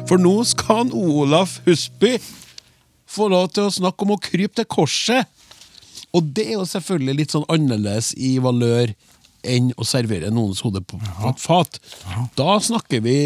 For 0.08 0.20
nå 0.20 0.34
skal 0.48 0.82
han 0.82 0.90
Olaf 0.96 1.60
Husby 1.66 2.16
få 3.12 3.28
lov 3.32 3.50
til 3.54 3.68
å 3.68 3.72
snakke 3.72 4.04
om 4.04 4.14
å 4.16 4.20
krype 4.20 4.58
til 4.58 4.68
korset. 4.68 5.28
Og 6.12 6.26
det 6.36 6.50
er 6.50 6.58
jo 6.58 6.66
selvfølgelig 6.68 7.14
litt 7.20 7.32
sånn 7.32 7.48
annerledes 7.52 8.12
i 8.20 8.34
valør 8.42 8.92
enn 9.42 9.72
å 9.76 9.86
servere 9.86 10.30
noens 10.30 10.62
hode 10.64 10.82
på 10.86 10.98
på 11.02 11.30
et 11.30 11.42
fat. 11.42 11.78
Da 12.38 12.56
snakker 12.62 13.02
vi 13.04 13.16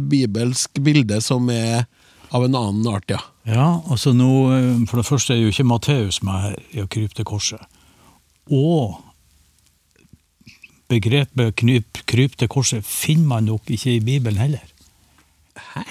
bibelsk 0.00 0.80
bilde 0.84 1.20
som 1.24 1.48
er 1.52 1.86
av 2.30 2.44
en 2.44 2.56
annen 2.56 2.88
art, 2.90 3.08
ja. 3.08 3.20
Ja, 3.48 3.68
altså 3.88 4.12
nå, 4.12 4.30
eh, 4.52 4.86
For 4.88 5.00
det 5.00 5.08
første 5.08 5.34
er 5.34 5.40
jo 5.40 5.52
ikke 5.52 5.64
Matteus 5.64 6.20
med 6.22 6.42
her 6.42 6.56
i 6.76 6.82
å 6.82 6.88
krype 6.90 7.16
til 7.16 7.24
korset. 7.24 7.62
Og 8.52 8.98
begrepet 10.88 11.56
kryp, 11.56 12.02
kryp 12.08 12.36
til 12.36 12.48
korset 12.52 12.84
finner 12.84 13.28
man 13.32 13.48
nok 13.48 13.70
ikke 13.72 13.96
i 13.96 14.04
Bibelen 14.04 14.40
heller. 14.40 14.64
Hæ? 15.72 15.84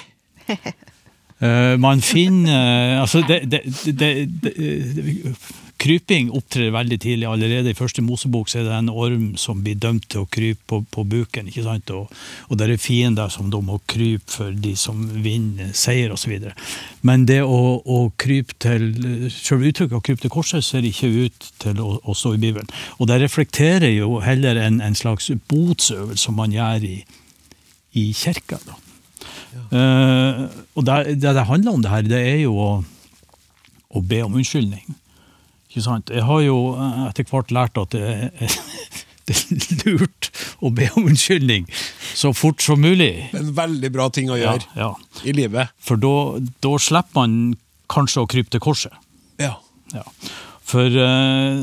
man 1.77 2.01
finner 2.01 3.01
altså 3.01 3.19
Altså, 3.19 3.27
det, 3.27 3.51
det, 3.51 3.99
det, 3.99 4.41
det, 4.41 5.35
Kryping 5.77 6.31
opptrer 6.33 6.71
veldig 6.73 6.97
tidlig. 7.03 7.27
Allerede 7.29 7.71
i 7.71 7.77
første 7.77 8.01
Mosebok 8.01 8.49
så 8.49 8.61
er 8.61 8.65
det 8.65 8.73
en 8.77 8.89
orm 8.89 9.27
som 9.37 9.61
blir 9.63 9.77
dømt 9.77 10.07
til 10.09 10.23
å 10.23 10.29
krype 10.31 10.63
på, 10.69 10.81
på 10.93 11.03
buken. 11.05 11.51
ikke 11.51 11.65
sant? 11.65 11.91
Og, 11.93 12.09
og 12.49 12.57
det 12.57 12.69
er 12.71 12.81
fiender 12.81 13.29
som 13.33 13.51
da 13.53 13.61
må 13.61 13.79
krype 13.89 14.25
for 14.31 14.55
de 14.65 14.73
som 14.79 15.03
vinner 15.23 15.73
seier 15.77 16.13
osv. 16.15 16.49
Men 17.05 17.27
det 17.29 17.43
å, 17.45 17.61
å 17.83 17.99
krype 18.17 18.57
til 18.57 18.89
Selve 19.33 19.69
uttrykket 19.69 19.97
å 19.97 20.03
krype 20.03 20.23
til 20.23 20.31
korset 20.33 20.65
ser 20.65 20.85
ikke 20.87 21.09
ut 21.27 21.47
til 21.61 21.79
å, 21.83 21.97
å 22.01 22.15
stå 22.17 22.33
i 22.35 22.41
Bibelen. 22.41 22.69
Og 22.97 23.09
det 23.09 23.19
reflekterer 23.21 23.91
jo 23.93 24.19
heller 24.23 24.59
en, 24.61 24.81
en 24.83 24.97
slags 24.97 25.29
botsøvelse 25.49 26.23
som 26.23 26.37
man 26.39 26.53
gjør 26.55 26.85
i, 26.87 26.97
i 27.99 28.09
kirka. 28.17 28.59
da. 28.65 28.77
Uh, 29.71 30.45
og 30.77 30.85
det, 30.85 31.17
det 31.21 31.33
det 31.35 31.49
handler 31.49 31.71
om 31.75 31.83
det 31.83 31.91
her, 31.91 32.07
det 32.07 32.21
er 32.21 32.39
jo 32.43 32.55
å, 32.61 32.71
å 33.89 34.01
be 34.05 34.23
om 34.25 34.37
unnskyldning. 34.39 34.85
Ikke 35.77 35.85
sant? 35.85 36.09
Jeg 36.09 36.25
har 36.25 36.39
jo 36.41 36.57
eh, 36.73 37.03
etter 37.11 37.27
hvert 37.29 37.51
lært 37.53 37.77
at 37.77 37.93
det 37.93 38.01
er, 38.01 38.55
det 39.29 39.35
er 39.37 39.83
lurt 39.85 40.31
å 40.65 40.71
be 40.73 40.87
om 40.97 41.05
unnskyldning 41.11 41.67
så 42.17 42.31
fort 42.33 42.65
som 42.65 42.81
mulig. 42.81 43.27
En 43.37 43.53
veldig 43.53 43.91
bra 43.93 44.09
ting 44.09 44.31
å 44.33 44.39
gjøre 44.39 44.65
ja. 44.73 44.89
i 45.21 45.35
livet. 45.37 45.69
For 45.77 46.01
da 46.01 46.73
slipper 46.81 47.19
man 47.19 47.37
kanskje 47.93 48.25
å 48.25 48.29
krype 48.31 48.49
til 48.55 48.63
korset. 48.63 48.97
Ja. 49.37 49.59
Ja. 49.93 50.01
For 50.67 50.89
eh, 50.89 51.59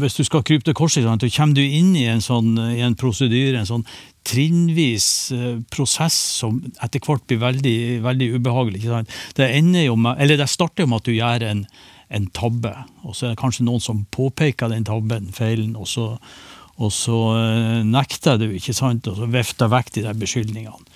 hvis 0.00 0.14
du 0.16 0.22
skal 0.24 0.44
krype 0.46 0.64
til 0.64 0.76
korset, 0.78 1.02
så 1.02 1.32
kommer 1.34 1.58
du 1.58 1.64
inn 1.66 1.90
i 1.98 2.06
en 2.08 2.22
sånn 2.24 2.54
i 2.70 2.80
en 2.86 2.94
prosedyre, 2.96 3.58
en 3.58 3.68
sånn 3.68 3.88
trinnvis 4.24 5.06
eh, 5.34 5.56
prosess 5.74 6.14
som 6.38 6.62
etter 6.78 7.02
hvert 7.02 7.26
blir 7.26 7.42
veldig, 7.42 7.78
veldig 8.06 8.30
ubehagelig. 8.38 8.86
Det, 9.34 9.50
ender 9.50 9.88
jo 9.88 9.98
med, 9.98 10.22
eller 10.22 10.38
det 10.38 10.48
starter 10.48 10.86
jo 10.86 10.92
med 10.92 11.02
at 11.02 11.10
du 11.10 11.16
gjør 11.16 11.50
en, 11.50 11.66
en 12.12 12.28
tabbe, 12.36 12.74
og 13.02 13.16
så 13.16 13.26
er 13.26 13.34
det 13.34 13.40
kanskje 13.40 13.66
noen 13.66 13.82
som 13.82 14.04
påpeker 14.14 14.72
den 14.72 14.86
tabben, 14.88 15.30
feilen, 15.34 15.74
og 15.80 15.88
så, 15.90 16.06
og 16.78 16.92
så 16.94 17.18
eh, 17.38 17.80
nekter 17.88 18.40
du, 18.40 18.48
ikke 18.52 18.76
sant, 18.76 19.08
og 19.08 19.18
så 19.20 19.28
vifter 19.32 19.72
vekk 19.72 19.94
de 19.96 20.06
der 20.06 20.18
beskyldningene. 20.18 20.92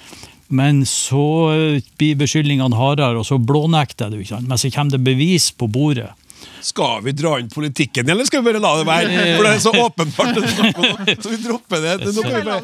Men 0.49 0.85
så 0.87 1.25
eh, 1.55 1.81
blir 1.99 2.21
beskyldningene 2.21 2.79
hardere, 2.79 3.19
og 3.19 3.27
så 3.27 3.39
blånekter 3.43 4.13
du. 4.13 4.21
Ikke 4.21 4.37
sant? 4.37 4.49
Men 4.49 4.61
så 4.61 4.71
kommer 4.75 4.97
det 4.97 5.03
bevis 5.07 5.51
på 5.51 5.69
bordet. 5.73 6.13
Skal 6.67 7.01
vi 7.05 7.13
dra 7.17 7.37
inn 7.41 7.49
politikken, 7.51 8.09
eller 8.11 8.27
skal 8.27 8.43
vi 8.43 8.51
bare 8.51 8.61
la 8.63 8.73
det 8.79 8.87
være? 8.87 9.27
For 9.37 9.47
det 9.47 9.53
er 9.53 9.61
så 9.63 9.73
åpenbart. 9.73 10.41
Så 11.23 11.33
vi 11.33 11.39
dropper 11.43 11.83
det. 11.83 11.95
det 12.05 12.15
vi 12.15 12.25
bare... 12.47 12.61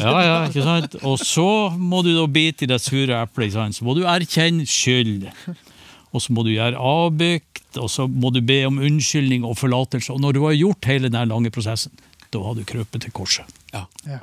Ja, 0.00 0.16
ja, 0.22 0.38
ikke 0.48 0.66
sant? 0.66 0.98
Og 1.02 1.18
så 1.22 1.48
må 1.78 2.02
du 2.06 2.12
da 2.16 2.26
bite 2.30 2.66
i 2.66 2.70
det 2.70 2.80
sure 2.84 3.22
eplet. 3.22 3.54
Så 3.74 3.86
må 3.86 3.96
du 3.98 4.04
erkjenne 4.06 4.66
skyld. 4.68 5.30
Og 6.14 6.22
så 6.22 6.34
må 6.34 6.44
du 6.46 6.52
gjøre 6.54 6.78
avbykt, 6.78 7.80
og 7.82 7.90
så 7.90 8.06
må 8.06 8.30
du 8.34 8.40
be 8.46 8.60
om 8.68 8.78
unnskyldning 8.78 9.44
og 9.46 9.58
forlatelse. 9.58 10.14
Og 10.14 10.22
når 10.22 10.36
du 10.36 10.44
har 10.46 10.54
gjort 10.54 10.90
hele 10.90 11.10
den 11.10 11.32
lange 11.32 11.50
prosessen, 11.54 11.92
da 12.30 12.42
har 12.42 12.54
du 12.54 12.64
krøpet 12.66 13.02
til 13.02 13.14
korset. 13.14 13.50
Ja. 13.74 13.84
Ja. 14.06 14.22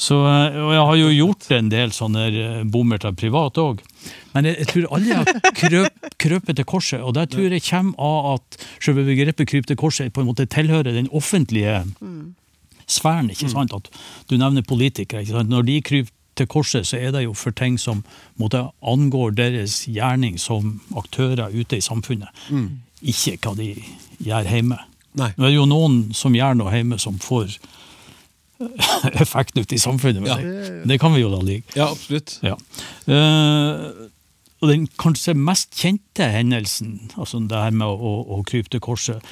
Så, 0.00 0.16
eh, 0.24 0.56
og 0.56 0.70
jeg 0.72 0.84
har 0.88 0.96
jo 0.96 1.08
gjort 1.12 1.50
en 1.52 1.68
del 1.72 1.90
sånne 1.92 2.22
eh, 2.30 2.60
bommerter 2.64 3.12
privat 3.12 3.58
òg. 3.60 3.82
Men 4.32 4.48
jeg, 4.48 4.62
jeg 4.62 4.70
tror 4.70 4.86
alle 4.96 5.18
har 5.18 5.50
krøp, 5.58 6.06
krøpet 6.22 6.56
til 6.60 6.68
korset, 6.70 7.02
og 7.04 7.16
det 7.18 7.26
tror 7.34 7.52
jeg 7.52 7.66
kommer 7.66 8.06
av 8.06 8.30
at 8.38 8.62
selve 8.80 9.04
begrepet 9.10 9.50
kryp 9.50 9.68
til 9.68 9.78
korset 9.80 10.14
på 10.14 10.22
en 10.22 10.30
måte 10.30 10.48
tilhører 10.48 10.94
den 10.96 11.10
offentlige 11.12 11.82
sfæren. 12.88 13.28
ikke 13.34 13.50
sant? 13.52 13.74
At 13.76 13.90
du 14.30 14.38
nevner 14.40 14.64
politikere. 14.66 15.20
ikke 15.20 15.36
sant? 15.36 15.52
Når 15.52 15.68
de 15.68 15.76
kryper 15.84 16.16
til 16.40 16.48
korset, 16.50 16.88
så 16.88 16.98
er 16.98 17.12
det 17.14 17.22
jo 17.26 17.34
for 17.36 17.54
ting 17.56 17.76
som 17.80 18.02
måtte 18.40 18.64
angår 18.82 19.36
deres 19.38 19.82
gjerning 19.86 20.38
som 20.40 20.78
aktører 20.98 21.52
ute 21.54 21.78
i 21.78 21.84
samfunnet. 21.84 22.32
Ikke 23.00 23.36
hva 23.44 23.54
de 23.58 23.70
gjør 24.24 24.48
hjemme. 24.50 24.80
Nei. 25.20 25.30
Nå 25.36 25.44
er 25.46 25.52
det 25.52 25.56
jo 25.60 25.68
noen 25.70 26.00
som 26.14 26.34
gjør 26.36 26.56
noe 26.60 26.72
hjemme 26.74 26.98
som 27.02 27.16
får 27.22 27.56
effekt 29.24 29.56
ute 29.58 29.74
i 29.74 29.80
samfunnet, 29.80 30.26
Ja. 30.28 30.36
det, 30.36 30.82
det 30.88 30.98
kan 31.00 31.14
vi 31.14 31.22
jo 31.22 31.30
da 31.32 31.40
like. 31.44 31.64
ja, 31.76 31.88
absolutt. 31.90 32.38
Ja. 32.44 32.56
Uh, 33.08 34.08
og 34.60 34.68
den 34.68 34.84
kanskje 35.00 35.32
mest 35.34 35.72
kjente 35.80 36.26
hendelsen, 36.34 37.10
altså 37.16 37.40
det 37.48 37.56
her 37.56 37.72
med 37.72 37.86
å, 37.88 37.94
å, 37.96 38.12
å 38.36 38.42
krype 38.44 38.68
til 38.74 38.82
korset, 38.84 39.24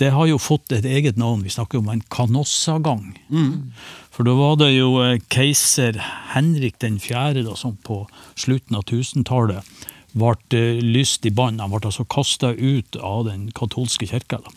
det 0.00 0.12
har 0.12 0.28
jo 0.28 0.38
fått 0.40 0.72
et 0.76 0.84
eget 0.84 1.16
navn. 1.16 1.44
Vi 1.44 1.52
snakker 1.52 1.78
om 1.78 1.88
en 1.88 2.02
kanossagang. 2.12 3.14
For 4.12 4.24
da 4.28 4.34
var 4.36 4.56
det 4.60 4.70
jo 4.74 4.96
eh, 5.04 5.18
keiser 5.32 5.98
Henrik 6.32 6.78
den 6.80 6.98
fjerde 7.00 7.44
da, 7.46 7.56
som 7.56 7.76
på 7.84 8.06
slutten 8.34 8.76
av 8.76 8.84
1000-tallet 8.84 9.64
ble 10.16 10.36
eh, 10.56 10.80
lyst 10.84 11.26
i 11.28 11.32
bann. 11.32 11.60
Han 11.60 11.72
ble 11.72 11.82
altså 11.84 12.04
kasta 12.04 12.52
ut 12.52 12.96
av 12.96 13.26
den 13.28 13.50
katolske 13.56 14.08
kirka. 14.08 14.40
Da. 14.44 14.54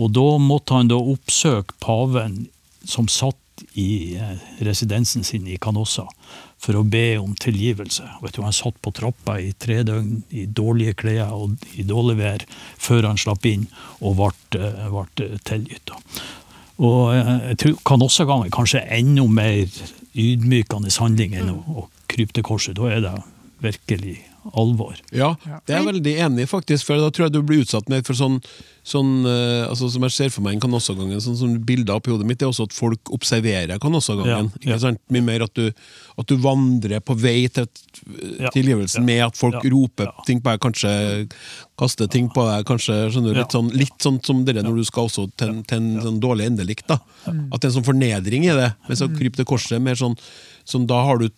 Og 0.00 0.12
da 0.16 0.26
måtte 0.40 0.76
han 0.76 0.88
da 0.92 0.96
oppsøke 0.96 1.76
paven 1.80 2.46
som 2.88 3.08
satt 3.08 3.64
i 3.76 4.16
eh, 4.16 4.36
residensen 4.64 5.24
sin 5.24 5.48
i 5.48 5.58
Canossa 5.60 6.06
for 6.60 6.76
å 6.76 6.84
be 6.84 7.14
om 7.20 7.32
tilgivelse. 7.40 8.04
Vet 8.22 8.36
du, 8.36 8.42
Han 8.44 8.56
satt 8.56 8.76
på 8.82 8.92
trappa 8.92 9.38
i 9.40 9.52
tre 9.52 9.80
døgn 9.86 10.22
i 10.30 10.46
dårlige 10.46 10.94
klær 11.02 11.32
og 11.32 11.56
i 11.74 11.86
dårlig 11.88 12.18
vær 12.20 12.44
før 12.76 13.08
han 13.08 13.20
slapp 13.20 13.46
inn 13.48 13.66
og 14.00 14.18
ble, 14.20 14.60
eh, 14.60 14.90
ble 14.92 15.30
tilgitt. 15.48 15.94
Og 16.80 17.14
eh, 17.14 17.32
jeg 17.50 17.60
tror 17.64 17.80
Canossa-gang 17.92 18.44
er 18.46 18.54
kanskje 18.54 18.84
enda 18.98 19.26
mer 19.26 19.64
ydmykende 20.14 20.92
handling 21.00 21.36
enn 21.38 21.54
å, 21.54 21.60
å 21.84 21.88
krype 22.10 22.36
til 22.36 22.46
korset. 22.46 22.76
Da 22.76 22.90
er 22.92 23.04
det 23.06 23.16
virkelig 23.64 24.18
alvor. 24.56 24.96
Ja, 25.12 25.34
det 25.66 25.74
er 25.74 25.80
jeg 25.82 25.86
veldig 25.90 26.12
enig 26.26 26.44
i, 26.46 26.48
faktisk. 26.50 26.86
For 26.88 26.96
da 26.96 27.10
tror 27.12 27.26
jeg 27.28 27.32
du 27.34 27.42
blir 27.46 27.60
utsatt 27.64 27.88
mer 27.92 28.00
for 28.06 28.16
sånn, 28.16 28.38
sånn 28.86 29.10
eh, 29.28 29.66
altså 29.68 29.90
Som 29.92 30.02
jeg 30.06 30.14
ser 30.14 30.30
for 30.32 30.40
meg 30.46 30.54
en 30.56 30.62
kanossagangen, 30.64 31.20
sånn 31.20 31.36
som 31.36 31.52
bilder 31.68 31.98
oppi 32.00 32.10
hodet 32.10 32.26
mitt, 32.26 32.38
det 32.40 32.46
er 32.48 32.52
også 32.54 32.64
at 32.70 32.72
folk 32.76 33.12
observerer 33.12 33.78
kanossagangen. 33.82 34.48
Ja, 34.64 34.78
ja. 34.80 34.92
Mye 35.12 35.22
mer 35.26 35.44
at 35.44 35.52
du, 35.54 35.66
at 36.18 36.26
du 36.32 36.36
vandrer 36.40 37.00
på 37.04 37.16
vei 37.20 37.48
til 37.52 37.64
et- 37.68 37.82
Ja, 38.40 38.48
tilgivelsen 38.54 39.02
ja, 39.02 39.06
med 39.06 39.20
at 39.26 39.36
folk 39.36 39.58
ja, 39.60 39.70
roper 39.70 40.08
ja. 40.08 40.24
ting 40.26 40.40
på 40.40 40.48
deg, 40.50 40.60
kanskje 40.64 41.28
kaster 41.80 42.08
ting 42.12 42.28
på 42.32 42.44
deg, 42.48 42.64
kanskje 42.68 42.96
skjønner 43.12 43.34
du, 43.34 43.40
litt, 43.40 43.52
sånn, 43.54 43.70
litt 43.76 43.98
sånn 44.04 44.18
som 44.24 44.44
dere 44.44 44.62
når 44.64 44.76
du 44.80 44.84
skal 44.88 45.08
også 45.08 45.26
til, 45.36 45.48
en- 45.52 45.62
til 45.64 45.76
en 45.78 46.00
sånn 46.04 46.20
dårlig 46.20 46.46
endelikt. 46.50 46.86
da. 46.88 46.98
At 47.26 47.60
det 47.60 47.68
er 47.68 47.70
en 47.74 47.76
sånn 47.82 47.88
fornedring 47.92 48.44
i 48.48 48.56
det. 48.56 48.70
Mens 48.88 49.02
å 49.04 49.08
krype 49.12 49.36
til 49.36 49.44
korset 49.48 49.76
er 49.76 49.84
mer 49.84 49.94
sånn, 50.00 50.16
sånn 50.64 50.86
da 50.88 51.02
har 51.04 51.18
du 51.18 51.28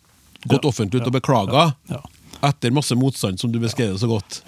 gått 0.49 0.65
offentlig 0.67 1.01
ut 1.03 1.07
og 1.07 1.15
ja, 1.15 1.19
beklaga. 1.21 1.67
Ja. 1.91 2.01
Etter 2.43 2.73
masse 2.75 2.97
motstand, 2.99 3.39
som 3.39 3.53
du 3.53 3.61
beskrev 3.63 3.93
det 3.93 4.01
så 4.03 4.09
godt. 4.11 4.41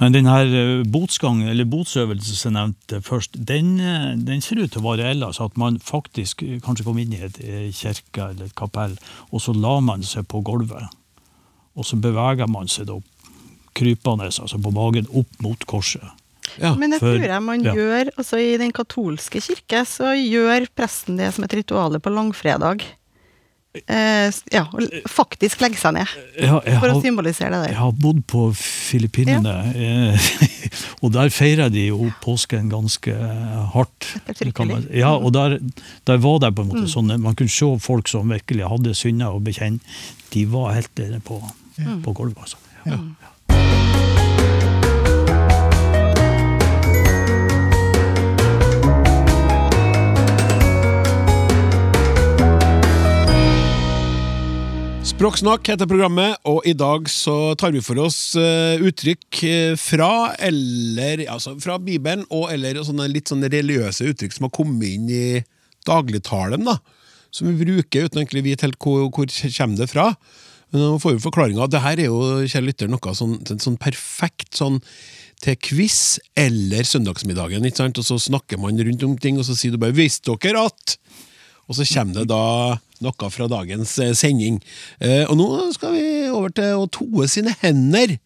Men 0.00 0.14
den 0.14 0.26
her 0.26 0.48
eh, 0.48 0.86
botsgangen, 0.88 1.50
eller 1.52 1.68
botsøvelsen 1.68 2.38
som 2.38 2.48
jeg 2.48 2.56
nevnte 2.56 3.00
først, 3.04 3.36
den, 3.36 3.74
eh, 3.80 4.14
den 4.16 4.40
ser 4.40 4.62
ut 4.62 4.72
til 4.72 4.80
å 4.80 4.94
være. 4.94 5.12
Altså 5.20 5.50
at 5.50 5.58
man 5.60 5.76
faktisk 5.82 6.42
eh, 6.46 6.56
kanskje 6.64 6.86
kom 6.88 6.98
inn 7.02 7.12
i 7.12 7.20
et 7.26 7.38
kirke 7.76 8.30
eller 8.30 8.48
et 8.48 8.56
kapell, 8.58 8.96
og 9.30 9.44
så 9.44 9.54
la 9.56 9.76
man 9.84 10.04
seg 10.06 10.26
på 10.32 10.40
gulvet. 10.46 10.88
Og 11.76 11.88
så 11.88 12.00
beveger 12.00 12.48
man 12.50 12.72
seg 12.72 12.88
da 12.88 12.98
krypende, 13.76 14.28
altså 14.32 14.60
på 14.60 14.72
magen, 14.74 15.08
opp 15.16 15.44
mot 15.44 15.68
korset. 15.68 16.04
Ja. 16.60 16.74
Men 16.76 16.92
det 16.92 17.00
tror 17.00 17.22
jeg 17.22 17.44
man 17.44 17.62
ja. 17.64 17.72
gjør 17.76 18.10
altså 18.18 18.36
I 18.42 18.58
den 18.60 18.74
katolske 18.76 19.40
kirke 19.40 19.86
så 19.88 20.10
gjør 20.18 20.66
presten 20.76 21.16
det 21.20 21.30
som 21.32 21.46
et 21.46 21.54
ritual 21.56 21.96
på 22.02 22.12
langfredag. 22.12 22.84
Eh, 23.72 24.28
ja, 24.52 24.66
faktisk 25.08 25.62
legge 25.64 25.78
seg 25.80 25.94
ned, 25.96 26.10
Jeg, 26.36 26.48
har- 26.50 26.66
for 26.82 26.92
å 26.92 26.98
symbolisere 27.00 27.56
det 27.62 27.70
jeg 27.70 27.78
har 27.78 27.94
bodd 27.96 28.18
på 28.28 28.42
Filippinene, 28.58 29.54
ja. 29.72 30.18
og 31.02 31.14
der 31.14 31.32
feirer 31.32 31.72
de 31.72 31.86
jo 31.86 32.10
påsken 32.20 32.68
ganske 32.68 33.14
hardt. 33.72 34.10
Ja, 35.00 35.14
og 35.16 35.32
der, 35.32 35.56
der 36.04 36.20
var 36.20 36.38
det 36.44 36.52
på 36.58 36.66
en 36.66 36.68
måte 36.74 36.84
sånn, 36.92 37.16
man 37.24 37.34
kunne 37.38 37.48
se 37.48 37.70
folk 37.80 38.12
som 38.12 38.28
virkelig 38.28 38.68
hadde 38.68 38.92
synder 38.98 39.32
å 39.32 39.40
bekjenne. 39.40 39.80
De 40.36 40.44
var 40.52 40.74
helt 40.76 40.92
nede 41.00 41.22
på, 41.24 41.40
på 42.04 42.12
gulvet. 42.20 42.44
Altså. 42.44 42.60
Ja. 42.84 43.00
Språksnakk 55.12 55.68
heter 55.68 55.84
programmet, 55.86 56.38
og 56.48 56.64
i 56.64 56.72
dag 56.72 57.04
så 57.12 57.52
tar 57.60 57.74
vi 57.74 57.82
for 57.84 58.00
oss 58.00 58.32
eh, 58.40 58.80
uttrykk 58.80 59.40
eh, 59.44 59.74
fra 59.76 60.32
eller 60.40 61.26
altså 61.30 61.52
fra 61.60 61.76
Bibelen 61.76 62.24
og 62.32 62.46
eller 62.54 62.80
sånne 62.80 63.10
litt 63.12 63.28
sånne 63.28 63.50
religiøse 63.52 64.08
uttrykk 64.08 64.32
som 64.34 64.48
har 64.48 64.54
kommet 64.56 64.88
inn 64.88 65.10
i 65.12 65.26
dagligtalen. 65.84 66.64
da, 66.64 66.78
Som 67.28 67.52
vi 67.52 67.60
bruker 67.60 68.08
uten 68.08 68.22
egentlig 68.22 68.40
å 68.40 68.46
vite 68.48 68.66
helt 68.66 68.80
hvor, 68.80 69.04
hvor 69.12 69.28
kommer 69.28 69.82
det 69.82 69.90
fra. 69.92 70.08
Men 70.72 70.86
nå 70.86 70.96
får 71.04 71.18
vi 71.18 71.24
forklaringa. 71.26 71.68
Det 71.68 71.84
her 71.84 72.00
er 72.00 72.08
jo 72.08 72.22
kjære 72.48 72.70
lytter, 72.70 72.90
noe 72.90 73.14
sånn, 73.14 73.36
sånn 73.52 73.76
perfekt 73.76 74.56
sånn 74.56 74.80
til 75.44 75.58
quiz 75.60 76.22
eller 76.38 76.88
søndagsmiddagen. 76.88 77.68
ikke 77.68 77.84
sant? 77.84 78.00
Og 78.00 78.08
så 78.08 78.16
snakker 78.30 78.60
man 78.62 78.80
rundt 78.80 79.04
om 79.04 79.18
ting, 79.20 79.36
og 79.36 79.44
så 79.44 79.58
sier 79.58 79.76
du 79.76 79.82
bare 79.82 79.92
'Visste 79.92 80.32
dere 80.40 80.64
at?' 80.72 80.96
Og 81.68 81.78
så 81.78 81.86
kommer 81.94 82.20
det 82.20 82.28
da 82.32 82.42
noe 83.02 83.30
fra 83.34 83.48
dagens 83.50 83.94
eh, 84.02 84.12
sending. 84.18 84.60
Eh, 85.02 85.24
og 85.26 85.36
nå 85.38 85.46
skal 85.74 85.96
vi 85.96 86.04
over 86.30 86.52
til 86.54 86.78
å 86.78 86.88
toe 86.92 87.26
sine 87.30 87.54
hender. 87.62 88.16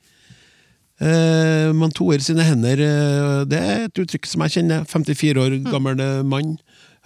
Eh, 1.00 1.68
man 1.76 1.92
toer 1.96 2.22
sine 2.24 2.44
hender, 2.46 2.80
det 3.48 3.60
er 3.60 3.86
et 3.86 4.00
uttrykk 4.02 4.28
som 4.28 4.44
jeg 4.46 4.58
kjenner. 4.58 4.86
54 4.88 5.42
år 5.44 5.58
gammel 5.70 6.02
mann. 6.28 6.56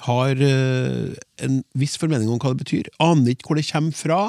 Har 0.06 0.32
eh, 0.32 1.10
en 1.44 1.58
viss 1.76 1.98
formening 2.00 2.30
om 2.32 2.38
hva 2.40 2.54
det 2.54 2.64
betyr. 2.64 2.88
Aner 3.04 3.34
ikke 3.34 3.50
hvor 3.50 3.60
det 3.60 3.66
kommer 3.68 3.96
fra. 3.96 4.20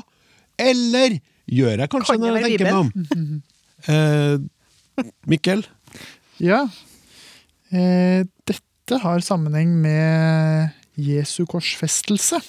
Eller 0.59 1.21
gjør 1.51 1.79
jeg 1.85 1.91
kanskje 1.93 2.17
Kan 2.17 2.25
det 2.25 2.33
når 2.33 2.43
jeg 2.43 2.57
tenker 2.57 2.67
meg 2.67 2.81
om. 2.81 3.41
Eh, 3.89 5.05
Mikkel? 5.31 5.63
Ja. 6.43 6.65
Eh, 7.71 8.27
dette 8.45 8.99
har 9.01 9.23
sammenheng 9.25 9.71
med 9.81 10.75
Jesu 10.99 11.45
korsfestelse. 11.49 12.41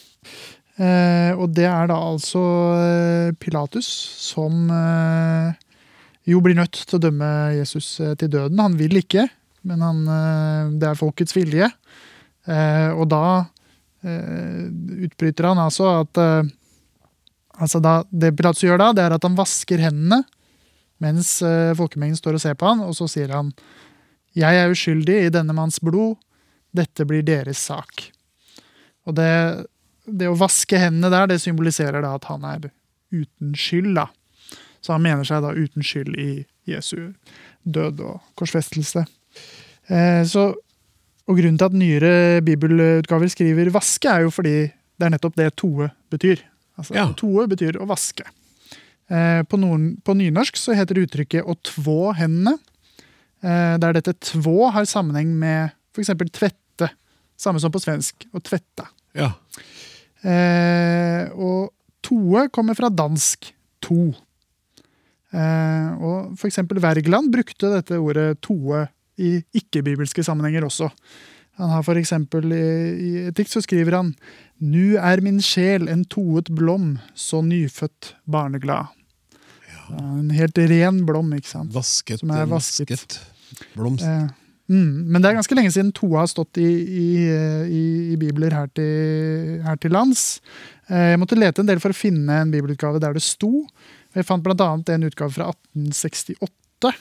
Eh, 0.81 1.33
og 1.37 1.53
det 1.53 1.67
er 1.69 1.91
da 1.91 1.99
altså 2.01 2.43
eh, 2.79 3.35
Pilatus 3.37 3.89
som 4.25 4.71
eh, 4.73 5.53
jo 6.31 6.41
blir 6.41 6.57
nødt 6.57 6.79
til 6.87 6.97
å 6.97 7.03
dømme 7.03 7.29
Jesus 7.59 7.97
til 7.99 8.31
døden. 8.31 8.63
Han 8.63 8.79
vil 8.79 8.97
ikke, 9.03 9.27
men 9.69 9.83
han, 9.83 10.05
det 10.79 10.87
er 10.87 10.99
folkets 10.99 11.35
vilje. 11.35 11.67
Og 12.95 13.03
da 13.11 13.43
utbryter 14.03 15.49
han 15.49 15.59
altså 15.63 15.89
at 16.01 16.21
altså 17.59 17.81
da, 17.83 17.97
Det 18.07 18.31
Pilatus 18.39 18.63
gjør 18.63 18.79
da, 18.79 18.89
det 18.95 19.03
er 19.03 19.17
at 19.19 19.27
han 19.27 19.39
vasker 19.39 19.83
hendene 19.83 20.23
mens 21.03 21.41
folkemengden 21.79 22.19
står 22.19 22.39
og 22.39 22.45
ser 22.47 22.55
på 22.59 22.71
han, 22.71 22.87
og 22.87 22.95
så 22.95 23.11
sier 23.11 23.35
han 23.35 23.51
Jeg 24.39 24.63
er 24.63 24.71
uskyldig 24.71 25.21
i 25.27 25.35
denne 25.35 25.59
manns 25.59 25.83
blod, 25.83 26.23
dette 26.71 27.07
blir 27.07 27.27
deres 27.27 27.67
sak. 27.67 28.13
Og 29.09 29.17
det, 29.19 29.31
det 30.07 30.31
å 30.31 30.39
vaske 30.39 30.79
hendene 30.79 31.11
der, 31.13 31.31
det 31.31 31.41
symboliserer 31.43 32.05
da 32.05 32.15
at 32.19 32.29
han 32.31 32.45
er 32.49 32.71
uten 33.13 33.55
skyld, 33.59 33.95
da. 33.99 34.09
Så 34.83 34.95
han 34.97 35.05
mener 35.05 35.27
seg 35.27 35.45
da 35.45 35.53
uten 35.55 35.85
skyld 35.87 36.17
i 36.19 36.31
Jesu 36.71 37.13
død 37.63 38.01
og 38.03 38.21
korsfestelse. 38.39 39.05
Eh, 39.91 40.23
så, 40.29 40.49
og 41.27 41.39
grunnen 41.39 41.59
til 41.59 41.69
at 41.69 41.77
nyere 41.79 42.15
bibelutgaver 42.47 43.31
skriver 43.31 43.71
'vaske', 43.71 44.11
er 44.11 44.27
jo 44.27 44.31
fordi 44.31 44.57
det 44.99 45.07
er 45.07 45.15
nettopp 45.15 45.37
det 45.37 45.55
toe 45.57 45.91
betyr. 46.11 46.43
Altså, 46.79 46.95
Ja. 46.95 47.13
Toe 47.17 47.47
betyr 47.47 47.79
å 47.79 47.87
vaske. 47.87 48.25
Eh, 49.11 49.43
på, 49.43 49.59
noen, 49.59 49.97
på 50.03 50.15
nynorsk 50.15 50.57
så 50.57 50.75
heter 50.75 51.03
uttrykket 51.03 51.45
'å 51.45 51.57
två 51.63 52.15
hendene', 52.17 52.59
eh, 53.43 53.79
der 53.79 53.93
dette 53.93 54.15
'två' 54.15 54.73
har 54.73 54.85
sammenheng 54.85 55.39
med 55.39 55.73
f.eks. 55.95 56.11
tvette. 56.33 56.62
Samme 57.43 57.61
som 57.63 57.73
på 57.75 57.81
svensk. 57.83 58.27
Å 58.31 58.41
tvette. 58.45 58.87
Ja. 59.19 59.33
Eh, 60.23 61.27
og 61.35 61.73
toe 62.07 62.47
kommer 62.55 62.79
fra 62.79 62.91
dansk 62.93 63.51
to. 63.83 64.13
Eh, 65.33 65.91
og 65.99 66.35
for 66.39 66.49
eksempel 66.51 66.81
Wergeland 66.85 67.33
brukte 67.35 67.71
dette 67.73 67.99
ordet 67.99 68.37
toe 68.45 68.85
i 69.23 69.39
ikke-bibelske 69.59 70.25
sammenhenger 70.25 70.67
også. 70.69 70.91
Han 71.61 71.69
har 71.75 71.83
for 71.85 71.99
eksempel 72.01 72.53
i, 72.57 72.63
i 72.97 73.11
et 73.29 73.37
dikt 73.37 73.53
så 73.53 73.61
skriver 73.65 73.99
han 73.99 74.15
Nu 74.63 74.97
er 74.97 75.21
min 75.25 75.41
sjel 75.45 75.89
en 75.93 76.05
toet 76.09 76.49
blom, 76.55 76.95
så 77.15 77.43
nyfødt 77.45 78.15
barneglad. 78.25 78.93
En 79.93 80.31
helt 80.33 80.57
ren 80.71 81.03
blom, 81.05 81.35
ikke 81.37 81.51
sant. 81.51 81.73
Vasket, 81.75 82.23
Som 82.23 82.31
er 82.33 82.47
vasket. 82.49 83.19
blomst. 83.75 84.07
Eh, 84.07 84.31
mm, 84.71 84.93
men 85.09 85.19
det 85.23 85.31
er 85.31 85.39
ganske 85.39 85.57
lenge 85.59 85.73
siden 85.75 85.95
toa 85.97 86.23
har 86.23 86.31
stått 86.31 86.61
i, 86.63 86.69
i, 86.69 87.09
i, 87.67 87.85
i 88.13 88.19
bibler 88.21 88.55
her 88.55 88.69
til, 88.77 89.59
her 89.67 89.81
til 89.83 89.95
lands. 89.95 90.43
Eh, 90.89 91.13
jeg 91.15 91.23
måtte 91.23 91.39
lete 91.39 91.63
en 91.63 91.71
del 91.71 91.83
for 91.83 91.95
å 91.95 91.99
finne 91.99 92.43
en 92.43 92.53
bibelutgave 92.53 93.01
der 93.03 93.17
det 93.17 93.25
sto. 93.25 93.67
Jeg 94.13 94.29
fant 94.29 94.45
bl.a. 94.45 94.69
en 94.77 95.09
utgave 95.09 95.33
fra 95.35 95.49
1868 95.53 96.93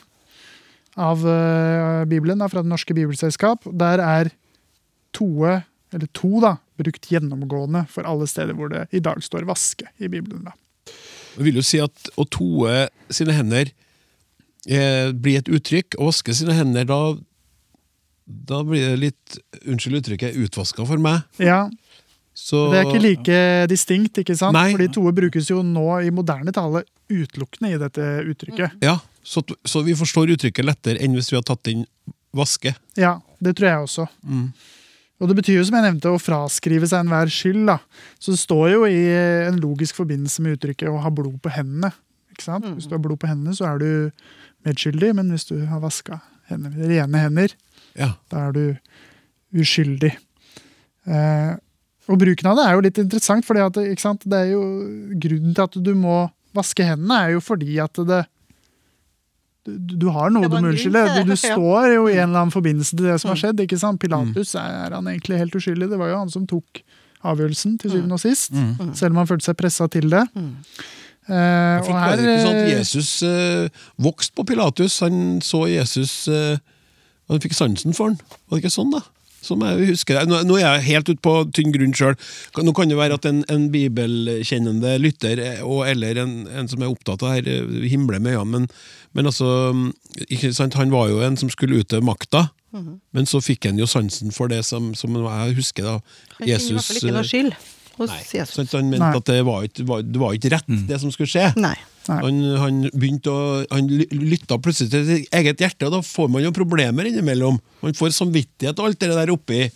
av 0.99 1.23
eh, 1.27 2.05
Bibelen, 2.11 2.43
fra 2.49 2.63
Det 2.63 2.71
norske 2.71 2.95
bibelselskap. 2.95 3.67
Der 3.79 4.03
er 4.03 4.31
toe, 5.15 5.61
eller 5.91 6.09
to, 6.15 6.39
da, 6.43 6.55
brukt 6.79 7.11
gjennomgående 7.11 7.85
for 7.91 8.07
alle 8.07 8.27
steder 8.29 8.57
hvor 8.57 8.71
det 8.71 8.87
i 8.95 9.03
dag 9.03 9.21
står 9.23 9.45
'vaske' 9.47 9.89
i 9.99 10.07
Bibelen. 10.07 10.45
da. 10.47 10.55
Jeg 11.37 11.45
vil 11.47 11.59
jo 11.59 11.63
si 11.63 11.79
at 11.79 12.11
å 12.19 12.25
toe 12.27 12.87
sine 13.09 13.35
hender 13.35 13.71
eh, 14.67 15.11
blir 15.11 15.39
et 15.39 15.51
uttrykk. 15.51 15.95
Å 15.99 16.09
vaske 16.11 16.35
sine 16.35 16.55
hender, 16.55 16.87
da 16.87 17.15
Da 18.25 18.61
blir 18.63 18.93
det 18.93 18.99
litt, 19.01 19.37
unnskyld 19.65 20.01
uttrykket, 20.01 20.37
utvaska 20.37 20.85
for 20.87 21.01
meg. 21.01 21.23
Ja, 21.41 21.69
Så 22.33 22.71
Det 22.71 22.79
er 22.79 22.87
ikke 22.87 23.03
like 23.03 23.39
distinkt, 23.67 24.17
ikke 24.17 24.37
sant? 24.39 24.55
Nei. 24.55 24.71
Fordi 24.71 24.87
toer 24.95 25.11
brukes 25.13 25.49
jo 25.51 25.61
nå 25.67 25.99
i 26.01 26.09
moderne 26.15 26.53
tale 26.55 26.85
utelukkende 27.11 27.73
i 27.73 27.79
dette 27.81 28.05
uttrykket. 28.23 28.77
Ja, 28.81 28.99
så, 29.23 29.43
så 29.67 29.83
vi 29.83 29.93
forstår 29.99 30.31
uttrykket 30.37 30.65
lettere 30.65 31.01
enn 31.03 31.17
hvis 31.17 31.31
vi 31.33 31.37
har 31.37 31.43
tatt 31.43 31.67
inn 31.67 31.83
vaske. 32.31 32.71
Ja, 32.95 33.17
det 33.43 33.57
tror 33.59 33.67
jeg 33.67 33.87
også. 33.87 34.07
Mm. 34.23 34.47
Og 35.21 35.29
det 35.29 35.37
betyr 35.37 35.59
jo, 35.59 35.65
som 35.67 35.77
jeg 35.77 35.85
nevnte, 35.85 36.09
å 36.09 36.21
fraskrive 36.21 36.87
seg 36.89 37.03
enhver 37.03 37.29
skyld. 37.29 37.65
da. 37.69 37.77
Så 38.17 38.33
det 38.33 38.41
står 38.41 38.71
jo 38.73 38.85
i 38.89 39.01
en 39.45 39.59
logisk 39.61 39.99
forbindelse 39.99 40.41
med 40.41 40.57
uttrykket 40.57 40.89
'å 40.89 41.01
ha 41.03 41.11
blod 41.13 41.37
på 41.43 41.51
hendene'. 41.53 41.91
Ikke 42.31 42.47
sant? 42.47 42.65
Hvis 42.65 42.87
du 42.87 42.95
har 42.95 43.03
blod 43.03 43.19
på 43.19 43.29
hendene, 43.29 43.53
så 43.53 43.67
er 43.69 43.77
du 43.77 44.11
medskyldig, 44.65 45.13
men 45.15 45.29
hvis 45.29 45.45
du 45.45 45.65
har 45.67 45.79
vaska 45.83 46.21
hendene, 46.49 46.87
rene 46.89 47.21
hender, 47.21 47.53
Ja. 47.97 48.13
da 48.31 48.47
er 48.49 48.51
du 48.55 48.63
uskyldig. 49.61 50.13
Eh, 51.07 51.53
og 52.11 52.19
bruken 52.21 52.47
av 52.51 52.57
det 52.59 52.65
er 52.67 52.75
jo 52.77 52.83
litt 52.85 52.99
interessant, 53.01 53.47
sant? 53.99 54.23
det 54.27 54.37
er 54.37 54.51
jo 54.53 54.61
grunnen 55.21 55.55
til 55.55 55.63
at 55.63 55.75
du 55.83 55.91
må 55.95 56.29
vaske 56.55 56.83
hendene, 56.83 57.17
er 57.27 57.35
jo 57.37 57.41
fordi 57.43 57.77
at 57.79 57.99
det 58.07 58.25
du, 59.63 59.75
du 59.77 60.07
har 60.09 60.31
noe 60.33 60.47
du 60.49 60.55
må 60.57 60.71
unnskylde. 60.71 61.03
Du, 61.21 61.29
du 61.29 61.35
står 61.43 61.91
jo 61.93 62.07
i 62.09 62.15
en 62.17 62.31
eller 62.31 62.41
annen 62.47 62.53
forbindelse 62.53 62.95
til 62.97 63.05
det 63.11 63.19
som 63.21 63.29
har 63.29 63.37
Mm. 63.37 63.41
skjedd. 63.43 63.59
ikke 63.67 63.77
sant? 63.79 63.99
Pilatus 64.01 64.55
er 64.57 64.95
han 64.95 65.05
egentlig 65.11 65.37
helt 65.37 65.53
uskyldig. 65.55 65.89
Det 65.91 65.99
var 66.01 66.09
jo 66.09 66.17
han 66.23 66.31
som 66.33 66.47
tok 66.49 66.81
avgjørelsen 67.21 67.75
til 67.77 67.91
syvende 67.93 68.17
og 68.17 68.23
sist. 68.23 68.49
Mm. 68.57 68.95
Selv 68.97 69.13
om 69.13 69.21
han 69.21 69.29
følte 69.29 69.45
seg 69.51 69.59
pressa 69.61 69.85
til 69.93 70.09
det. 70.09 70.23
Mm. 70.33 70.55
Eh, 71.29 71.77
og 71.85 71.91
her, 71.93 72.17
ikke 72.17 72.39
sånn 72.41 72.57
at 72.57 72.63
eh, 72.65 72.71
Jesus 72.79 73.11
eh, 73.29 73.83
vokste 74.01 74.33
på 74.39 74.47
Pilatus. 74.49 74.97
Han 75.05 75.37
så 75.45 75.61
Jesus 75.69 76.15
eh, 76.33 76.57
og 77.27 77.35
Han 77.35 77.43
fikk 77.43 77.57
sansen 77.57 77.97
for 77.97 78.11
han. 78.11 78.21
Var 78.49 78.57
det 78.57 78.63
ikke 78.63 78.73
sånn, 78.73 78.93
da? 78.93 79.03
Som 79.41 79.63
jeg 79.65 79.87
husker 79.89 80.19
det. 80.19 80.29
Nå, 80.29 80.43
nå 80.45 80.59
er 80.59 80.67
jeg 80.67 80.87
helt 80.91 81.09
ute 81.09 81.21
på 81.25 81.33
tynn 81.55 81.73
grunn 81.73 81.95
sjøl. 81.97 82.13
Nå 82.61 82.73
kan 82.77 82.91
det 82.91 82.99
være 82.99 83.17
at 83.17 83.25
en, 83.25 83.41
en 83.49 83.69
bibelkjennende 83.73 84.97
lytter, 85.01 85.41
eh, 85.41 85.63
og, 85.65 85.87
eller 85.89 86.19
en, 86.21 86.35
en 86.45 86.69
som 86.69 86.83
er 86.83 86.91
opptatt 86.91 87.25
av 87.25 87.31
det 87.31 87.37
her, 87.39 87.51
eh, 87.65 87.87
himler 87.89 88.21
med 88.21 88.37
øynene, 88.37 88.51
men, 88.51 88.67
men 89.17 89.31
altså 89.31 89.71
mm, 89.73 89.87
ikke 90.27 90.53
sant? 90.53 90.77
Han 90.77 90.93
var 90.93 91.09
jo 91.09 91.23
en 91.25 91.39
som 91.41 91.49
skulle 91.49 91.81
utøve 91.81 92.05
makta. 92.05 92.49
Men 93.11 93.27
så 93.27 93.41
fikk 93.43 93.67
han 93.67 93.79
jo 93.81 93.87
sansen 93.89 94.31
for 94.31 94.47
det 94.47 94.61
som, 94.63 94.93
som 94.95 95.11
jeg 95.19 95.55
husker 95.57 95.83
da 95.83 95.97
Han 95.97 96.45
finner 96.45 96.53
i 96.55 96.75
hvert 96.77 96.85
fall 96.87 96.99
ikke 97.01 97.11
noe 97.11 97.23
eh, 97.25 97.27
skyld 97.27 97.55
hos 97.97 98.13
Nei, 98.13 98.19
Jesus. 98.23 98.53
sant? 98.55 98.75
Han 98.77 98.91
mente 98.93 99.03
Nei. 99.03 99.17
at 99.19 99.27
det 99.27 99.41
var 99.43 99.65
ikke, 99.67 99.87
var, 99.89 100.05
det 100.07 100.21
var 100.21 100.37
ikke 100.37 100.51
rett, 100.53 100.69
det 100.87 100.99
som 101.01 101.11
skulle 101.11 101.29
skje. 101.29 101.49
Nei. 101.59 101.75
Han, 102.09 102.37
han 102.57 102.77
begynte 102.97 103.29
å 103.29 103.41
Han 103.69 103.89
lytta 104.09 104.57
plutselig 104.57 104.89
til 104.89 105.03
sitt 105.05 105.35
eget 105.37 105.61
hjerte, 105.61 105.85
og 105.85 105.93
da 105.93 105.99
får 106.05 106.31
man 106.33 106.43
jo 106.45 106.53
problemer 106.55 107.09
innimellom. 107.09 107.59
Man 107.83 107.97
får 107.97 108.15
samvittighet 108.17 108.79
og 108.79 108.89
alt 108.89 109.01
det 109.03 109.11
der 109.13 109.33
oppi 109.33 109.67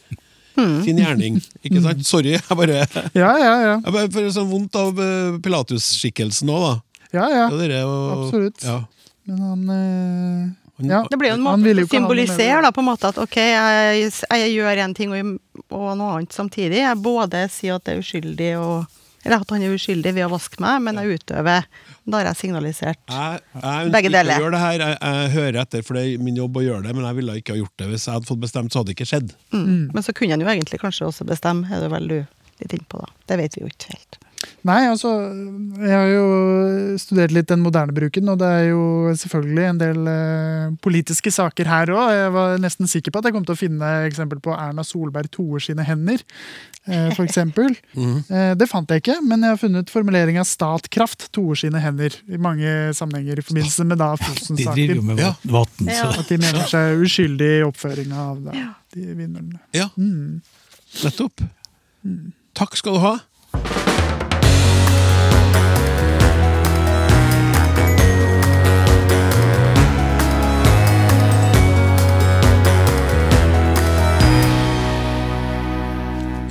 sin 0.56 1.00
gjerning. 1.02 1.40
Ikke 1.66 1.84
sant? 1.84 2.04
Sorry, 2.08 2.36
jeg 2.38 2.58
bare 2.58 2.82
Ja, 3.14 3.32
ja, 3.38 3.54
ja. 3.62 3.78
Jeg 3.78 3.94
bare 3.94 4.12
får 4.14 4.30
sånn 4.36 4.52
vondt 4.52 4.78
av 4.80 5.00
eh, 5.02 5.40
Pilatus-skikkelsen 5.44 6.52
òg, 6.54 6.68
da. 6.68 7.08
ja, 7.12 7.26
ja. 7.30 7.48
ja 7.48 7.58
dere, 7.60 7.82
og, 7.90 8.06
absolutt. 8.18 8.64
Ja. 8.66 8.78
Men 9.26 9.42
han 9.50 9.74
eh, 9.76 10.54
ja. 10.90 11.06
Det 11.08 11.18
blir 11.18 11.32
jo 11.32 11.38
en 11.38 11.46
måte 11.46 11.72
å 11.72 11.88
symbolisere 11.88 12.60
da, 12.66 12.72
på 12.76 12.84
en 12.84 12.90
måte 12.90 13.08
at 13.08 13.20
ok, 13.22 13.38
jeg, 13.40 14.10
jeg 14.12 14.50
gjør 14.58 14.82
en 14.84 14.96
ting 14.98 15.14
og, 15.16 15.30
og 15.70 15.86
noe 15.96 16.18
annet 16.18 16.36
samtidig. 16.36 16.82
Jeg 16.82 17.00
både 17.00 17.46
sier 17.54 17.78
at 17.78 17.86
det 17.88 17.96
er 17.96 18.02
uskyldig 18.04 18.50
og 18.60 18.98
eller 19.26 19.42
at 19.42 19.52
han 19.56 19.64
er 19.66 19.74
uskyldig 19.74 20.12
ved 20.14 20.28
å 20.28 20.32
vaske 20.36 20.62
meg, 20.62 20.84
men 20.86 21.00
jeg 21.02 21.20
utøver. 21.20 21.66
Da 22.06 22.20
har 22.20 22.30
jeg 22.30 22.40
signalisert. 22.44 23.00
Jeg, 23.10 23.42
jeg 23.58 23.94
Begge 23.96 24.12
deler. 24.14 24.58
her. 24.62 24.84
Jeg, 24.84 24.98
jeg 25.02 25.32
hører 25.34 25.58
etter, 25.64 25.86
for 25.88 25.98
det 25.98 26.04
er 26.06 26.22
min 26.22 26.38
jobb 26.38 26.60
å 26.62 26.64
gjøre 26.66 26.86
det, 26.86 26.94
men 26.94 27.08
jeg 27.10 27.20
ville 27.20 27.38
ikke 27.42 27.56
ha 27.56 27.62
gjort 27.64 27.74
det. 27.82 27.90
Hvis 27.90 28.06
jeg 28.06 28.20
hadde 28.20 28.30
fått 28.30 28.44
bestemt, 28.44 28.72
så 28.72 28.82
hadde 28.82 28.92
det 28.94 28.98
ikke 29.00 29.10
skjedd. 29.10 29.34
Mm. 29.56 29.90
Men 29.96 30.06
så 30.06 30.14
kunne 30.14 30.38
han 30.38 30.46
jo 30.46 30.52
egentlig 30.54 30.80
kanskje 30.84 31.10
også 31.10 31.26
bestemme, 31.28 31.66
er 31.74 31.82
det 31.82 31.90
vel 31.96 32.12
du 32.12 32.18
litt 32.62 32.78
innpå 32.78 33.02
da. 33.02 33.10
Det 33.32 33.40
vet 33.42 33.58
vi 33.58 33.66
jo 33.66 33.72
ikke 33.74 33.96
helt. 33.96 34.20
Nei, 34.66 34.88
altså 34.90 35.10
Jeg 35.80 35.94
har 35.94 36.08
jo 36.10 36.98
studert 36.98 37.32
litt 37.36 37.48
den 37.52 37.62
moderne 37.62 37.94
bruken, 37.94 38.30
og 38.30 38.40
det 38.42 38.48
er 38.48 38.64
jo 38.72 38.84
selvfølgelig 39.14 39.66
en 39.70 39.78
del 39.82 40.08
eh, 40.10 40.70
politiske 40.82 41.32
saker 41.32 41.66
her 41.70 41.92
òg. 41.94 42.12
Jeg 42.16 42.32
var 42.34 42.58
nesten 42.64 42.88
sikker 42.90 43.12
på 43.14 43.20
at 43.22 43.26
jeg 43.30 43.34
kom 43.36 43.46
til 43.46 43.54
å 43.56 43.60
finne 43.60 43.90
eksempel 44.10 44.40
på 44.42 44.54
Erna 44.58 44.84
Solberg 44.84 45.30
toer 45.36 45.60
sine 45.62 45.86
hender, 45.86 46.24
eh, 46.88 47.10
for 47.16 47.26
eksempel. 47.26 47.76
Eh, 48.36 48.54
det 48.58 48.68
fant 48.68 48.90
jeg 48.90 49.02
ikke, 49.04 49.20
men 49.24 49.42
jeg 49.46 49.50
har 49.54 49.60
funnet 49.62 49.90
formuleringa 49.94 50.42
'Statkraft 50.44 51.28
toer 51.36 51.56
sine 51.56 51.80
hender' 51.80 52.16
i 52.28 52.38
mange 52.42 52.92
sammenhenger 52.98 53.38
i 53.40 53.46
forbindelse 53.46 53.86
med 53.86 53.98
da 54.02 54.16
De 54.16 54.24
driver 54.26 54.96
jo 54.96 55.02
Fosen-saken. 55.02 55.04
med 55.06 55.20
Ja. 55.20 55.34
vann, 55.46 55.88
Ja. 55.88 56.12
så 56.12 56.20
At 56.20 56.28
de 56.30 56.38
mener 56.38 56.66
seg 56.68 57.02
uskyldig 57.06 57.52
i 57.60 57.64
oppføringa 57.64 58.18
av 58.18 58.44
da, 58.44 58.52
de 58.94 59.02
vindmøllene. 59.16 59.60
Ja, 59.74 59.90
Mm. 59.98 60.42
nettopp. 61.04 61.42
Takk 62.56 62.76
skal 62.78 62.94
du 62.94 63.00
ha. 63.00 63.20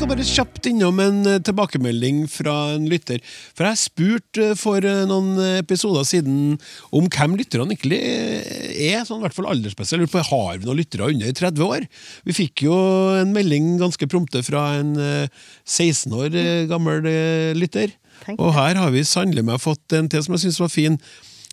Skal 0.05 0.19
bare 0.19 0.25
kjapt 0.29 0.67
innom 0.69 0.99
en 1.01 1.21
eh, 1.25 1.39
tilbakemelding 1.41 2.27
fra 2.29 2.53
en 2.75 2.85
lytter. 2.91 3.23
For 3.57 3.65
jeg 3.65 3.81
spurte 3.81 4.49
eh, 4.51 4.59
for 4.61 4.85
eh, 4.85 5.07
noen 5.09 5.39
episoder 5.63 6.05
siden 6.05 6.59
om 6.93 7.07
hvem 7.09 7.39
lytterne 7.39 7.73
egentlig 7.73 8.03
er, 8.05 9.07
sånn 9.09 9.23
i 9.23 9.25
hvert 9.25 9.37
fall 9.39 9.49
aldersmessig. 9.49 9.95
Jeg 9.97 10.03
lurer 10.03 10.13
på, 10.13 10.25
Har 10.29 10.59
vi 10.59 10.69
noen 10.69 10.81
lyttere 10.83 11.09
under 11.09 11.33
30 11.41 11.65
år? 11.65 11.87
Vi 12.29 12.37
fikk 12.37 12.67
jo 12.67 12.77
en 13.17 13.33
melding 13.33 13.79
ganske 13.81 14.11
prompte 14.13 14.45
fra 14.45 14.67
en 14.83 14.93
eh, 15.01 15.47
16 15.65 16.13
år 16.21 16.37
gammel 16.69 17.09
lytter. 17.57 17.97
Og 18.37 18.53
her 18.59 18.77
har 18.77 18.93
vi 18.93 19.07
sannelig 19.09 19.47
meg 19.49 19.63
fått 19.65 19.97
en 19.97 20.13
til 20.13 20.27
som 20.27 20.37
jeg 20.37 20.45
syns 20.45 20.61
var 20.67 20.75
fin. 20.75 21.01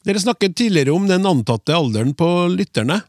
Dere 0.03 0.19
snakket 0.19 0.59
tidligere 0.59 0.91
om 0.91 1.07
den 1.07 1.23
antatte 1.29 1.77
alderen 1.77 2.11
på 2.19 2.27
lytterne. 2.51 2.99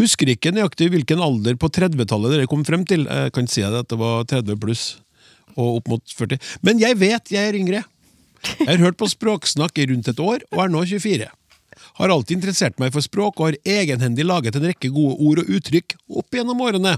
Husker 0.00 0.30
ikke 0.32 0.52
nøyaktig 0.54 0.90
hvilken 0.92 1.22
alder 1.22 1.58
på 1.60 1.70
30-tallet 1.72 2.36
dere 2.36 2.50
kom 2.50 2.64
frem 2.66 2.84
til. 2.88 3.06
Jeg 3.06 3.34
kan 3.36 3.48
si 3.50 3.64
at 3.66 3.90
det 3.90 3.98
var 4.00 4.26
30 4.28 4.60
pluss 4.62 4.84
og 5.56 5.80
opp 5.80 5.90
mot 5.90 6.16
40. 6.18 6.40
Men 6.66 6.80
jeg 6.82 6.98
vet 7.00 7.32
jeg 7.32 7.50
er 7.50 7.58
yngre. 7.58 7.82
Jeg 8.60 8.68
har 8.68 8.82
hørt 8.84 8.98
på 9.00 9.08
Språksnakk 9.10 9.78
i 9.80 9.88
rundt 9.90 10.08
et 10.12 10.20
år, 10.22 10.44
og 10.52 10.62
er 10.62 10.72
nå 10.72 10.84
24. 10.86 11.28
Har 11.96 12.12
alltid 12.12 12.36
interessert 12.36 12.78
meg 12.80 12.92
for 12.94 13.04
språk, 13.04 13.40
og 13.40 13.50
har 13.50 13.80
egenhendig 13.80 14.26
laget 14.26 14.56
en 14.56 14.66
rekke 14.68 14.92
gode 14.92 15.16
ord 15.16 15.40
og 15.42 15.52
uttrykk 15.58 15.96
opp 16.20 16.36
gjennom 16.36 16.60
årene. 16.64 16.96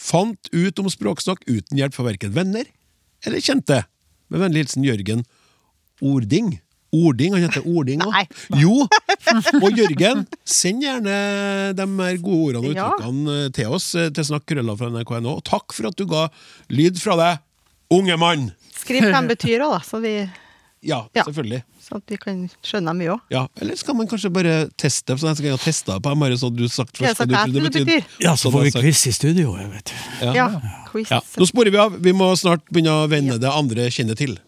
Fant 0.00 0.50
ut 0.54 0.80
om 0.80 0.88
Språksnakk 0.88 1.44
uten 1.48 1.76
hjelp 1.76 1.96
fra 1.96 2.06
verken 2.06 2.32
venner 2.32 2.64
eller 3.26 3.42
kjente. 3.44 3.82
Med 4.30 4.40
vennlig 4.44 4.64
hilsen 4.64 4.86
Jørgen 4.86 5.26
Ording. 6.00 6.54
Ording, 6.92 7.34
Han 7.36 7.44
heter 7.46 7.66
Ording 7.70 8.02
òg. 8.02 8.16
Jo! 8.58 8.86
Og 9.62 9.78
Jørgen, 9.78 10.24
send 10.48 10.82
gjerne 10.82 11.14
de 11.78 11.86
her 11.86 12.18
gode 12.22 12.40
ordene 12.50 12.62
og 12.64 12.72
uttrykkene 12.74 13.36
ja. 13.44 13.48
til 13.54 13.76
oss 13.78 13.90
eh, 13.94 14.10
til 14.14 14.26
snakk 14.26 14.46
krølla 14.50 14.74
fra 14.78 14.90
nrk.no. 14.90 15.36
Og 15.38 15.44
takk 15.46 15.74
for 15.76 15.90
at 15.92 15.98
du 16.00 16.06
ga 16.10 16.26
lyd 16.72 16.98
fra 17.02 17.14
deg, 17.20 17.42
unge 17.94 18.16
mann! 18.20 18.48
Skriv 18.80 19.06
hva 19.06 19.20
de 19.22 19.30
betyr 19.34 19.62
òg, 19.66 19.76
da, 19.76 19.82
så, 19.86 20.00
vi, 20.02 20.14
Ja, 20.82 21.04
Ja. 21.14 21.24
selvfølgelig. 21.28 21.62
så 21.84 21.96
at 22.00 22.08
vi 22.08 22.16
kan 22.16 22.42
skjønne 22.64 22.94
mye 22.96 23.14
òg. 23.14 23.20
Ja, 23.30 23.46
Eller 23.60 23.76
skal 23.76 23.94
man 23.98 24.08
kanskje 24.08 24.30
bare 24.32 24.54
teste 24.80 25.12
det? 25.12 25.20
Så 25.20 25.28
jeg 25.28 25.36
skal 25.36 25.50
jeg 25.50 25.60
teste 25.60 25.92
det 25.92 26.02
på 26.02 26.14
Bare 26.18 26.38
så 26.40 26.48
hadde 26.48 26.62
du 26.62 26.68
sagt 26.68 26.96
først 26.96 27.18
hva 27.20 27.26
hva 27.26 27.46
du 27.46 27.58
tror 27.60 27.70
det 27.70 27.84
betyr. 27.84 28.04
Ja, 28.24 28.34
så 28.34 28.48
Så 28.48 28.52
får 28.54 28.66
vi 28.66 28.72
quiz 28.80 29.06
i 29.06 29.12
studio, 29.12 29.56
jeg 29.60 29.70
vet 29.74 29.84
du. 29.92 29.96
Ja. 30.26 30.32
Ja, 30.34 30.46
quiz. 30.90 31.10
Ja. 31.10 31.20
Nå 31.36 31.46
sporer 31.46 31.70
vi 31.70 31.76
av. 31.82 31.98
Vi 32.00 32.12
må 32.16 32.32
snart 32.40 32.64
begynne 32.72 33.02
å 33.04 33.08
vende 33.10 33.38
det 33.38 33.50
andre 33.52 33.90
kinnet 33.92 34.18
til. 34.18 34.38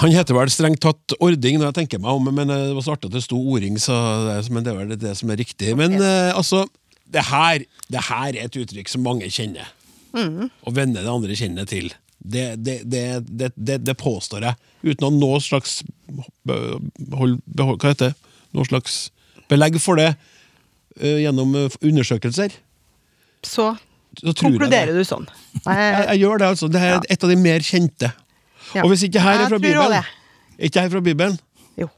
Han 0.00 0.12
heter 0.14 0.36
vel 0.36 0.48
strengt 0.52 0.80
tatt 0.80 1.12
Ording, 1.20 1.58
når 1.60 1.70
jeg 1.70 1.76
tenker 1.82 2.00
meg 2.00 2.16
om, 2.16 2.28
men 2.32 2.48
eh, 2.52 2.66
det 2.70 2.76
var 2.78 2.84
så 2.86 2.94
artig 2.96 3.10
at 3.10 3.16
det 3.18 3.24
sto 3.26 3.36
Ording, 3.52 3.76
så 3.82 3.96
det, 4.26 4.36
er- 4.38 4.52
men 4.54 4.64
det 4.64 4.72
er 4.72 4.78
vel 4.78 4.94
det 5.00 5.14
som 5.18 5.32
er 5.34 5.40
riktig. 5.42 5.74
Men 5.76 5.96
eh, 6.00 6.30
altså, 6.36 6.62
det 7.10 7.24
her, 7.28 7.64
det 7.92 8.04
her 8.08 8.30
er 8.38 8.46
et 8.46 8.56
uttrykk 8.62 8.88
som 8.88 9.02
mange 9.04 9.28
kjenner. 9.32 9.68
Og 10.16 10.72
venner 10.74 11.04
det 11.04 11.10
andre 11.12 11.36
kjenner 11.38 11.68
til. 11.70 11.90
Det, 12.20 12.46
det, 12.64 12.78
det, 12.90 13.02
det, 13.28 13.50
det, 13.56 13.76
det 13.86 13.94
påstår 14.00 14.42
jeg, 14.48 14.56
uten 14.84 15.06
å 15.06 15.10
ha 15.10 15.16
noe 15.20 15.38
slags 15.44 15.78
behold, 16.44 17.38
behold, 17.46 17.78
Hva 17.80 17.92
heter 17.94 18.10
det? 18.10 18.32
Noe 18.56 18.66
slags 18.68 18.96
belegg 19.52 19.78
for 19.80 19.96
det 20.00 20.08
uh, 20.16 21.18
gjennom 21.22 21.54
undersøkelser. 21.80 22.56
Så 23.46 23.70
Så 24.20 24.34
konkluderer 24.42 24.92
du 24.96 25.04
sånn. 25.06 25.28
Jeg, 25.62 25.76
Jeg, 25.78 26.02
jeg 26.10 26.20
gjør 26.24 26.40
det, 26.42 26.48
altså. 26.54 26.68
Det 26.74 26.80
er 26.82 26.92
Ja. 26.96 27.00
et 27.14 27.24
av 27.24 27.30
de 27.30 27.36
mer 27.40 27.62
kjente. 27.64 28.10
Ja. 28.74 28.82
Og 28.84 28.92
hvis 28.92 29.06
ikke 29.08 29.22
her 29.22 29.44
er 29.44 29.52
fra 29.52 29.58
Bibelen 29.58 30.10
ikke 30.60 30.82
her 30.84 30.92
fra 30.92 31.00
Bibelen? 31.00 31.38
Jo. 31.80 31.88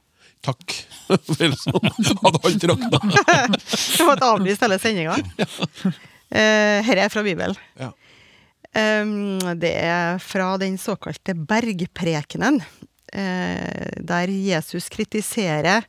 Takk. 0.46 0.76
Vel, 1.40 1.56
sånn 1.58 2.22
hadde 2.22 2.40
alt 2.46 2.66
rakna. 2.70 3.00
Du 3.96 4.04
måtte 4.06 4.28
avlyse 4.28 4.62
hele 4.62 4.78
sendinga. 4.82 5.16
Dette 6.32 7.02
er 7.02 7.10
fra 7.12 7.24
Bibelen. 7.26 7.58
Ja. 7.80 7.90
Um, 8.72 9.36
det 9.60 9.74
er 9.82 10.16
fra 10.22 10.54
den 10.56 10.78
såkalte 10.80 11.34
bergprekenen, 11.36 12.62
eh, 13.12 13.90
der 14.00 14.32
Jesus 14.32 14.88
kritiserer 14.88 15.84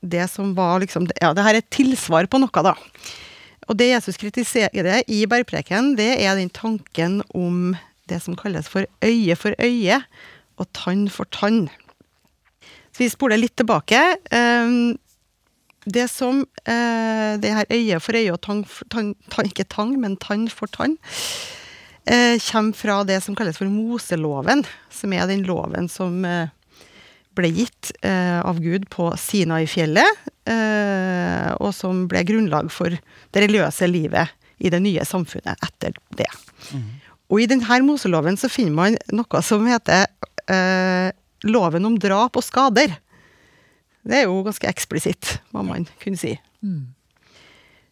det 0.00 0.24
som 0.32 0.54
var 0.56 0.80
liksom 0.80 1.08
Ja, 1.20 1.34
det 1.34 1.44
her 1.44 1.58
er 1.58 1.60
et 1.60 1.70
tilsvar 1.74 2.28
på 2.30 2.40
noe, 2.40 2.62
da. 2.64 2.72
Og 3.66 3.76
det 3.76 3.90
Jesus 3.90 4.16
kritiserer 4.16 5.02
i 5.10 5.24
bergprekenen, 5.28 5.96
det 5.98 6.14
er 6.22 6.38
den 6.38 6.52
tanken 6.54 7.20
om 7.34 7.74
det 8.10 8.20
som 8.22 8.36
kalles 8.38 8.68
for 8.70 8.86
øye 9.04 9.36
for 9.38 9.56
øye 9.62 10.00
og 10.56 10.70
tann 10.72 11.08
for 11.12 11.28
tann. 11.34 11.66
Så 12.94 13.04
vi 13.04 13.10
spoler 13.12 13.40
litt 13.40 13.56
tilbake. 13.58 13.98
Um, 14.32 14.96
det 15.86 16.08
som 16.10 16.42
eh, 16.66 17.36
det 17.38 17.52
her 17.54 17.68
øye 17.70 18.00
for 18.02 18.18
øye 18.18 18.32
og 18.34 18.40
tang 18.42 18.64
for 18.66 18.88
tang, 18.90 19.14
Ikke 19.44 19.64
tang, 19.64 19.94
men 20.00 20.16
tann 20.16 20.48
for 20.50 20.66
tann. 20.66 20.96
Eh, 22.06 22.38
kommer 22.50 22.74
fra 22.74 23.04
det 23.04 23.20
som 23.22 23.36
kalles 23.38 23.58
for 23.58 23.70
Moseloven, 23.70 24.64
som 24.90 25.12
er 25.12 25.26
den 25.26 25.44
loven 25.46 25.88
som 25.88 26.24
eh, 26.24 26.48
ble 27.36 27.50
gitt 27.52 27.92
av 28.02 28.62
Gud 28.64 28.86
på 28.88 29.10
Sinai-fjellet, 29.20 30.22
og 31.60 31.74
som 31.76 32.06
ble 32.08 32.22
grunnlag 32.24 32.70
for 32.72 32.88
det 32.96 33.42
religiøse 33.44 33.84
livet 33.90 34.32
i 34.56 34.70
det 34.72 34.80
nye 34.80 35.04
samfunnet 35.04 35.60
etter 35.66 35.92
det. 36.16 36.30
Og 37.26 37.42
i 37.42 37.48
denne 37.50 37.80
Moseloven 37.82 38.38
så 38.38 38.50
finner 38.52 38.74
man 38.76 38.98
noe 39.14 39.42
som 39.42 39.66
heter 39.66 40.06
eh, 40.50 41.10
loven 41.46 41.88
om 41.88 41.96
drap 41.98 42.38
og 42.38 42.44
skader. 42.46 42.94
Det 44.06 44.20
er 44.20 44.28
jo 44.28 44.44
ganske 44.46 44.68
eksplisitt, 44.70 45.38
hva 45.50 45.64
man 45.66 45.88
kunne 46.02 46.20
si. 46.20 46.36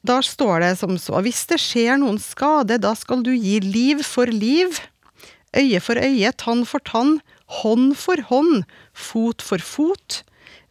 Da 0.04 0.20
står 0.22 0.60
det 0.62 0.72
som 0.78 0.94
så 1.00 1.20
Hvis 1.24 1.44
det 1.50 1.58
skjer 1.62 1.98
noen 2.00 2.20
skade, 2.22 2.78
da 2.82 2.92
skal 2.98 3.24
du 3.26 3.32
gi 3.34 3.58
liv 3.64 4.02
for 4.06 4.30
liv, 4.30 4.78
øye 5.56 5.80
for 5.82 5.98
øye, 5.98 6.30
tann 6.38 6.62
for 6.68 6.82
tann, 6.86 7.18
hånd 7.62 7.94
for 7.98 8.20
hånd, 8.30 8.62
fot 8.92 9.42
for 9.42 9.62
fot, 9.62 10.22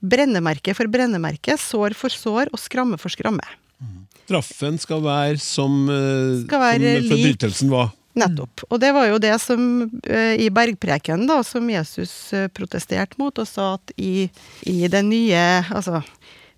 brennemerke 0.03 0.75
for 0.77 0.91
brennemerke, 0.91 1.57
sår 1.59 1.95
for 1.97 2.13
sår 2.13 2.51
og 2.53 2.61
skramme 2.61 2.99
for 3.01 3.13
skramme. 3.13 3.43
Straffen 4.23 4.77
skal 4.79 5.01
være 5.03 5.39
som, 5.43 5.89
eh, 5.89 6.45
Skal 6.45 6.61
være 6.61 6.93
som 7.01 7.09
forbrytelsen 7.11 7.69
var. 7.73 7.91
Nettopp. 8.13 8.65
Og 8.69 8.79
det 8.81 8.91
var 8.93 9.07
jo 9.09 9.19
det 9.21 9.33
som 9.41 9.61
eh, 10.05 10.35
i 10.43 10.49
bergprekenen, 10.53 11.25
da, 11.29 11.39
som 11.45 11.69
Jesus 11.69 12.13
eh, 12.35 12.49
protesterte 12.53 13.17
mot, 13.21 13.39
og 13.41 13.49
sa 13.49 13.73
at 13.79 13.93
i, 13.97 14.27
i 14.69 14.87
det 14.91 15.01
nye 15.07 15.41
Altså, 15.73 16.03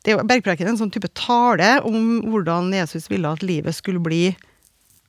det 0.03 0.11
er 0.11 0.17
jo 0.17 0.27
bergprekenen 0.27 0.73
en 0.73 0.81
sånn 0.83 0.91
type 0.93 1.09
tale 1.17 1.77
om 1.87 2.19
hvordan 2.27 2.73
Jesus 2.75 3.07
ville 3.11 3.31
at 3.31 3.45
livet 3.45 3.77
skulle 3.77 4.03
bli 4.03 4.27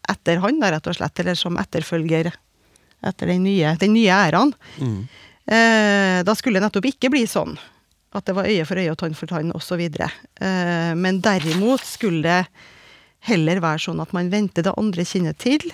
etter 0.06 0.38
han, 0.42 0.60
da, 0.62 0.70
rett 0.76 0.86
og 0.86 0.94
slett, 0.96 1.18
eller 1.20 1.38
som 1.38 1.58
etterfølger 1.58 2.30
etter 3.06 3.32
den 3.32 3.42
nye, 3.44 3.74
den 3.80 3.96
nye 3.96 4.14
æraen. 4.14 4.54
Eh, 5.46 6.22
da 6.26 6.34
skulle 6.38 6.60
det 6.60 6.66
nettopp 6.68 6.88
ikke 6.90 7.10
bli 7.12 7.26
sånn 7.30 7.58
at 8.16 8.26
det 8.26 8.34
var 8.36 8.48
øye 8.48 8.64
for 8.66 8.80
øye 8.80 8.92
og 8.92 8.98
tann 9.00 9.16
for 9.18 9.30
tann 9.30 9.52
osv. 9.54 9.82
Eh, 9.82 10.92
men 10.96 11.20
derimot 11.24 11.84
skulle 11.84 12.22
det 12.24 12.40
heller 13.26 13.60
være 13.60 13.82
sånn 13.88 14.00
at 14.02 14.14
man 14.16 14.30
venter 14.32 14.64
det 14.66 14.74
andre 14.78 15.04
kjenner 15.06 15.36
til. 15.38 15.64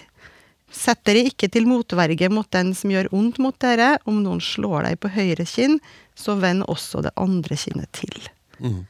Sett 0.72 1.02
dere 1.04 1.26
ikke 1.28 1.50
til 1.52 1.66
motverge 1.68 2.30
mot 2.32 2.48
den 2.54 2.72
som 2.76 2.92
gjør 2.92 3.10
ondt 3.14 3.38
mot 3.42 3.56
dere. 3.60 3.96
Om 4.08 4.22
noen 4.24 4.40
slår 4.42 4.88
deg 4.88 5.00
på 5.02 5.12
høyre 5.12 5.44
kinn, 5.48 5.78
så 6.18 6.38
vend 6.40 6.64
også 6.70 7.04
det 7.04 7.12
andre 7.20 7.58
kinnet 7.60 7.92
til. 7.96 8.16
Mm. 8.62 8.80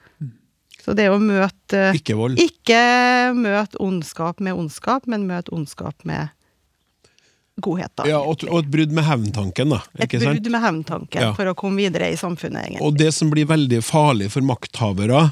Så 0.83 0.95
det 0.99 1.09
å 1.13 1.19
møte 1.23 1.91
Ikke 1.95 2.17
vold. 2.19 2.41
Ikke 2.43 2.79
møt 3.39 3.77
ondskap 3.83 4.41
med 4.43 4.59
ondskap, 4.59 5.07
men 5.11 5.29
møt 5.29 5.51
ondskap 5.55 6.07
med 6.09 6.33
godhet, 7.63 7.93
da. 7.99 8.07
Ja, 8.09 8.23
og, 8.25 8.43
og 8.49 8.65
et 8.65 8.71
brudd 8.73 8.95
med 8.97 9.07
hevntanken, 9.07 9.75
da. 9.77 9.83
Et 10.01 10.17
brudd 10.17 10.49
med 10.51 10.65
hevntanken 10.65 11.23
Ja. 11.23 11.31
for 11.37 11.51
å 11.51 11.55
komme 11.59 11.83
videre 11.85 12.09
i 12.11 12.19
samfunnet, 12.19 12.67
egentlig. 12.67 12.83
Og 12.87 12.99
det 12.99 13.13
som 13.15 13.31
blir 13.31 13.47
veldig 13.51 13.83
farlig 13.87 14.31
for 14.35 14.43
makthavere, 14.47 15.29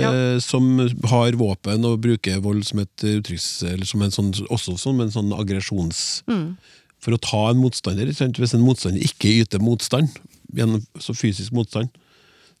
Ja. 0.00 0.12
eh, 0.12 0.38
som 0.42 0.68
har 1.10 1.32
våpen 1.40 1.84
og 1.88 2.00
bruker 2.04 2.40
vold 2.44 2.64
som 2.68 2.80
et 2.84 3.04
uttrykks... 3.04 3.62
Eller 3.72 3.88
som 3.88 4.02
en 4.02 4.14
sånn, 4.14 4.30
også 4.48 4.78
som 4.80 5.00
en 5.04 5.12
sånn 5.14 5.32
aggresjons... 5.36 6.22
Mm. 6.30 6.56
For 7.02 7.16
å 7.16 7.18
ta 7.18 7.48
en 7.50 7.58
motstander. 7.58 8.06
Hvis 8.06 8.52
en 8.54 8.62
motstander 8.62 9.02
ikke 9.02 9.26
yter 9.42 9.58
motstand, 9.58 10.12
gjennom 10.54 10.84
så 11.02 11.10
fysisk 11.18 11.50
motstand, 11.50 11.88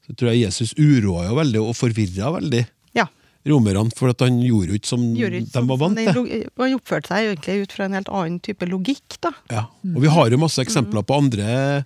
så 0.02 0.16
tror 0.18 0.32
jeg 0.32 0.40
Jesus 0.48 0.72
uroa 0.74 1.28
jo 1.28 1.36
veldig 1.38 1.60
og 1.62 1.76
forvirra 1.78 2.32
veldig 2.40 2.64
Ja. 2.98 3.04
romerne, 3.46 3.84
for 3.94 4.10
at 4.10 4.18
han 4.26 4.40
gjorde 4.42 4.74
jo 4.74 4.80
ikke 4.80 4.90
som 4.90 5.04
Gjorde 5.14 5.44
ikke 5.44 5.60
de 5.60 5.70
var 5.70 5.78
vant 5.84 5.96
til. 6.00 6.10
han 6.58 6.74
oppførte 6.74 7.12
seg 7.12 7.28
egentlig 7.30 7.62
ut 7.62 7.76
fra 7.76 7.86
en 7.86 7.94
helt 8.00 8.10
annen 8.10 8.40
type 8.42 8.66
logikk, 8.66 9.20
da. 9.22 9.30
Ja. 9.46 9.64
Og 9.94 10.02
vi 10.02 10.10
har 10.10 10.34
jo 10.34 10.42
masse 10.42 10.58
eksempler 10.58 11.06
på 11.06 11.20
andre 11.22 11.84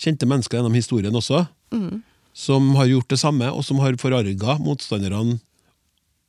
kjente 0.00 0.24
mennesker 0.24 0.62
gjennom 0.62 0.80
historien 0.80 1.12
også, 1.12 1.44
som 2.38 2.70
har 2.78 2.86
gjort 2.86 3.10
det 3.10 3.18
samme, 3.18 3.50
og 3.50 3.64
som 3.66 3.80
har 3.82 3.98
forarga 3.98 4.58
motstanderne 4.62 5.40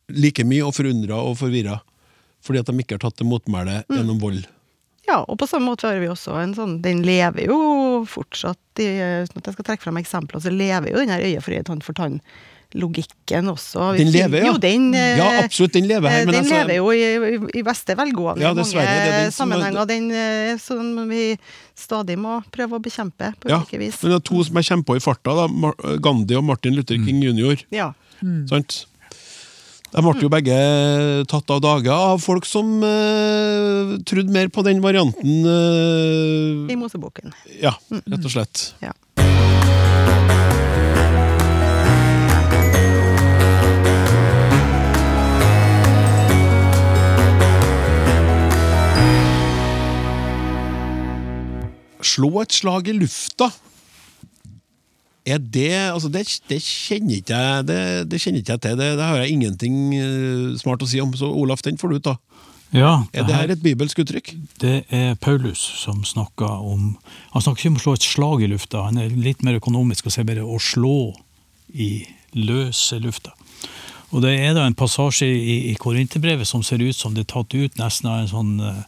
like 0.10 0.42
mye, 0.42 0.64
og 0.66 0.74
forundra 0.74 1.20
og 1.22 1.38
forvirra, 1.38 1.78
fordi 2.42 2.64
at 2.64 2.72
de 2.72 2.82
ikke 2.82 2.98
har 2.98 3.04
tatt 3.04 3.20
til 3.20 3.30
motmæle 3.30 3.84
gjennom 3.92 4.18
vold. 4.22 4.42
Ja, 5.06 5.20
og 5.22 5.38
på 5.42 5.48
samme 5.50 5.70
måte 5.70 5.86
har 5.90 6.02
vi 6.02 6.10
også 6.10 6.36
en 6.38 6.52
sånn 6.54 6.74
Den 6.86 7.00
lever 7.02 7.48
jo 7.50 7.56
fortsatt 8.06 8.82
i 8.84 8.92
Uten 9.26 9.40
at 9.40 9.48
jeg 9.48 9.56
skal 9.56 9.66
trekke 9.66 9.86
fram 9.88 9.98
eksempler, 10.02 10.42
så 10.42 10.54
lever 10.54 10.92
jo 10.92 11.00
den 11.02 11.14
her 11.14 11.24
øye 11.26 11.42
for 11.42 11.56
øye, 11.56 11.66
tann 11.66 11.82
for 11.86 11.98
tann-logikken 12.74 13.50
også. 13.50 13.94
Vi 13.94 14.04
Den 14.04 14.12
lever, 14.14 14.38
ja. 14.40 14.46
Jo, 14.52 14.58
den, 14.58 14.94
eh, 14.94 15.18
Ja, 15.18 15.44
absolutt, 15.44 15.74
den 15.74 15.88
lever 15.88 16.10
her. 16.10 16.20
eh, 16.22 16.26
Men 16.26 16.34
den 16.34 16.44
altså, 16.44 16.68
lever 16.68 16.76
jo 16.76 16.92
i, 16.92 17.02
i, 17.02 17.60
i 17.60 17.64
beste 17.64 17.96
velgående 17.96 18.42
Ja, 18.42 18.52
i 18.52 18.56
mange 18.56 18.76
er 18.78 19.26
er- 19.28 19.32
sammenhenger. 19.32 19.86
Den 19.88 20.12
eh, 20.12 20.58
som 20.58 21.10
vi 21.10 21.38
stadig 21.76 22.18
må 22.18 22.44
prøve 22.52 22.78
å 22.78 22.82
bekjempe 22.82 23.34
på 23.40 23.50
ja, 23.50 23.60
ulike 23.60 23.80
vis. 23.80 24.02
men 24.04 24.12
det 24.12 24.20
er 24.22 24.28
to 24.36 24.44
som 24.44 24.56
jeg 24.56 24.66
kommer 24.66 24.84
på 24.86 24.96
i 24.96 25.00
farta, 25.00 25.36
da, 25.36 25.98
Gandhi 25.98 26.36
og 26.36 26.44
Martin 26.44 26.76
Luther 26.76 26.96
King 26.96 27.22
jr. 27.24 27.58
Ja. 27.72 27.94
Sant? 28.48 28.86
De 29.92 30.02
ble 30.06 30.22
jo 30.22 30.30
begge 30.30 31.26
tatt 31.26 31.50
av 31.50 31.62
dage 31.62 31.90
av 31.90 32.20
folk 32.22 32.46
som 32.46 32.84
uh, 32.84 33.98
trodde 34.06 34.30
mer 34.30 34.48
på 34.54 34.62
den 34.62 34.82
varianten. 34.84 35.40
Uh, 35.48 36.70
I 36.70 36.76
Moseboken. 36.78 37.34
ja, 37.60 37.74
rett 37.90 38.24
og 38.26 38.30
slett. 38.30 38.74
Ja. 38.84 38.92
Slå 52.06 52.32
et 52.42 52.56
slag 52.56 52.88
i 52.88 52.96
lufta. 52.96 53.50
Er 55.28 55.38
det 55.38 55.74
Altså, 55.92 56.10
det, 56.10 56.26
det 56.50 56.62
kjenner 56.64 57.20
ikke 57.20 57.38
jeg 57.38 57.68
det, 57.68 57.82
det 58.12 58.22
kjenner 58.22 58.40
ikke 58.40 58.56
jeg 58.56 58.64
til. 58.66 58.78
Det, 58.80 58.90
det 58.98 59.06
har 59.06 59.20
jeg 59.20 59.36
ingenting 59.36 59.78
eh, 59.98 60.58
smart 60.62 60.84
å 60.84 60.90
si 60.90 61.02
om. 61.04 61.12
Så 61.18 61.30
Olaf, 61.30 61.64
den 61.66 61.78
får 61.78 61.96
du 61.96 62.00
ta. 62.10 62.16
Ja, 62.70 63.06
Er 63.14 63.26
det 63.26 63.34
her 63.34 63.50
et 63.50 63.64
bibelsk 63.64 64.00
uttrykk? 64.04 64.36
Det 64.62 64.84
er 64.94 65.16
Paulus 65.18 65.58
som 65.58 66.04
snakker 66.06 66.46
om 66.46 67.00
Han 67.32 67.42
snakker 67.42 67.64
ikke 67.64 67.72
om 67.72 67.80
å 67.80 67.82
slå 67.82 67.94
et 67.98 68.06
slag 68.06 68.44
i 68.46 68.50
lufta, 68.52 68.84
han 68.86 69.00
er 69.02 69.10
litt 69.10 69.42
mer 69.42 69.58
økonomisk 69.58 70.06
og 70.06 70.14
sier 70.14 70.28
bare 70.28 70.46
å 70.46 70.60
slå 70.62 71.16
i 71.74 72.06
løse 72.38 73.00
lufta. 73.02 73.34
Og 74.14 74.22
Det 74.22 74.36
er 74.38 74.54
da 74.54 74.68
en 74.68 74.78
passasje 74.78 75.26
i, 75.26 75.56
i 75.72 75.76
Korinterbrevet 75.82 76.46
som 76.46 76.62
ser 76.66 76.82
ut 76.82 76.98
som 76.98 77.14
det 77.14 77.26
er 77.26 77.34
tatt 77.34 77.54
ut 77.54 77.82
nesten 77.82 78.10
av 78.10 78.22
en 78.22 78.30
sånn 78.30 78.54
uh, 78.62 78.86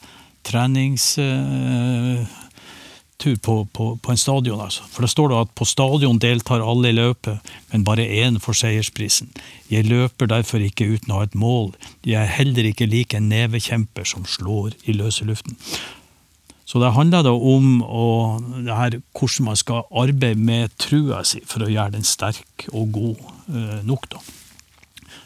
treningstur 3.22 3.36
på, 3.36 3.66
på, 3.66 3.98
på 3.98 4.12
en 4.12 4.18
stadion. 4.18 4.62
Altså. 4.62 4.84
For 4.90 5.02
det 5.02 5.12
står 5.12 5.30
da 5.30 5.42
at 5.42 5.56
på 5.56 5.66
stadion 5.66 6.20
deltar 6.20 6.62
alle 6.62 6.90
i 6.90 6.96
løpet, 6.96 7.40
men 7.72 7.84
bare 7.84 8.06
én 8.06 8.40
får 8.40 8.54
seiersprisen. 8.54 9.32
Jeg 9.70 9.86
løper 9.86 10.28
derfor 10.28 10.60
ikke 10.60 10.86
uten 10.96 11.12
å 11.12 11.22
ha 11.22 11.24
et 11.24 11.36
mål. 11.36 11.74
Jeg 12.04 12.22
er 12.22 12.36
heller 12.38 12.66
ikke 12.66 12.90
lik 12.90 13.14
en 13.14 13.30
nevekjemper 13.30 14.04
som 14.06 14.26
slår 14.26 14.74
i 14.86 14.94
løse 14.94 15.26
luften. 15.26 15.58
Så 16.66 16.80
det 16.80 16.94
handler 16.96 17.24
da 17.24 17.34
om 17.34 17.82
å, 17.84 18.40
her, 18.64 19.02
hvordan 19.12 19.50
man 19.50 19.58
skal 19.60 19.84
arbeide 19.92 20.40
med 20.40 20.72
trua 20.80 21.24
si 21.28 21.42
for 21.44 21.66
å 21.66 21.72
gjøre 21.72 21.98
den 21.98 22.06
sterk 22.08 22.70
og 22.72 22.94
god 22.96 23.26
eh, 23.52 23.82
nok. 23.84 24.08
da. 24.14 24.22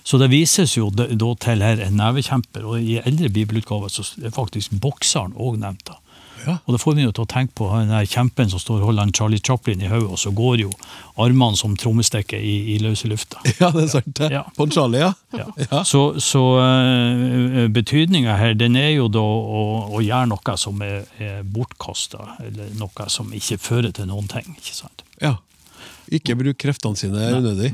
Så 0.06 0.18
det 0.22 0.32
vises 0.32 0.74
jo 0.78 0.90
da 0.94 1.30
til 1.42 1.62
her 1.62 1.82
en 1.82 1.98
nevekjemper, 1.98 2.66
og 2.66 2.82
i 2.82 2.98
eldre 2.98 3.30
bibelutgaver 3.30 3.94
så 3.94 4.06
er 4.22 4.34
faktisk 4.34 4.74
bokseren 4.82 5.38
òg 5.38 5.62
nevnt. 5.62 5.86
da. 5.86 6.02
Ja. 6.46 6.58
Og 6.66 6.76
det 6.76 6.82
får 6.82 7.00
jo 7.02 7.12
til 7.12 7.24
å 7.26 7.30
tenke 7.30 7.56
på 7.60 7.70
den 7.74 7.94
der 7.94 8.08
kjempen 8.10 8.52
som 8.52 8.62
står 8.62 8.82
og 8.82 8.92
holder 8.92 9.08
en 9.08 9.14
Charlie 9.16 9.42
Chaplin 9.44 9.82
i 9.82 9.90
hodet, 9.92 10.10
og 10.14 10.20
så 10.22 10.32
går 10.36 10.66
jo 10.66 10.72
armene 11.22 11.58
som 11.60 11.76
trommestikker 11.80 12.38
i, 12.40 12.56
i 12.76 12.78
løse 12.84 13.10
lufta. 13.12 13.42
Ja, 13.62 13.72
det 13.72 13.86
er 13.86 13.92
sant. 13.94 14.20
Ja. 14.32 14.44
På 14.58 14.68
en 14.68 14.76
Charlie, 14.76 15.02
ja. 15.02 15.14
Ja. 15.36 15.84
Så, 15.88 16.20
så 16.24 16.44
uh, 16.60 17.66
betydninga 17.72 18.36
her, 18.40 18.54
den 18.60 18.76
er 18.80 18.92
jo 18.96 19.08
da 19.12 19.24
å, 19.24 19.64
å 19.96 20.04
gjøre 20.04 20.30
noe 20.34 20.58
som 20.60 20.82
er, 20.86 21.08
er 21.22 21.42
bortkasta, 21.44 22.36
eller 22.46 22.72
noe 22.80 23.10
som 23.12 23.34
ikke 23.34 23.60
fører 23.62 23.96
til 23.96 24.10
noen 24.12 24.30
ting. 24.32 24.56
ikke 24.58 24.78
sant? 24.84 25.06
ja. 25.24 25.38
Ikke 26.14 26.36
bruk 26.38 26.60
kreftene 26.62 26.98
sine 27.00 27.32
unødig. 27.34 27.72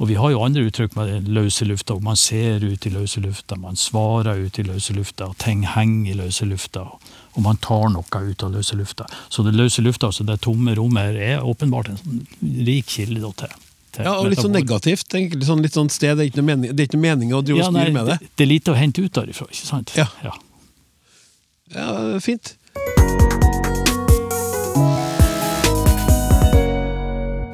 Og 0.00 0.08
vi 0.08 0.16
har 0.16 0.32
jo 0.32 0.40
andre 0.40 0.64
uttrykk 0.64 0.94
med 0.96 1.26
løse 1.28 1.66
lufta. 1.68 1.98
Man 2.00 2.16
ser 2.16 2.64
ut 2.64 2.86
i 2.88 2.92
løse 2.92 3.20
lufta, 3.20 3.58
man 3.60 3.76
svarer 3.76 4.40
ut 4.40 4.58
i 4.58 4.64
løse 4.64 4.96
lufta, 4.96 5.28
og 5.28 5.36
ting 5.42 5.66
henger 5.68 6.14
i 6.14 6.16
løse 6.22 6.48
lufta. 6.48 6.86
Og 6.88 7.18
man 7.38 7.56
tar 7.62 7.88
noe 7.94 8.02
ut 8.26 8.42
av 8.42 8.52
løse 8.52 8.76
lufta. 8.76 9.06
Så 9.28 9.42
det 9.46 9.54
løse 9.54 9.82
lufta, 9.82 10.10
altså 10.10 10.24
det 10.26 10.40
tomme 10.42 10.74
rommet, 10.74 11.14
er 11.16 11.44
åpenbart 11.46 11.88
en 11.92 11.98
sånn 12.00 12.22
rik 12.66 12.86
kilde 12.90 13.20
til, 13.38 13.54
til 13.94 14.04
Ja, 14.08 14.16
og 14.18 14.30
litt 14.32 14.42
sånn 14.42 14.54
negativt. 14.56 15.12
Litt 15.14 15.46
sånn, 15.46 15.62
litt 15.62 15.76
sånn 15.76 15.90
sted, 15.90 16.16
Det 16.18 16.26
er 16.26 16.30
ikke 16.32 16.42
noe 16.42 16.50
mening, 16.56 16.74
det 16.74 16.88
ikke 16.88 16.98
noe 16.98 17.06
mening 17.08 17.34
å 17.34 17.42
drive 17.42 17.60
og 17.60 17.66
Ja, 17.68 17.70
nei, 17.70 17.86
styre 17.86 17.94
med 17.98 18.10
det. 18.10 18.18
det, 18.20 18.30
det 18.36 18.46
er 18.46 18.50
lite 18.54 18.74
å 18.74 18.78
hente 18.78 19.04
ut 19.04 19.12
derifra, 19.12 19.46
ikke 19.50 19.66
sant? 19.70 19.94
Ja. 19.96 20.08
ja. 20.24 20.34
Ja, 21.70 22.18
Fint. 22.18 22.56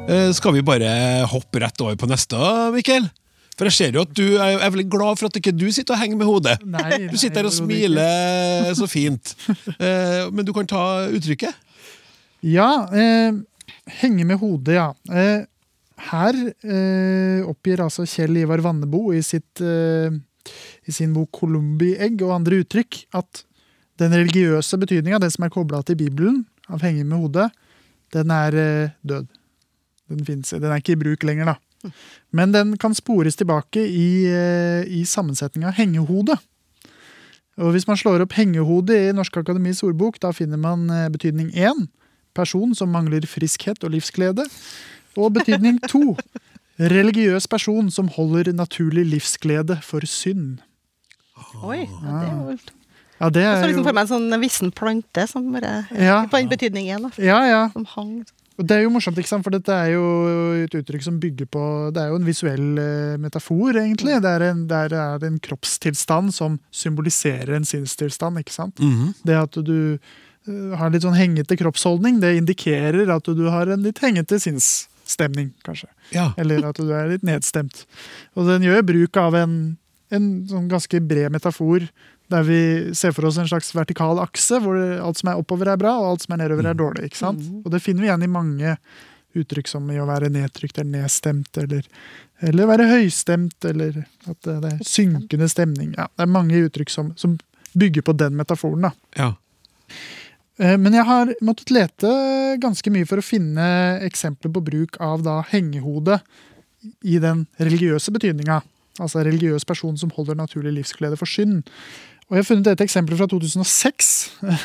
Eh, 0.09 0.31
Skal 0.33 0.55
vi 0.55 0.63
bare 0.63 0.89
hoppe 1.29 1.61
rett 1.61 1.81
over 1.83 1.97
på 1.99 2.07
neste, 2.09 2.39
Mikkel? 2.73 3.09
For 3.57 3.69
jeg 3.71 3.73
ser 3.77 3.97
jo 3.97 4.03
at 4.05 4.13
du 4.13 4.25
er, 4.37 4.51
jeg 4.53 4.61
er 4.67 4.73
veldig 4.75 4.89
glad 4.93 5.17
for 5.19 5.31
at 5.31 5.37
ikke 5.41 5.55
du 5.57 5.65
sitter 5.73 5.97
og 5.97 6.01
henger 6.03 6.19
med 6.21 6.29
hodet. 6.29 6.57
Nei, 6.69 7.07
Du 7.09 7.17
sitter 7.17 7.41
her 7.41 7.49
og 7.49 7.55
smiler 7.57 8.69
så 8.77 8.89
fint. 8.91 9.33
Eh, 9.81 10.27
Men 10.31 10.45
du 10.45 10.53
kan 10.57 10.69
ta 10.69 10.83
uttrykket. 11.09 11.55
Ja, 12.45 12.69
eh, 12.93 13.33
henge 14.03 14.27
med 14.29 14.37
hodet, 14.43 14.77
ja. 14.77 14.91
Eh, 15.09 15.47
her 16.11 16.37
eh, 16.45 17.41
oppgir 17.49 17.81
altså 17.81 18.05
Kjell 18.05 18.37
Ivar 18.43 18.61
Vannebo 18.61 19.07
i, 19.17 19.23
sitt, 19.25 19.63
eh, 19.65 20.13
i 20.85 20.93
sin 20.93 21.15
bok 21.17 21.33
'Colombi-egg' 21.33 22.21
og 22.29 22.35
andre 22.37 22.61
uttrykk 22.61 23.07
at 23.17 23.45
den 23.97 24.13
religiøse 24.13 24.77
betydninga, 24.77 25.19
den 25.19 25.33
som 25.33 25.47
er 25.49 25.55
kobla 25.55 25.81
til 25.83 25.97
Bibelen, 25.97 26.43
av 26.69 26.85
henge 26.85 27.07
med 27.09 27.17
hodet, 27.25 27.49
den 28.13 28.31
er 28.31 28.53
eh, 28.61 28.91
død. 29.03 29.27
Den, 30.13 30.25
finnes, 30.29 30.51
den 30.53 30.69
er 30.71 30.77
ikke 30.85 30.93
i 30.93 31.01
bruk 31.01 31.25
lenger, 31.25 31.55
da. 31.55 31.57
Men 32.33 32.53
den 32.53 32.77
kan 32.81 32.95
spores 32.95 33.37
tilbake 33.37 33.83
i, 33.87 34.27
eh, 34.27 34.85
i 34.89 35.05
sammensetninga 35.05 35.71
hengehode. 35.77 36.39
Og 37.57 37.73
Hvis 37.73 37.87
man 37.89 37.97
slår 37.97 38.21
opp 38.21 38.33
hengehode 38.37 38.93
i 38.93 39.13
Norsk 39.17 39.37
Akademis 39.41 39.83
ordbok, 39.87 40.21
da 40.21 40.33
finner 40.37 40.61
man 40.61 40.91
eh, 40.91 41.09
betydning 41.09 41.51
én 41.57 41.87
person 42.37 42.75
som 42.77 42.93
mangler 42.93 43.25
friskhet 43.25 43.85
og 43.85 43.95
livsglede. 43.97 44.45
Og 45.17 45.33
betydning 45.33 45.81
to 45.89 46.17
religiøs 46.77 47.49
person 47.49 47.89
som 47.91 48.11
holder 48.13 48.53
naturlig 48.53 49.07
livsglede 49.09 49.79
for 49.83 50.05
synd. 50.05 50.59
Oi, 51.65 51.85
ja, 51.85 52.19
det 52.21 52.29
er 52.29 52.35
jo 52.35 52.59
Ja, 53.17 53.29
det 53.33 53.43
Jeg 53.43 53.49
er 53.49 53.63
så 53.63 53.69
liksom 53.71 53.85
for 53.87 53.97
meg 53.97 54.05
en 54.05 54.11
sånn 54.11 54.41
vissen 54.43 54.73
plante 54.77 55.23
som 55.29 55.49
bare 55.53 55.87
Ja. 55.97 56.27
På 56.29 56.37
en 56.37 56.49
betydning 56.49 56.85
igjen, 56.85 57.07
da. 57.09 57.11
Ja, 57.17 57.39
ja. 57.49 57.63
Som 57.73 57.87
hang 57.95 58.27
Og 58.57 58.65
det 58.65 58.77
er 58.77 58.85
jo 58.87 58.93
morsomt, 58.95 59.19
ikke 59.21 59.29
sant? 59.29 59.45
for 59.45 59.53
dette 59.53 59.73
er 59.73 59.91
jo 59.95 60.05
et 60.65 60.77
uttrykk 60.79 61.03
som 61.05 61.19
bygger 61.21 61.49
på 61.53 61.63
Det 61.93 62.01
er 62.03 62.13
jo 62.13 62.21
en 62.21 62.29
visuell 62.29 62.79
eh, 62.81 63.17
metafor, 63.21 63.77
egentlig. 63.77 64.17
Det 64.25 64.31
er 64.33 64.47
en, 64.51 64.63
det 64.71 64.79
er 64.87 65.27
en 65.29 65.41
kroppstilstand 65.45 66.33
som 66.33 66.61
symboliserer 66.73 67.53
en 67.57 67.69
sinnstilstand. 67.69 68.41
ikke 68.41 68.57
sant? 68.57 68.81
Mhm. 68.81 69.13
Det 69.27 69.37
at 69.37 69.61
du 69.61 69.77
har 69.99 70.25
har 70.79 70.93
litt 70.95 71.05
sånn 71.05 71.17
hengete 71.17 71.57
kroppsholdning, 71.59 72.21
det 72.23 72.37
indikerer 72.39 73.11
at 73.15 73.27
du 73.27 73.47
har 73.51 73.71
en 73.73 73.83
litt 73.83 73.99
hengete 74.03 74.39
sinnsstemning, 74.43 75.53
kanskje. 75.67 75.89
Ja. 76.15 76.31
Eller 76.39 76.69
at 76.69 76.79
du 76.79 76.93
er 76.95 77.11
litt 77.11 77.27
nedstemt. 77.27 77.85
Og 78.39 78.47
den 78.51 78.67
gjør 78.67 78.87
bruk 78.87 79.19
av 79.21 79.37
en, 79.39 79.57
en 80.15 80.29
sånn 80.51 80.69
ganske 80.71 81.01
bred 81.03 81.35
metafor, 81.35 81.89
der 82.33 82.47
vi 82.47 82.61
ser 82.99 83.13
for 83.15 83.29
oss 83.29 83.39
en 83.39 83.49
slags 83.49 83.69
vertikal 83.77 84.19
akse, 84.19 84.59
hvor 84.63 84.77
alt 84.77 85.21
som 85.21 85.31
er 85.31 85.41
oppover 85.41 85.71
er 85.71 85.79
bra, 85.81 85.93
og 86.01 86.09
alt 86.13 86.25
som 86.27 86.35
er 86.35 86.43
nedover 86.45 86.67
er 86.71 86.79
dårlig. 86.79 87.05
ikke 87.07 87.21
sant? 87.21 87.45
Og 87.65 87.71
det 87.71 87.83
finner 87.85 88.03
vi 88.03 88.11
igjen 88.11 88.27
i 88.27 88.31
mange 88.33 88.77
uttrykk 89.37 89.69
som 89.69 89.89
i 89.93 89.99
å 90.01 90.09
være 90.09 90.31
nedtrykt 90.33 90.79
eller 90.81 91.03
nedstemt, 91.03 91.59
eller, 91.61 91.87
eller 92.41 92.71
være 92.71 92.89
høystemt, 92.91 93.59
eller 93.69 94.01
at 94.27 94.39
det, 94.49 94.57
det 94.65 94.73
er 94.73 94.87
synkende 94.89 95.49
stemning. 95.53 95.93
Ja, 95.99 96.09
det 96.17 96.25
er 96.27 96.33
mange 96.33 96.63
uttrykk 96.67 96.91
som, 96.91 97.13
som 97.21 97.37
bygger 97.77 98.03
på 98.03 98.17
den 98.17 98.37
metaforen. 98.39 98.89
da. 98.89 98.95
ja. 99.17 99.33
Eh, 100.59 100.79
Men 100.81 100.97
jeg 100.97 101.05
har 101.05 101.35
måttet 101.45 101.71
lete 101.71 102.11
ganske 102.63 102.91
mye 102.91 103.07
for 103.09 103.21
å 103.21 103.25
finne 103.25 103.67
eksempler 104.07 104.53
på 104.53 104.65
bruk 104.65 104.97
av 105.05 105.23
da 105.27 105.43
hengehode 105.51 106.21
i 107.05 107.19
den 107.21 107.47
religiøse 107.61 108.15
betydninga. 108.15 108.63
Altså 108.97 109.21
religiøs 109.27 109.67
person 109.69 109.97
som 110.01 110.13
holder 110.17 110.39
naturlig 110.39 110.73
livsglede 110.79 111.19
for 111.21 111.29
synd. 111.29 111.67
Og 112.27 112.35
jeg 112.35 112.43
har 112.43 112.49
funnet 112.49 112.69
et 112.73 112.83
eksempel 112.83 113.19
fra 113.19 113.29
2006, 113.31 114.15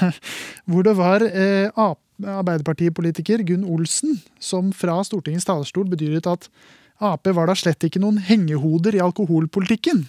hvor 0.70 0.86
det 0.88 0.95
var 0.97 1.26
eh, 1.30 1.70
Arbeiderpartipolitiker 1.78 3.43
Gunn 3.45 3.68
Olsen 3.70 4.18
som 4.41 4.72
fra 4.74 4.97
Stortingets 5.05 5.45
talerstol 5.45 5.89
bedyret 5.91 6.30
at 6.30 6.49
Ap 7.01 7.26
var 7.34 7.49
da 7.49 7.55
slett 7.57 7.82
ikke 7.86 8.01
noen 8.01 8.20
hengehoder 8.22 8.93
i 8.97 9.01
alkoholpolitikken. 9.01 10.03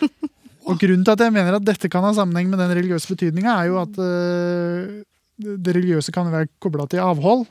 Og 0.68 0.78
grunnen 0.80 1.04
til 1.04 1.12
at 1.12 1.24
jeg 1.24 1.34
mener 1.34 1.56
at 1.56 1.66
dette 1.66 1.88
kan 1.92 2.04
ha 2.04 2.12
sammenheng 2.16 2.48
med 2.52 2.60
den 2.62 2.72
religiøse 2.78 3.12
betydninga, 3.12 3.56
er 3.60 3.68
jo 3.68 3.80
at 3.80 4.00
eh, 4.04 5.00
det 5.40 5.74
religiøse 5.76 6.12
kan 6.14 6.28
være 6.32 6.48
kobla 6.62 6.86
til 6.88 7.04
avhold. 7.04 7.46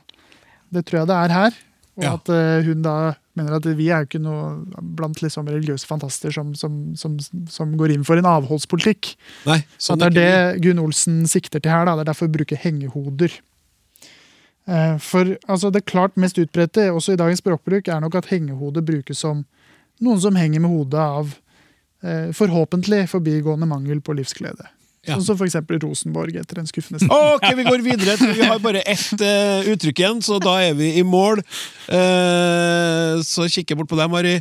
Det 0.70 0.84
tror 0.86 1.02
jeg 1.02 1.10
det 1.10 1.18
er 1.18 1.34
her. 1.34 1.58
Og 2.00 2.06
at 2.14 2.32
eh, 2.34 2.66
hun 2.66 2.82
da 2.86 2.96
mener 3.40 3.56
at 3.56 3.66
vi 3.66 3.88
er 3.88 4.04
jo 4.04 4.10
ikke 4.10 4.22
noe 4.22 4.84
blant 4.96 5.20
liksom 5.24 5.48
religiøse 5.50 5.88
fantaster 5.88 6.34
som, 6.34 6.52
som, 6.58 6.80
som, 7.00 7.16
som 7.50 7.76
går 7.80 7.96
inn 7.96 8.06
for 8.06 8.20
en 8.20 8.28
avholdspolitikk. 8.28 9.14
Nei, 9.48 9.62
sånn 9.80 9.98
at 9.98 10.12
det 10.14 10.26
er 10.28 10.54
det. 10.54 10.64
Gunn 10.66 10.82
Olsen 10.84 11.22
sikter 11.30 11.62
til 11.62 11.72
her. 11.72 11.88
Da. 11.88 11.98
Det 11.98 12.04
er 12.04 12.12
derfor 12.12 12.28
vi 12.28 12.36
bruker 12.40 12.60
hengehoder. 12.60 13.40
Eh, 14.70 14.96
For 15.02 15.36
altså, 15.48 15.70
det 15.72 15.86
klart 15.90 16.18
mest 16.20 16.38
utbredte, 16.38 16.90
også 16.92 17.14
i 17.14 17.20
dagens 17.20 17.42
språkbruk, 17.42 17.88
er 17.88 18.02
nok 18.02 18.20
at 18.20 18.30
hengehode 18.30 18.84
brukes 18.86 19.22
som 19.24 19.44
noen 20.00 20.20
som 20.22 20.36
henger 20.38 20.62
med 20.62 20.72
hodet 20.72 21.00
av 21.00 21.32
eh, 22.04 22.28
forhåpentlig 22.36 23.06
forbigående 23.10 23.68
mangel 23.68 24.00
på 24.04 24.16
livsglede. 24.16 24.68
Ja. 25.06 25.16
Sånn 25.16 25.30
som 25.30 25.38
for 25.40 25.48
eksempel 25.48 25.78
Rosenborg 25.80 26.36
etter 26.36 26.58
en 26.60 26.68
skuffende 26.68 27.00
start. 27.00 27.38
Ok, 27.38 27.46
vi 27.56 27.64
går 27.64 27.84
videre. 27.84 28.16
Vi 28.20 28.44
har 28.44 28.58
bare 28.60 28.82
ett 28.84 29.14
uh, 29.16 29.70
uttrykk 29.72 30.02
igjen, 30.02 30.20
så 30.24 30.36
da 30.42 30.58
er 30.60 30.74
vi 30.76 30.92
i 31.00 31.04
mål. 31.06 31.40
Uh, 31.88 33.16
så 33.24 33.48
kikker 33.48 33.72
jeg 33.72 33.80
bort 33.80 33.88
på 33.92 33.96
deg, 34.00 34.10
Mari. 34.12 34.34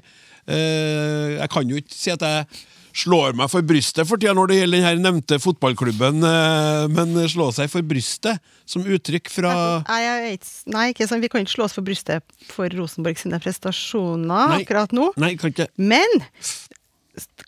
Uh, 0.50 1.38
jeg 1.38 1.54
kan 1.54 1.72
jo 1.72 1.80
ikke 1.80 1.96
si 1.96 2.12
at 2.12 2.28
jeg 2.28 2.66
slår 3.00 3.38
meg 3.40 3.48
for 3.48 3.64
brystet 3.64 4.08
for 4.10 4.20
tida 4.20 4.34
når 4.36 4.50
det 4.50 4.56
gjelder 4.58 4.86
den 4.90 5.04
nevnte 5.06 5.38
fotballklubben, 5.40 6.26
men 6.92 7.20
slå 7.32 7.52
seg 7.56 7.70
for 7.72 7.86
brystet 7.86 8.42
som 8.68 8.84
uttrykk 8.84 9.30
fra 9.32 9.52
Nei, 9.86 10.00
jeg 10.04 10.24
vet, 10.26 10.50
nei, 10.74 10.88
ikke 10.92 11.08
sånn. 11.08 11.22
vi 11.24 11.30
kan 11.32 11.46
ikke 11.46 11.54
slå 11.54 11.68
oss 11.70 11.78
for 11.78 11.86
brystet 11.86 12.26
for 12.50 12.74
Rosenborg 12.76 13.22
sine 13.22 13.40
prestasjoner 13.40 14.26
Nei. 14.34 14.60
akkurat 14.66 14.92
nå. 14.98 15.12
Nei, 15.22 15.36
kan 15.40 15.54
ikke 15.54 15.70
Men 15.78 16.18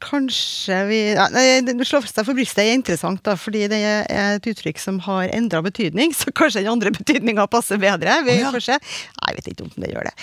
kanskje 0.01 0.77
vi 0.89 0.99
ja, 1.13 1.27
Slå 1.87 2.01
seg 2.05 2.25
for 2.25 2.37
brystet 2.37 2.63
er 2.63 2.75
interessant, 2.75 3.21
da, 3.25 3.35
fordi 3.39 3.65
det 3.71 3.79
er 3.85 4.35
et 4.37 4.49
uttrykk 4.51 4.81
som 4.81 4.99
har 5.07 5.31
endra 5.33 5.63
betydning. 5.65 6.13
Så 6.19 6.33
kanskje 6.35 6.63
den 6.63 6.73
andre 6.73 6.93
betydninga 6.95 7.47
passer 7.51 7.81
bedre. 7.81 8.19
Vi 8.27 8.37
oh, 8.37 8.43
ja. 8.45 8.51
får 8.53 8.67
se. 8.67 8.77
Jeg 9.21 9.37
vet 9.37 9.51
ikke 9.51 9.67
om 9.67 9.73
det 9.83 9.91
gjør 9.93 10.09
det. 10.09 10.15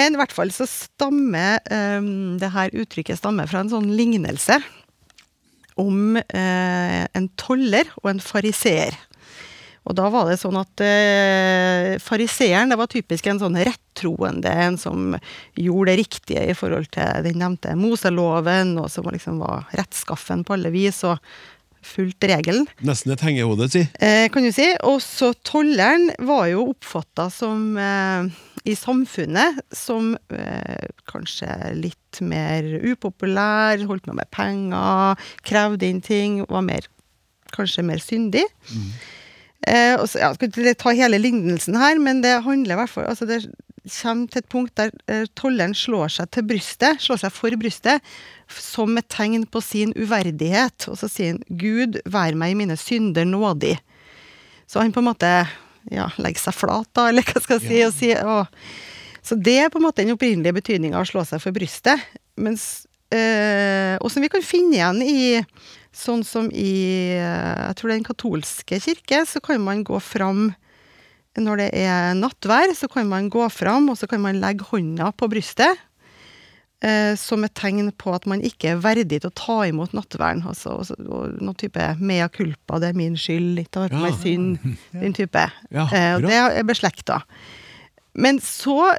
Men 0.00 0.16
i 0.16 0.20
hvert 0.20 0.34
fall 0.34 0.52
så 0.54 0.66
stammer 0.68 1.62
um, 1.70 2.36
det 2.40 2.52
her 2.54 2.74
uttrykket 2.76 3.20
stammer 3.20 3.48
fra 3.50 3.64
en 3.64 3.72
sånn 3.72 3.88
lignelse 3.98 4.58
om 5.78 6.18
uh, 6.18 7.02
en 7.14 7.28
toller 7.38 7.90
og 8.02 8.12
en 8.12 8.22
fariseer. 8.22 8.96
Og 9.88 9.96
da 9.96 10.08
var 10.12 10.28
det 10.28 10.36
sånn 10.40 10.58
at 10.60 10.82
eh, 10.84 11.94
fariseeren 12.04 12.72
det 12.72 12.78
var 12.78 12.90
typisk 12.92 13.28
en 13.30 13.40
sånn 13.40 13.56
rettroende, 13.56 14.52
en 14.52 14.76
som 14.80 15.14
gjorde 15.56 15.92
det 15.94 16.00
riktige 16.02 16.42
i 16.52 16.56
forhold 16.56 16.90
til 16.92 17.24
den 17.24 17.40
nevnte 17.40 17.72
Moseloven, 17.78 18.76
og 18.82 18.90
som 18.92 19.08
liksom 19.08 19.40
var 19.40 19.64
rettskaffen 19.78 20.44
på 20.44 20.58
alle 20.58 20.72
vis 20.74 21.00
og 21.08 21.16
fulgte 21.88 22.28
regelen. 22.28 22.66
Nesten 22.84 23.14
et 23.14 23.22
hengehode, 23.24 23.68
si. 23.72 23.86
Eh, 24.02 24.26
kan 24.34 24.44
du 24.44 24.52
si. 24.52 24.66
Og 24.88 25.00
så 25.04 25.32
tolleren 25.46 26.10
var 26.26 26.48
jo 26.50 26.68
oppfatta 26.72 27.28
som 27.32 27.78
eh, 27.80 28.28
i 28.68 28.74
samfunnet 28.76 29.62
som 29.74 30.12
eh, 30.34 30.88
kanskje 31.08 31.48
litt 31.78 32.20
mer 32.24 32.66
upopulær, 32.82 33.80
holdt 33.88 34.08
med 34.10 34.20
med 34.20 34.30
penger, 34.34 35.30
krevde 35.46 35.88
inn 35.88 36.02
ting, 36.04 36.42
var 36.50 36.66
mer, 36.66 36.88
kanskje 37.56 37.86
mer 37.86 38.02
syndig. 38.02 38.44
Eh, 39.68 40.04
så, 40.06 40.20
ja, 40.22 40.32
skal 40.34 40.48
ikke 40.48 40.76
ta 40.80 40.94
hele 40.96 41.20
lignelsen 41.20 41.76
her, 41.78 42.00
men 42.00 42.22
det 42.24 42.38
handler 42.46 42.76
i 42.76 42.80
hvert 42.80 42.92
fall 42.92 43.08
altså 43.10 43.28
Det 43.28 43.42
kommer 43.88 44.28
til 44.28 44.42
et 44.42 44.50
punkt 44.52 44.74
der 44.80 44.92
eh, 45.08 45.26
tolleren 45.38 45.74
slår 45.76 46.12
seg 46.12 46.30
til 46.32 46.44
brystet, 46.48 47.00
slår 47.04 47.22
seg 47.22 47.32
for 47.32 47.56
brystet, 47.60 48.04
som 48.52 48.96
et 49.00 49.08
tegn 49.12 49.46
på 49.48 49.62
sin 49.64 49.94
uverdighet. 49.96 50.88
Og 50.92 50.98
så 51.00 51.08
sier 51.08 51.34
han 51.34 51.42
'Gud, 51.48 52.00
vær 52.04 52.36
meg 52.36 52.52
i 52.52 52.58
mine 52.58 52.76
synder 52.76 53.28
nådig'. 53.28 53.80
Så 54.68 54.80
han 54.80 54.92
på 54.92 55.00
en 55.00 55.08
måte 55.08 55.32
ja, 55.88 56.10
legger 56.20 56.48
seg 56.48 56.56
flat, 56.56 56.88
da, 56.92 57.08
eller 57.08 57.24
hva 57.24 57.40
skal 57.40 57.58
jeg 57.58 57.68
si. 57.68 57.80
Og 57.86 57.94
sier, 57.96 58.24
å. 58.28 58.44
Så 59.24 59.36
det 59.36 59.56
er 59.62 59.72
på 59.72 59.80
en 59.80 59.86
måte 59.88 60.04
den 60.04 60.12
opprinnelige 60.12 60.56
betydninga 60.60 61.00
av 61.00 61.06
å 61.06 61.08
slå 61.08 61.24
seg 61.28 61.40
for 61.40 61.56
brystet. 61.56 62.04
Mens, 62.40 62.86
eh, 63.12 63.96
og 64.00 64.12
som 64.12 64.24
vi 64.24 64.30
kan 64.32 64.44
finne 64.44 64.76
igjen 64.76 65.02
i 65.04 65.20
Sånn 65.94 66.22
som 66.26 66.50
i 66.52 67.16
eh, 67.16 67.66
jeg 67.68 67.76
tror 67.78 67.88
det 67.88 67.94
er 67.94 67.98
den 68.02 68.08
katolske 68.10 68.78
kirke, 68.84 69.22
så 69.26 69.40
kan 69.42 69.60
man 69.64 69.84
gå 69.84 69.98
fram 70.04 70.50
når 71.38 71.60
det 71.60 71.68
er 71.78 72.14
nattvær, 72.18 72.72
så 72.74 72.88
kan 72.90 73.06
man 73.06 73.28
gå 73.30 73.44
fram 73.52 73.88
og 73.92 73.98
så 74.00 74.08
kan 74.10 74.20
man 74.24 74.40
legge 74.42 74.64
hånda 74.72 75.12
på 75.16 75.28
brystet. 75.30 75.78
eh, 76.82 77.14
som 77.18 77.42
et 77.42 77.54
tegn 77.58 77.90
på 77.98 78.12
at 78.14 78.26
man 78.30 78.40
ikke 78.46 78.68
er 78.72 78.80
verdig 78.82 79.20
til 79.20 79.30
å 79.30 79.34
ta 79.34 79.56
imot 79.66 79.94
nattverden. 79.98 80.44
Altså, 80.46 80.76
og, 80.78 80.90
og 81.10 81.38
noen 81.42 81.56
type 81.58 81.82
mea 81.98 82.28
culpa, 82.30 82.78
det 82.78 82.92
er 82.92 82.98
min 82.98 83.16
skyld, 83.18 83.54
litt 83.58 83.76
av 83.76 83.88
Ja. 83.90 83.98
meg 84.02 84.14
synd, 84.22 84.58
den 84.92 85.12
type. 85.16 85.42
Ja, 85.74 85.88
eh, 85.90 86.12
og 86.16 86.22
det 86.28 86.34
er 86.38 86.62
beslekta. 86.68 87.22
Men 88.18 88.40
så, 88.42 88.90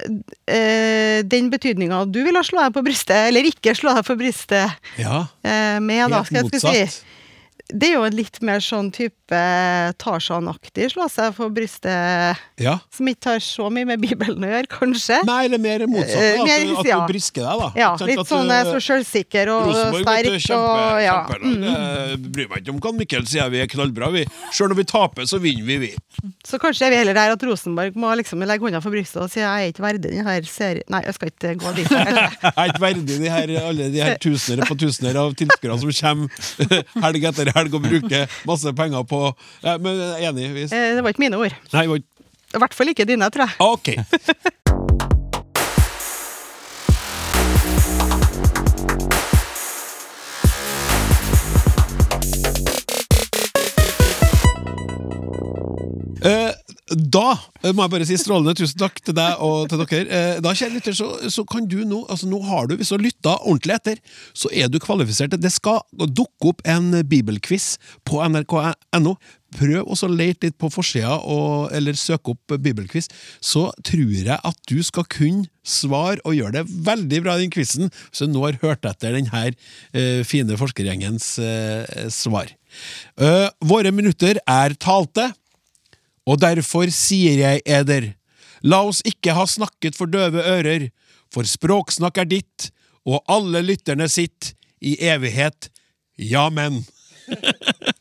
eh, 0.48 1.20
den 1.28 1.50
betydninga 1.52 2.06
du 2.08 2.22
ville 2.24 2.44
slå 2.48 2.64
deg 2.64 2.76
på 2.78 2.84
brystet, 2.86 3.28
eller 3.28 3.48
ikke 3.50 3.76
slå 3.76 3.94
deg 3.98 4.08
på 4.08 4.16
brystet 4.20 4.96
Ja, 5.02 5.26
eh, 5.44 5.80
med, 5.84 6.08
da, 6.14 6.24
skal 6.28 6.48
jeg 6.48 6.62
si. 6.90 7.06
Det 7.70 7.92
er 7.92 8.00
jo 8.00 8.06
en 8.08 8.16
litt 8.18 8.40
mer 8.42 8.64
sånn 8.66 8.88
type 8.90 9.40
Tarzan-aktig 10.02 10.88
slå 10.90 11.06
seg 11.12 11.36
for 11.38 11.52
brystet, 11.54 12.38
Ja. 12.58 12.80
som 12.90 13.06
ikke 13.08 13.36
har 13.36 13.40
så 13.46 13.68
mye 13.70 13.86
med 13.86 14.02
Bibelen 14.02 14.42
å 14.42 14.50
gjøre, 14.50 14.68
kanskje. 14.68 15.20
Nei, 15.28 15.46
eller 15.46 15.62
mer 15.62 15.84
motsatt. 15.86 16.18
Eh, 16.18 16.38
da, 16.38 16.44
at, 16.50 16.66
du- 16.66 16.78
at 16.80 17.08
du 17.08 17.14
brisker 17.14 17.44
deg, 17.46 17.60
da. 17.62 17.68
Ja, 17.78 17.92
litt 18.10 18.20
At 18.24 18.28
sånn 18.32 18.50
eh, 18.50 18.64
så 18.66 18.80
sjølsikker 18.82 19.52
og 19.54 19.68
Rosenborg 19.70 20.06
vet 20.10 20.26
du, 20.26 20.40
kjempe, 20.40 20.58
og 20.58 21.04
ja. 21.04 21.28
kjempelag. 21.30 22.18
Mm. 22.18 22.26
Bryr 22.34 22.50
meg 22.50 22.64
ikke 22.64 22.74
om 22.74 22.80
hva 22.82 22.94
Mikkel 22.98 23.28
sier, 23.30 23.50
vi 23.54 23.62
er 23.62 23.68
knallbra, 23.70 24.10
vi. 24.18 24.26
Sjøl 24.52 24.74
når 24.74 24.82
vi 24.82 24.88
taper, 24.90 25.30
så 25.30 25.38
vinner 25.40 25.64
vi, 25.70 25.78
vi. 25.78 25.92
Så 26.50 26.58
kanskje 26.58 26.88
er 26.88 26.90
vi 26.96 27.00
heller 27.04 27.14
der 27.14 27.36
at 27.38 27.44
Rosenborg 27.46 27.94
må 27.96 28.10
liksom 28.18 28.42
legge 28.50 28.66
hånda 28.66 28.82
for 28.82 28.92
brystet 28.92 29.22
og 29.22 29.30
si 29.30 29.40
jeg 29.40 29.46
er 29.46 29.70
ikke 29.72 29.86
verdig 29.86 30.10
denne 30.10 30.40
serien 30.50 30.84
Nei, 30.90 31.04
jeg 31.06 31.14
skal 31.16 31.30
ikke 31.30 31.54
gå 31.62 31.72
dit. 31.78 31.90
Jeg 31.94 32.34
er 32.58 32.66
ikke 32.74 32.82
verdig 32.82 33.06
de 33.22 33.30
her, 33.30 33.54
alle 33.62 33.92
de 33.94 34.02
her 34.02 34.18
tusener 34.26 34.66
på 34.66 34.76
tusener 34.80 35.16
av 35.22 35.36
tilskuere 35.38 35.78
som 35.80 35.94
kommer 36.02 36.30
helg 37.06 37.24
etter 37.30 37.46
helg 37.54 37.59
og 37.68 37.82
bruke 37.84 38.28
masse 38.48 38.74
penger 38.74 39.04
på 39.04 39.36
ja, 39.64 39.78
Men 39.78 40.00
enig. 40.20 40.50
Hvis. 40.56 40.72
Eh, 40.72 40.96
Det 40.96 41.04
var 41.04 41.10
ikke 41.10 41.20
mine 41.20 41.38
ord. 41.38 41.54
Nei, 41.74 41.88
var 41.88 41.96
ikke- 41.96 42.08
I 42.56 42.58
hvert 42.58 42.74
fall 42.74 42.88
ikke 42.88 43.06
dine, 43.06 43.30
tror 43.30 43.46
jeg. 43.46 43.56
OK. 43.60 43.90
Da 56.90 57.36
eh, 57.62 57.74
må 57.76 57.84
jeg 57.84 57.94
bare 57.94 58.08
si 58.08 58.18
strålende 58.18 58.56
tusen 58.58 58.80
takk 58.82 59.00
til 59.04 59.16
deg 59.18 59.42
og 59.46 59.70
til 59.70 59.82
dere. 59.84 60.06
Eh, 60.10 60.38
da, 60.42 60.54
kjære 60.58 60.78
lytter, 60.78 60.96
så, 60.98 61.10
så 61.30 61.46
kan 61.48 61.68
du 61.70 61.82
nå 61.86 62.02
altså 62.10 62.30
nå 62.30 62.40
har 62.48 62.70
du, 62.70 62.76
Hvis 62.80 62.90
du 62.90 62.96
har 62.98 63.04
lytta 63.04 63.36
ordentlig 63.44 63.76
etter, 63.78 64.00
så 64.34 64.50
er 64.50 64.72
du 64.72 64.80
kvalifisert. 64.82 65.38
Det 65.38 65.52
skal 65.54 65.84
dukke 65.94 66.54
opp 66.54 66.64
en 66.70 67.04
bibelquiz 67.10 67.76
på 68.08 68.24
nrk.no. 68.26 69.18
Prøv 69.58 69.82
å 69.82 70.10
lete 70.14 70.50
litt 70.50 70.58
på 70.62 70.70
forsida, 70.70 71.16
eller 71.74 71.98
søke 71.98 72.36
opp 72.36 72.54
bibelquiz. 72.62 73.10
Så 73.42 73.68
tror 73.86 74.14
jeg 74.14 74.38
at 74.38 74.60
du 74.70 74.78
skal 74.86 75.08
kunne 75.10 75.50
svare 75.66 76.22
og 76.24 76.38
gjøre 76.38 76.60
det 76.60 76.78
veldig 76.86 77.22
bra 77.26 77.36
i 77.38 77.46
den 77.46 77.54
quizen, 77.54 77.90
så 78.14 78.26
du 78.26 78.34
nå 78.36 78.46
har 78.46 78.60
hørt 78.62 78.86
etter 78.90 79.18
denne 79.18 79.44
eh, 79.50 80.22
fine 80.26 80.58
forskergjengens 80.58 81.36
svar. 82.14 82.54
Våre 83.66 83.92
minutter 83.94 84.38
er 84.46 84.78
talte. 84.78 85.32
Og 86.30 86.38
derfor 86.42 86.92
sier 86.94 87.40
jeg 87.42 87.64
eder, 87.66 88.12
la 88.62 88.84
oss 88.86 89.02
ikke 89.08 89.34
ha 89.34 89.48
snakket 89.50 89.98
for 89.98 90.12
døve 90.12 90.44
ører, 90.46 90.90
for 91.34 91.48
språksnakk 91.48 92.22
er 92.22 92.30
ditt, 92.30 92.70
og 93.08 93.24
alle 93.32 93.64
lytterne 93.66 94.10
sitt, 94.12 94.54
i 94.80 94.96
evighet. 95.10 95.72
Ja, 96.16 96.50
men. 96.54 96.84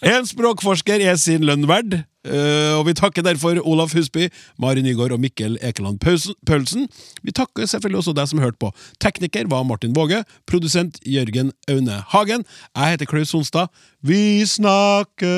En 0.00 0.24
språkforsker 0.24 1.02
er 1.04 1.18
sin 1.20 1.44
lønn 1.44 1.66
verd, 1.68 1.98
og 2.24 2.86
vi 2.86 2.92
takker 2.98 3.22
derfor 3.24 3.60
Olaf 3.64 3.94
Husby, 3.96 4.28
Mari 4.60 4.82
Nygaard 4.84 5.12
og 5.16 5.20
Mikkel 5.20 5.58
Ekeland 5.62 5.98
Paulsen. 6.46 6.88
Vi 7.22 7.32
takker 7.32 7.66
selvfølgelig 7.66 7.98
også 8.02 8.12
deg 8.16 8.28
som 8.28 8.42
hørte 8.44 8.60
på. 8.60 8.72
Tekniker 9.00 9.48
var 9.48 9.62
Martin 9.64 9.96
Våge, 9.96 10.24
produsent 10.46 10.98
Jørgen 11.06 11.52
Aune 11.68 12.02
Hagen. 12.12 12.44
Jeg 12.76 12.90
heter 12.96 13.06
Klaus 13.06 13.28
Sonstad. 13.32 13.66
Vi 14.02 14.46
snakkes! 14.46 15.30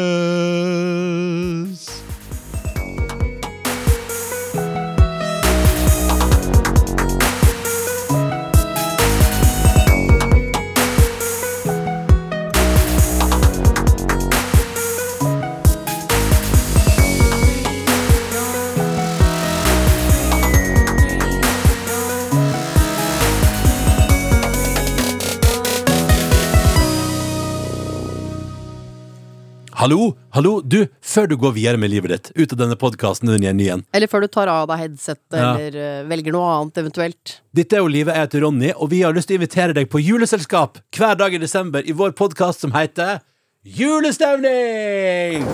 Hallo, 29.83 30.12
hallo, 30.30 30.61
du, 30.62 30.85
før 31.03 31.26
du 31.26 31.33
går 31.43 31.57
videre 31.57 31.74
med 31.80 31.91
livet 31.91 32.12
ditt, 32.12 32.28
ut 32.39 32.53
av 32.55 32.59
denne 32.61 32.76
podkasten 32.78 33.26
inn 33.35 33.43
i 33.43 33.49
en 33.51 33.57
ny 33.59 33.64
en. 33.74 33.80
Eller 33.91 34.07
før 34.07 34.22
du 34.22 34.28
tar 34.30 34.47
av 34.47 34.68
deg 34.70 34.78
headsetet, 34.78 35.35
Ja. 35.35 35.57
eller 35.57 35.74
uh, 35.74 36.07
velger 36.07 36.30
noe 36.37 36.47
annet 36.53 36.78
eventuelt. 36.85 37.43
Dette 37.51 37.74
er 37.74 37.83
jo 37.83 37.91
Livet, 37.91 38.14
jeg 38.14 38.22
heter 38.28 38.45
Ronny, 38.47 38.70
og 38.76 38.87
vi 38.93 39.03
har 39.03 39.11
lyst 39.16 39.26
til 39.26 39.35
å 39.35 39.41
invitere 39.41 39.74
deg 39.74 39.91
på 39.91 39.99
juleselskap 39.99 40.78
hver 40.95 41.18
dag 41.18 41.35
i 41.35 41.43
desember 41.43 41.83
i 41.83 41.91
vår 41.99 42.14
podkast 42.14 42.62
som 42.62 42.70
heter 42.78 43.18
Julestemning! 43.66 45.43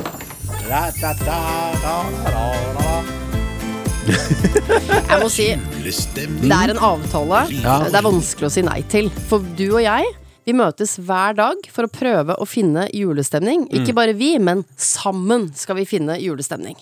Jeg 5.09 5.21
må 5.23 5.29
si, 5.33 5.47
det 5.57 6.53
er 6.53 6.73
en 6.75 6.81
avtale 6.85 7.41
Ja. 7.63 7.79
det 7.89 7.97
er 7.97 8.05
vanskelig 8.05 8.49
å 8.49 8.53
si 8.53 8.65
nei 8.65 8.81
til. 8.93 9.09
For 9.29 9.45
du 9.57 9.65
og 9.71 9.81
jeg, 9.85 10.11
vi 10.49 10.55
møtes 10.57 10.97
hver 11.05 11.37
dag 11.37 11.67
for 11.73 11.85
å 11.85 11.93
prøve 11.93 12.37
å 12.41 12.47
finne 12.49 12.87
julestemning. 12.97 13.67
Ikke 13.77 13.93
bare 13.97 14.15
vi, 14.17 14.31
men 14.41 14.65
sammen 14.81 15.49
skal 15.59 15.77
vi 15.77 15.85
finne 15.89 16.17
julestemning. 16.23 16.79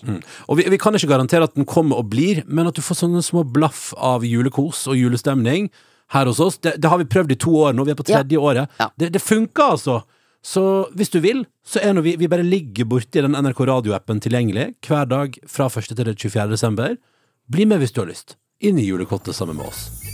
Og 0.47 0.61
vi, 0.61 0.69
vi 0.71 0.79
kan 0.79 0.95
ikke 0.95 1.11
garantere 1.11 1.49
at 1.49 1.57
den 1.57 1.67
kommer 1.67 1.99
og 1.99 2.07
blir, 2.13 2.45
men 2.47 2.69
at 2.69 2.77
du 2.77 2.83
får 2.85 3.01
sånne 3.03 3.23
små 3.25 3.43
blaff 3.43 3.89
av 3.99 4.23
julekos 4.27 4.85
og 4.87 4.99
julestemning 4.99 5.67
her 6.15 6.31
hos 6.31 6.39
oss. 6.39 6.59
Det, 6.63 6.77
det 6.79 6.87
har 6.87 7.01
vi 7.01 7.09
prøvd 7.11 7.35
i 7.35 7.39
to 7.43 7.57
år 7.65 7.75
nå, 7.75 7.83
vi 7.83 7.95
er 7.95 7.99
på 7.99 8.07
tredje 8.07 8.39
året. 8.39 8.71
Ja. 8.79 8.89
Det, 8.95 9.11
det 9.17 9.23
funker, 9.23 9.75
altså. 9.75 9.99
Så 10.47 10.63
hvis 10.95 11.11
du 11.11 11.19
vil, 11.19 11.43
så 11.67 11.83
er 11.83 11.95
nå 11.97 12.05
vi, 12.05 12.15
vi 12.15 12.31
bare 12.31 12.45
ligger 12.47 12.87
borti 12.87 13.19
den 13.19 13.35
NRK 13.35 13.65
radioappen 13.67 14.23
tilgjengelig 14.23 14.69
hver 14.87 15.09
dag 15.11 15.39
fra 15.43 15.67
1. 15.67 15.91
til 15.91 16.13
24. 16.15 16.47
desember. 16.55 16.95
Bli 17.51 17.67
med 17.67 17.83
hvis 17.83 17.95
du 17.95 18.05
har 18.05 18.13
lyst. 18.13 18.37
Inn 18.63 18.79
i 18.79 18.87
julekottet 18.87 19.35
sammen 19.35 19.59
med 19.59 19.67
oss. 19.67 20.06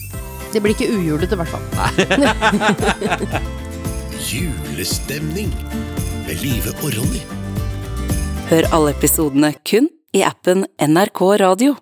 Det 0.54 0.62
blir 0.62 0.76
ikke 0.76 0.92
ujulete, 0.94 1.34
i 1.34 1.38
hvert 1.42 1.50
fall. 1.50 1.66
Julestemning 4.34 5.50
med 6.28 6.36
Live 6.44 6.70
og 6.84 6.90
Ronny. 6.94 7.22
Hør 8.52 8.64
alle 8.76 8.90
episodene 8.94 9.50
kun 9.66 9.88
i 10.14 10.22
appen 10.22 10.66
NRK 10.78 11.22
Radio. 11.42 11.74